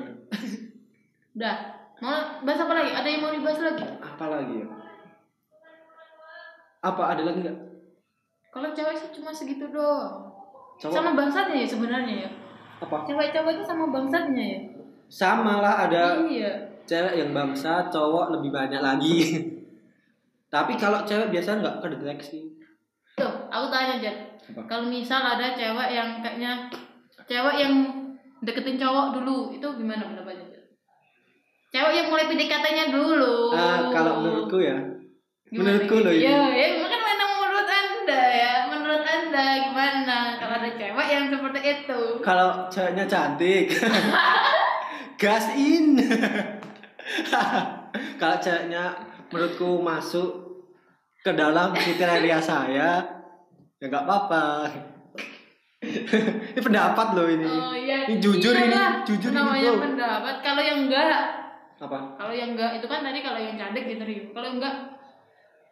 Udah. 1.32 1.56
Mau 1.98 2.14
bahas 2.42 2.60
apa 2.60 2.72
lagi? 2.74 2.90
Ada 2.92 3.08
yang 3.08 3.22
mau 3.22 3.32
dibahas 3.32 3.60
lagi? 3.64 3.86
apa 3.98 4.24
lagi 4.28 4.54
ya 4.56 4.66
apa 6.80 7.02
ada 7.08 7.22
lagi 7.24 7.38
nggak 7.40 7.58
Kalau 8.48 8.68
cewek 8.70 8.94
sih 8.94 9.10
cuma 9.12 9.30
segitu 9.30 9.66
doang. 9.68 10.30
Cowok? 10.76 10.92
Sama 10.92 11.10
bangsatnya 11.12 11.56
ya 11.56 11.66
sebenarnya 11.66 12.14
ya. 12.20 12.30
apa 12.78 12.96
Cewek-cewek 13.02 13.52
itu 13.52 13.64
sama 13.64 13.84
bangsatnya 13.88 14.44
ya. 14.44 14.60
sama 15.08 15.58
lah 15.58 15.86
ada 15.86 16.22
Iya. 16.22 16.67
Cewek 16.88 17.14
yang 17.14 17.30
bangsa 17.30 17.86
cowok 17.86 18.32
lebih 18.34 18.50
banyak 18.50 18.80
lagi 18.80 19.16
tapi 20.54 20.72
kalau 20.74 21.04
cewek 21.04 21.28
biasa 21.28 21.60
nggak 21.60 21.78
kedeteksi 21.78 22.56
Tuh, 23.12 23.50
aku 23.50 23.66
tanya. 23.66 23.98
Apa? 23.98 24.62
Kalau 24.64 24.86
misal 24.86 25.18
ada 25.18 25.50
cewek 25.50 25.90
yang 25.90 26.22
kayaknya 26.22 26.70
cewek 27.26 27.58
yang 27.58 27.74
deketin 28.40 28.78
cowok 28.78 29.10
dulu, 29.10 29.50
itu 29.50 29.66
gimana 29.74 30.06
pendapatnya? 30.06 30.46
Cewek 31.68 31.92
yang 31.92 32.06
mulai 32.08 32.30
PDKT-nya 32.30 32.94
dulu. 32.94 33.50
Ah, 33.50 33.90
kalau 33.90 34.22
menurutku 34.22 34.62
ya 34.62 34.78
Gimana 35.50 35.82
menurutku 35.82 35.98
gitu? 35.98 36.06
loh 36.06 36.12
ini 36.14 36.22
Ya, 36.22 36.38
ya 36.46 36.66
makan 36.78 37.00
mana 37.02 37.24
menurut 37.26 37.66
anda 37.68 38.22
ya? 38.30 38.54
Menurut 38.70 39.02
anda 39.02 39.46
gimana? 39.66 40.16
Kalau 40.38 40.54
ada 40.54 40.70
cewek 40.70 41.06
yang 41.10 41.24
seperti 41.26 41.60
itu. 41.66 42.00
kalau 42.22 42.48
ceweknya 42.70 43.04
cantik 43.04 43.66
gas 45.20 45.50
in 45.58 45.98
kalau 48.20 48.36
ceweknya 48.38 48.84
menurutku 49.28 49.80
masuk 49.80 50.30
ke 51.20 51.32
dalam 51.34 51.72
kriteria 51.72 52.38
saya 52.40 53.02
ya 53.78 53.84
nggak 53.86 54.04
apa-apa 54.04 54.68
ini 56.54 56.60
pendapat 56.60 57.06
loh 57.14 57.28
ini 57.30 57.46
Oh 57.46 57.74
iya. 57.74 58.08
Ini 58.08 58.18
jujur 58.18 58.50
ini, 58.50 58.72
Iyalah, 58.72 59.04
jujur 59.04 59.30
ini, 59.30 59.36
namanya 59.36 59.70
bro. 59.70 59.82
pendapat. 59.84 60.34
Kalau 60.40 60.62
yang 60.64 60.78
enggak, 60.88 61.06
apa 61.78 61.98
kalau 62.16 62.32
yang 62.34 62.50
enggak 62.56 62.80
itu 62.80 62.86
kan 62.88 63.00
tadi 63.04 63.20
kalau 63.20 63.36
yang 63.36 63.54
cantik 63.60 63.84
diterima. 63.84 64.32
Kalau 64.32 64.48
enggak 64.56 64.74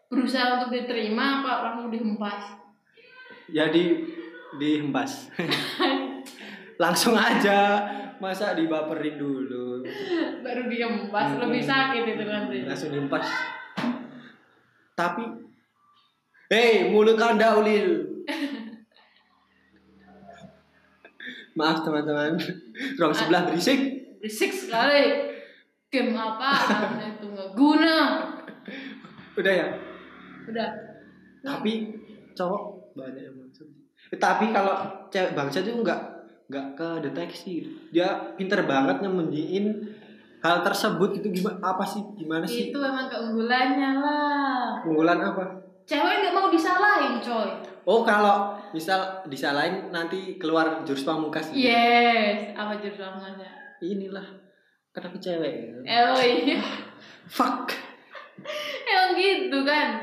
berusaha 0.07 0.61
untuk 0.61 0.71
diterima 0.71 1.43
apa 1.43 1.53
langsung 1.67 1.89
dihempas. 1.91 2.43
ya 3.47 3.71
di 3.71 4.03
dihempas 4.59 5.31
langsung 6.77 7.15
aja 7.15 7.83
masa 8.17 8.53
dibaperin 8.53 9.17
dulu 9.17 9.85
Baru 10.45 10.67
dihempas 10.67 11.29
Hmm. 11.33 11.41
lebih 11.43 11.63
sakit 11.63 12.03
itu 12.07 12.23
nanti. 12.23 12.57
langsung 12.63 12.91
dihempas 12.91 13.25
tapi 14.93 15.25
hei 16.49 16.89
mulut 16.89 17.17
anda 17.17 17.55
ulil 17.55 18.05
maaf 21.55 21.81
teman-teman 21.83 22.37
ruang 22.95 23.13
sebelah 23.13 23.45
berisik 23.45 23.81
Berisik 24.17 24.51
sekali. 24.51 25.33
Game 25.87 26.13
apa 26.13 26.51
itu 27.07 27.27
nggak 27.27 27.51
guna. 27.53 27.97
udah 29.35 29.53
ya 29.55 29.69
Udah. 30.47 30.69
tapi 31.39 31.93
cowok 32.33 32.63
banyak 32.93 33.23
yang 33.23 33.37
bangsat 33.37 33.69
Eh, 34.07 34.17
tapi 34.17 34.51
kalau 34.51 34.75
cewek 35.09 35.33
bangsa 35.33 35.61
itu 35.61 35.77
nggak 35.77 36.01
nggak 36.47 36.67
ke 36.79 36.89
deteksi 37.03 37.67
dia 37.91 38.35
pinter 38.39 38.63
banget 38.63 39.03
nyembunyiin 39.03 39.67
hal 40.47 40.63
tersebut. 40.63 41.19
Itu 41.19 41.29
gimana 41.35 41.59
apa 41.59 41.83
sih? 41.83 42.03
Gimana 42.15 42.45
sih? 42.47 42.71
Itu 42.71 42.79
emang 42.79 43.11
keunggulannya 43.11 43.91
lah. 43.99 44.79
unggulan 44.87 45.19
apa? 45.19 45.45
Cewek 45.87 46.15
nggak 46.23 46.35
mau 46.35 46.51
disalahin 46.51 47.23
coy. 47.23 47.51
oh 47.87 48.03
kalau 48.03 48.59
misal 48.75 49.23
disalahin 49.31 49.95
nanti 49.95 50.35
keluar 50.43 50.83
jurus 50.83 51.07
pamungkas 51.07 51.55
Yes, 51.55 52.51
apa 52.59 52.83
jurus 52.83 52.99
namanya? 52.99 53.47
inilah. 53.79 54.27
Kenapa 54.91 55.15
cewek? 55.23 55.87
Eh, 55.87 56.03
oh 56.03 56.19
iya. 56.19 56.59
fuck. 57.31 57.71
Emang 58.91 59.13
gitu 59.15 59.63
kan. 59.63 60.03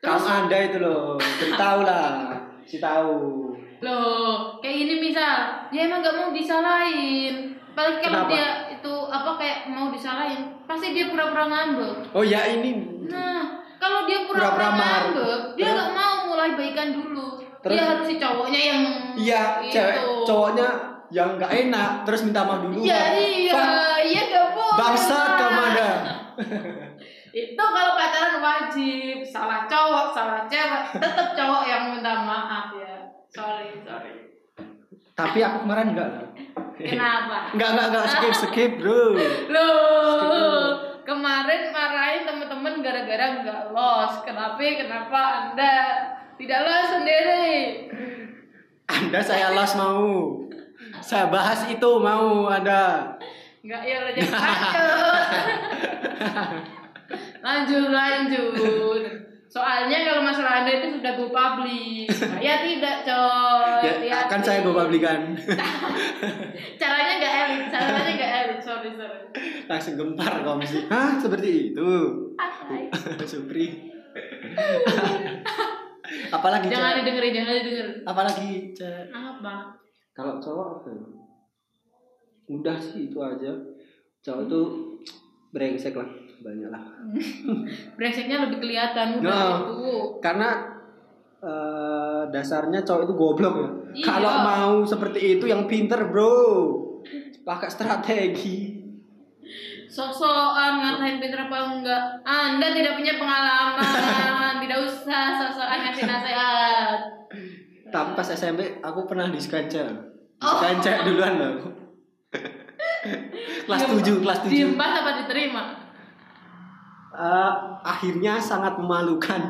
kamu 0.00 0.28
anda 0.48 0.56
itu 0.64 0.78
loh. 0.80 1.20
Beritahu 1.20 1.84
lah 1.84 2.32
si 2.64 2.80
tahu 2.80 3.49
Loh, 3.80 4.60
kayak 4.60 4.76
gini 4.78 4.94
misal, 5.00 5.36
dia 5.68 5.88
emang 5.88 6.00
gak 6.00 6.12
mau 6.12 6.28
disalahin. 6.30 7.56
Paling 7.70 7.96
kalau 7.98 8.26
Kenapa? 8.26 8.30
dia 8.30 8.48
itu 8.70 8.94
apa 9.08 9.30
kayak 9.34 9.58
mau 9.66 9.88
disalahin, 9.88 10.40
pasti 10.64 10.92
dia 10.92 11.08
pura-pura 11.08 11.46
ngambek. 11.46 12.12
oh 12.12 12.20
ya 12.20 12.44
ini 12.50 12.76
Nah, 13.06 13.42
kalau 13.76 14.04
dia 14.04 14.28
Pura-pura 14.28 14.68
ngambek, 14.70 15.56
dia 15.56 15.68
gak 15.70 15.90
mau 15.90 16.14
mulai 16.26 16.52
baikan 16.52 16.92
dulu. 16.92 17.40
Terus? 17.60 17.72
Dia 17.72 17.82
harus 17.86 18.04
si 18.04 18.14
cowoknya 18.16 18.60
yang 18.62 18.82
iya 19.16 19.42
cewek 19.62 19.96
cowoknya 20.24 20.68
yang 21.12 21.36
nggak 21.36 21.52
enak 21.68 21.90
terus 22.04 22.24
minta 22.24 22.40
maaf 22.40 22.64
dulu 22.64 22.80
Iya, 22.80 23.02
iya, 23.12 23.52
Fuck. 23.52 24.00
iya 24.00 24.22
gak 24.26 24.46
boleh. 24.54 24.76
bangsat 24.78 25.28
kamu 25.36 25.60
ada 25.68 25.88
Itu 27.30 27.62
kalau 27.62 27.92
pacaran 27.94 28.40
wajib, 28.40 29.22
salah 29.22 29.62
cowok, 29.62 30.10
salah 30.10 30.40
cewek, 30.48 30.82
tetap 30.98 31.28
cowok 31.30 31.62
yang 31.62 31.94
minta 31.94 32.24
maaf 32.24 32.74
ya. 32.74 32.79
Sorry, 33.30 33.78
sorry. 33.80 34.12
tapi 35.14 35.38
aku 35.38 35.62
kemarin 35.62 35.92
enggak 35.92 36.08
lah 36.10 36.26
Kenapa? 36.74 37.36
enggak 37.54 37.68
enggak 37.70 37.86
enggak 37.88 38.06
skip 38.08 38.34
skip 38.34 38.72
bro 38.76 39.14
Loh, 39.48 40.66
kemarin 41.02 41.70
marahin 41.70 42.24
temen-temen 42.24 42.80
gara-gara 42.80 43.26
nggak 43.38 43.62
los. 43.70 44.12
Kenapa? 44.22 44.56
Kenapa 44.58 45.20
Anda 45.46 45.74
tidak 46.34 46.60
los 46.62 46.86
sendiri? 46.90 47.48
anda 48.90 49.20
saya 49.20 49.54
las 49.54 49.76
mau 49.76 50.34
saya 50.98 51.30
bahas 51.30 51.62
itu 51.64 51.90
mau 51.96 52.48
ada 52.48 53.14
Nggak 53.60 53.82
ya 53.84 53.96
udah 54.00 54.12
jangan 54.12 54.34
lanjut. 57.40 57.86
lanjut, 57.88 58.50
lanjut. 58.50 59.04
Soalnya 59.50 59.98
kalau 60.04 60.22
masalah 60.22 60.62
Anda 60.62 60.78
itu 60.78 60.86
sudah 60.94 61.12
go 61.12 61.26
public. 61.28 62.06
Ya 62.38 62.62
tidak, 62.62 63.02
coy. 63.02 63.82
ya, 63.82 63.92
Hati-hati. 63.98 64.24
akan 64.24 64.40
saya 64.40 64.58
gue 64.60 64.70
publikan 64.70 65.18
Caranya 66.80 67.12
nggak 67.18 67.34
elit, 67.36 67.62
caranya 67.66 68.10
nggak 68.14 68.32
elit. 68.38 68.58
Sorry, 68.60 68.90
sorry. 68.92 69.18
langsung 69.66 69.94
gempar 69.96 70.40
komisi 70.40 70.84
hah 70.86 71.14
seperti 71.16 71.70
itu 71.70 71.88
Hai. 72.36 72.90
Supri 73.22 73.70
apalagi 76.30 76.66
Jangan 76.66 76.90
cewek 76.92 76.98
didengerin, 77.02 77.32
jangan 77.32 77.52
didengerin. 77.56 77.90
apalagi 78.02 78.48
cewek 78.70 79.04
Apa? 79.10 79.54
kalau 80.10 80.36
cowok 80.38 80.66
apa 80.76 80.88
ya? 80.90 81.06
udah 82.50 82.76
sih 82.76 83.06
itu 83.06 83.16
aja 83.16 83.50
cowok 84.20 84.42
itu 84.44 84.60
brengsek 85.50 85.94
lah 85.94 86.06
banyak 86.40 86.68
lah 86.68 86.84
Brengseknya 87.96 88.36
lebih 88.42 88.58
kelihatan 88.58 89.18
udah 89.18 89.28
Nah. 89.28 89.50
itu. 89.62 89.80
karena 90.18 90.50
eh, 91.38 92.22
dasarnya 92.28 92.80
cowok 92.80 93.02
itu 93.04 93.14
goblok 93.14 93.54
ya 93.54 93.68
Iya. 93.92 94.04
kalau 94.06 94.32
mau 94.40 94.74
seperti 94.82 95.20
itu 95.34 95.44
yang 95.44 95.64
pinter 95.64 96.06
bro 96.06 96.36
pakai 97.42 97.68
strategi 97.68 98.78
Sosokan 99.86 100.78
ngatain 100.78 101.18
pinter 101.18 101.40
apa 101.40 101.66
enggak? 101.68 101.98
Anda 102.22 102.70
tidak 102.70 102.94
punya 102.94 103.18
pengalaman, 103.18 103.82
tidak 104.62 104.86
usah 104.86 105.34
sosokan 105.34 105.78
ngasih 105.82 106.06
nasihat. 106.06 106.98
tapi 107.88 108.14
pas 108.14 108.28
SMP 108.28 108.78
aku 108.78 109.02
pernah 109.04 109.26
di 109.26 109.36
skanja 109.36 109.82
Oh. 110.38 110.56
skanja 110.56 111.02
duluan 111.02 111.34
loh 111.36 111.54
kelas 113.66 113.80
7 113.82 114.22
kelas 114.22 114.38
7 114.40 114.48
Diem 114.48 114.72
pas 114.74 114.94
apa 114.94 115.10
diterima? 115.18 115.79
Eh, 117.10 117.52
akhirnya 117.82 118.38
sangat 118.38 118.74
memalukan 118.76 119.42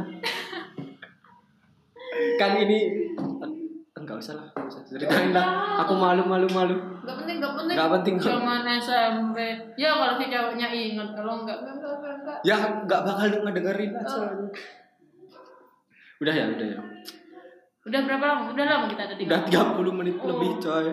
kan 2.36 2.52
ini 2.54 2.78
enggak 3.92 4.16
usah 4.16 4.34
lah 4.34 4.48
enggak 4.50 4.66
usah 4.66 4.82
ceritain 4.82 5.30
lah 5.30 5.44
aku 5.78 5.92
malu 5.94 6.24
malu 6.24 6.48
malu 6.48 6.76
Enggak 7.00 7.16
penting, 7.16 7.36
enggak 7.36 7.52
penting. 7.54 7.74
Nggak 7.76 7.90
penting. 7.90 8.14
Zaman 8.18 8.62
SMP. 8.76 9.36
Ya 9.74 9.90
kalau 9.90 10.14
si 10.14 10.24
cowoknya 10.26 10.68
ingat, 10.68 11.08
kalau 11.12 11.32
enggak 11.40 11.58
enggak 11.58 11.74
enggak 11.76 11.92
enggak. 11.92 12.14
enggak. 12.16 12.38
ya 12.42 12.56
nggak 12.84 13.00
bakal 13.02 13.26
ngedengerin 13.40 13.90
lah 13.90 14.02
Oh. 14.02 14.10
soalnya 14.10 14.48
udah 16.20 16.34
ya 16.34 16.44
udah 16.50 16.66
ya 16.66 16.80
Udah 17.80 18.00
berapa 18.04 18.24
lama? 18.26 18.42
Udah 18.52 18.64
lama 18.66 18.84
kita 18.86 19.04
tadi. 19.06 19.22
udah 19.24 19.40
30 19.44 19.98
menit 19.98 20.14
Oh. 20.16 20.28
lebih 20.28 20.50
coy 20.58 20.86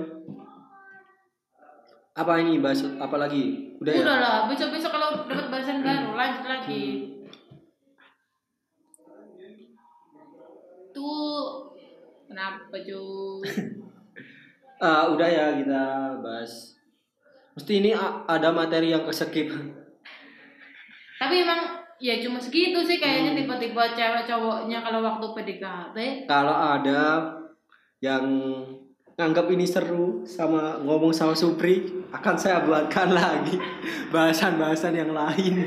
apa 2.14 2.32
ini 2.38 2.58
bahas 2.58 2.82
apa 2.98 3.16
lagi 3.16 3.67
udah, 3.78 3.94
ya 3.94 4.04
lah, 4.04 4.38
besok-besok 4.50 4.90
kalau 4.90 5.10
dapat 5.26 5.48
bahasan 5.48 5.86
baru 5.86 6.14
lanjut 6.14 6.46
lagi. 6.46 6.84
Tuh 10.92 11.70
kenapa 12.26 12.76
cuy? 12.76 13.46
Ah, 14.78 15.10
udah 15.10 15.26
ya 15.26 15.58
kita 15.58 15.82
bahas 16.22 16.78
mesti 17.58 17.82
ini 17.82 17.98
ada 18.30 18.54
materi 18.54 18.94
yang 18.94 19.02
keskip 19.10 19.50
Tapi 21.22 21.42
emang 21.42 21.82
ya 21.98 22.22
cuma 22.22 22.38
segitu 22.38 22.78
sih 22.86 23.02
kayaknya 23.02 23.34
Hmm. 23.34 23.40
tipe-tipe 23.42 23.84
cewek 23.98 24.30
cowoknya 24.30 24.86
kalau 24.86 25.02
waktu 25.02 25.26
PDKT. 25.34 25.98
Kalau 26.30 26.54
ada 26.54 27.34
yang 27.98 28.22
nganggap 29.18 29.50
ini 29.50 29.66
seru 29.66 30.22
sama 30.24 30.78
ngomong 30.80 31.10
sama 31.10 31.34
Supri, 31.34 31.82
akan 32.08 32.36
saya 32.38 32.62
buatkan 32.62 33.10
lagi 33.12 33.58
bahasan-bahasan 34.08 34.94
yang 34.94 35.10
lain. 35.10 35.66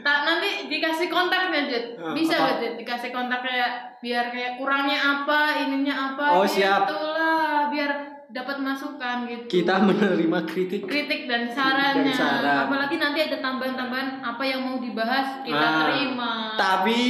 Tak 0.00 0.18
nanti 0.22 0.64
dikasih 0.64 1.12
kontaknya 1.12 1.68
Jud. 1.68 1.84
Ah, 1.98 2.14
Bisa 2.16 2.32
apa? 2.32 2.46
gak 2.46 2.56
Jud 2.56 2.74
dikasih 2.80 3.10
kontak 3.10 3.42
kayak 3.42 3.70
biar 4.00 4.30
kayak 4.30 4.56
kurangnya 4.56 4.96
apa, 4.96 5.40
ininya 5.60 5.94
apa 6.08 6.26
Oh, 6.32 6.46
gitu 6.46 6.56
siap. 6.56 6.88
lah, 6.88 7.68
biar 7.68 7.90
dapat 8.26 8.56
masukan 8.56 9.26
gitu. 9.26 9.44
Kita 9.60 9.76
menerima 9.82 10.38
kritik. 10.46 10.86
kritik 10.86 11.28
dan 11.28 11.50
sarannya. 11.50 12.08
Dan 12.08 12.14
saran. 12.14 12.56
Apalagi 12.64 12.96
nanti 12.96 13.20
ada 13.20 13.36
tambahan-tambahan 13.36 14.22
apa 14.22 14.42
yang 14.42 14.64
mau 14.64 14.80
dibahas 14.80 15.44
kita 15.44 15.60
Ah, 15.60 15.74
terima. 15.84 16.32
Tapi 16.54 17.00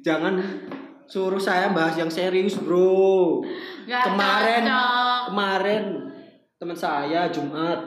jangan 0.00 0.34
suruh 1.08 1.40
saya 1.40 1.72
bahas 1.72 1.96
yang 1.96 2.06
serius, 2.06 2.54
Bro. 2.54 3.40
Gak 3.84 4.04
kemarin 4.06 4.62
cocok. 4.62 5.20
kemarin 5.26 5.82
teman 6.54 6.76
saya 6.76 7.26
Jumat 7.28 7.80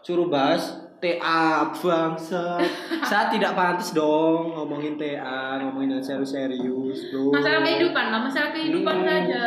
suruh 0.00 0.26
bahas 0.26 0.80
TA 0.96 1.68
bangsa. 1.70 2.56
saya 3.08 3.28
tidak 3.28 3.52
pantas 3.52 3.92
dong 3.92 4.50
ngomongin 4.50 4.96
TA, 4.96 5.60
ngomongin 5.60 6.00
yang 6.00 6.02
serius-serius, 6.02 7.12
Bro. 7.12 7.28
Masalah 7.30 7.60
kehidupan 7.60 8.04
lah, 8.08 8.20
masalah 8.22 8.50
kehidupan 8.50 8.96
Hmm. 8.96 9.06
saja. 9.06 9.46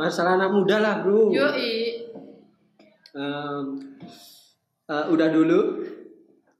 Masalah 0.00 0.32
anak 0.34 0.50
muda 0.50 0.76
lah, 0.80 0.94
Bro. 1.04 1.28
Yoi. 1.28 1.74
Em, 3.12 3.64
eh, 4.86 5.04
udah 5.06 5.28
dulu 5.28 5.84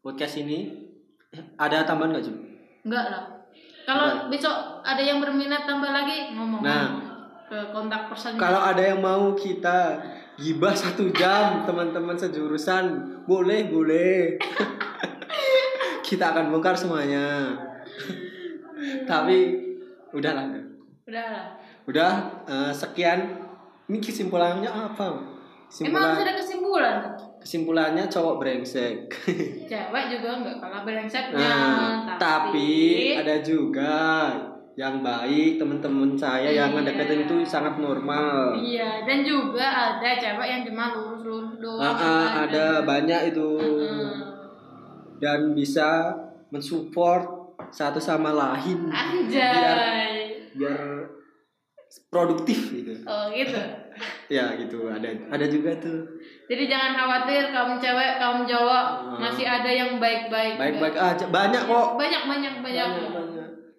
podcast 0.03 0.36
ini. 0.38 0.84
Ada 1.57 1.84
tambahan 1.84 2.16
nggak, 2.16 2.24
Jum? 2.24 2.36
Enggak 2.84 3.07
lah. 3.09 3.24
Kalau 3.86 4.26
besok 4.26 4.76
ada 4.87 5.03
yang 5.03 5.18
berminat 5.18 5.66
tambah 5.66 5.91
lagi 5.91 6.30
ngomong 6.32 6.62
Nah. 6.62 7.03
ke 7.45 7.59
kontak 7.70 8.07
person. 8.07 8.34
Kalau 8.34 8.59
ada 8.61 8.78
yang 8.80 8.99
mau 8.99 9.30
kita 9.32 10.03
gibah 10.37 10.74
satu 10.74 11.11
jam 11.11 11.62
teman-teman 11.62 12.14
sejurusan 12.14 12.84
boleh 13.22 13.66
boleh 13.66 14.34
kita 16.07 16.24
akan 16.28 16.51
bongkar 16.51 16.74
semuanya 16.74 17.55
tapi 19.11 19.39
udahlah 20.12 20.47
udah. 21.07 21.32
Udah 21.87 22.12
eh, 22.45 22.72
sekian 22.72 23.47
ini 23.87 23.99
kesimpulannya 23.99 24.66
apa 24.66 25.07
Emang 25.82 26.03
harus 26.05 26.18
kesimpulan 26.18 26.18
ada 26.18 26.32
kesimpulan. 26.34 26.97
kesimpulannya 27.39 28.05
cowok 28.07 28.34
brengsek 28.37 29.07
Cewek 29.70 30.05
juga 30.09 30.28
enggak 30.37 30.57
kalah 30.59 30.82
brengseknya. 30.82 31.39
nah, 31.39 32.18
tapi 32.18 32.70
ada 33.14 33.39
juga 33.39 33.95
yang 34.77 35.01
baik 35.01 35.57
teman-teman 35.57 36.12
saya 36.14 36.53
yang 36.53 36.68
Iya. 36.68 36.77
ngedeketin 36.77 37.24
itu 37.24 37.37
sangat 37.43 37.77
normal 37.77 38.53
Iya, 38.55 39.03
dan 39.03 39.24
juga 39.24 39.64
ada 39.64 40.11
cewek 40.14 40.45
yang 40.47 40.62
cuma 40.62 40.93
lurus-lurus 40.93 41.57
doang. 41.57 41.81
Ah, 41.81 41.97
ah, 41.97 42.27
ada 42.45 42.64
banyak 42.83 43.33
itu 43.33 43.49
Heeh. 43.57 44.12
dan 45.16 45.57
bisa 45.57 46.12
mensupport 46.51 47.24
satu 47.70 47.97
sama 47.97 48.31
lain 48.31 48.93
Anjay. 48.93 50.45
biar 50.53 51.09
produktif 52.07 52.68
gitu 52.70 52.93
Oh 53.03 53.33
gitu. 53.33 53.57
ya 54.29 54.53
gitu 54.55 54.85
ada 54.87 55.09
ada 55.27 55.47
juga 55.47 55.72
tuh 55.77 56.05
Jadi 56.47 56.68
jangan 56.68 56.93
khawatir 56.95 57.49
kaum 57.49 57.74
cewek, 57.77 58.11
kaum 58.16 58.45
cowok 58.45 58.85
Hmm. 59.09 59.18
masih 59.18 59.43
ada 59.43 59.66
yang 59.66 59.97
baik-baik. 59.97 60.55
baik-baik 60.55 60.95
juga. 60.95 61.11
aja 61.11 61.24
banyak 61.27 61.62
kok 61.64 61.87
Banyak 61.97 62.22
banyak 62.24 62.55
banyak. 62.61 62.87
Banyak, 62.87 63.11
banyak. 63.11 63.36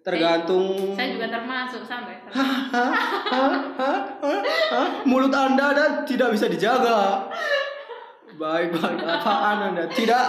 Tergantung. 0.08 0.96
Saya 0.96 1.08
juga 1.12 1.28
termasuk 1.28 1.84
sampai. 1.84 2.16
Mulut 5.08 5.34
anda 5.36 5.76
dan 5.76 5.90
tidak 6.08 6.32
bisa 6.32 6.48
dijaga. 6.48 7.28
Baik-baik 8.40 9.04
apaan 9.04 9.58
anda? 9.72 9.84
Tidak. 9.92 10.26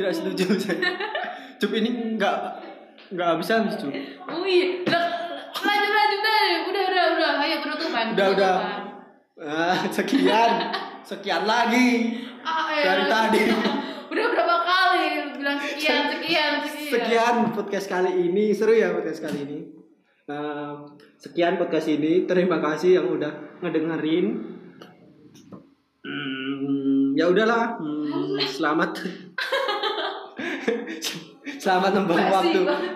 Tidak 0.00 0.12
setuju 0.16 0.56
saya. 0.56 0.80
Cup 1.60 1.76
ini 1.76 2.16
nggak 2.16 2.36
nggak 3.12 3.32
bisa 3.42 3.60
habis 3.60 3.76
cup 3.76 3.92
Wih, 3.92 4.80
lanjut 5.60 5.92
lanjut 5.92 6.20
deh. 6.24 6.48
Udah 6.72 6.84
udah 6.88 7.04
udah. 7.20 7.32
Ayo 7.44 7.56
penutupan. 7.60 8.04
Udah, 8.16 8.28
udah. 8.32 8.56
Ah, 9.40 9.76
sekian. 9.92 10.72
Sekian 11.04 11.44
lagi. 11.44 12.24
Ah, 12.40 12.72
eh, 12.72 12.84
Dari 12.84 13.04
tadi. 13.08 13.42
Udah 14.10 14.26
berapa 14.26 14.56
kali 14.66 14.89
bilang 15.40 15.56
sekian 15.56 16.02
sekian 16.12 16.52
sekian. 16.62 16.92
sekian 16.92 17.36
podcast 17.56 17.86
kali 17.88 18.28
ini. 18.28 18.52
Seru 18.52 18.76
ya 18.76 18.92
podcast 18.92 19.24
kali 19.24 19.38
ini. 19.48 19.58
Eh, 20.28 20.72
sekian 21.16 21.56
podcast 21.56 21.88
ini. 21.88 22.28
Terima 22.28 22.60
kasih 22.60 23.00
yang 23.00 23.08
udah 23.08 23.32
ngedengerin. 23.64 24.26
Hmm, 26.04 27.16
ya 27.16 27.26
udahlah. 27.26 27.80
Hmm, 27.80 28.36
selamat. 28.44 28.90
Selamat 31.60 31.92
membuang 31.92 32.24
waktu. 32.32 32.60
banget. 32.64 32.92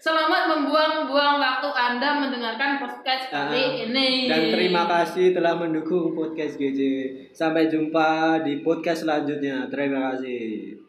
Selamat 0.00 0.48
membuang-buang 0.48 1.36
waktu 1.36 1.68
Anda 1.76 2.24
mendengarkan 2.24 2.80
podcast 2.80 3.28
kali 3.28 3.58
Ah, 3.58 3.84
ini. 3.84 4.30
dan 4.30 4.48
terima 4.48 4.88
kasih 4.88 5.36
telah 5.36 5.60
mendukung 5.60 6.16
podcast 6.16 6.56
GJ 6.56 6.80
sampai 7.36 7.68
jumpa 7.68 8.40
di 8.46 8.64
podcast 8.64 9.04
selanjutnya. 9.04 9.68
Terima 9.68 10.14
kasih 10.14 10.85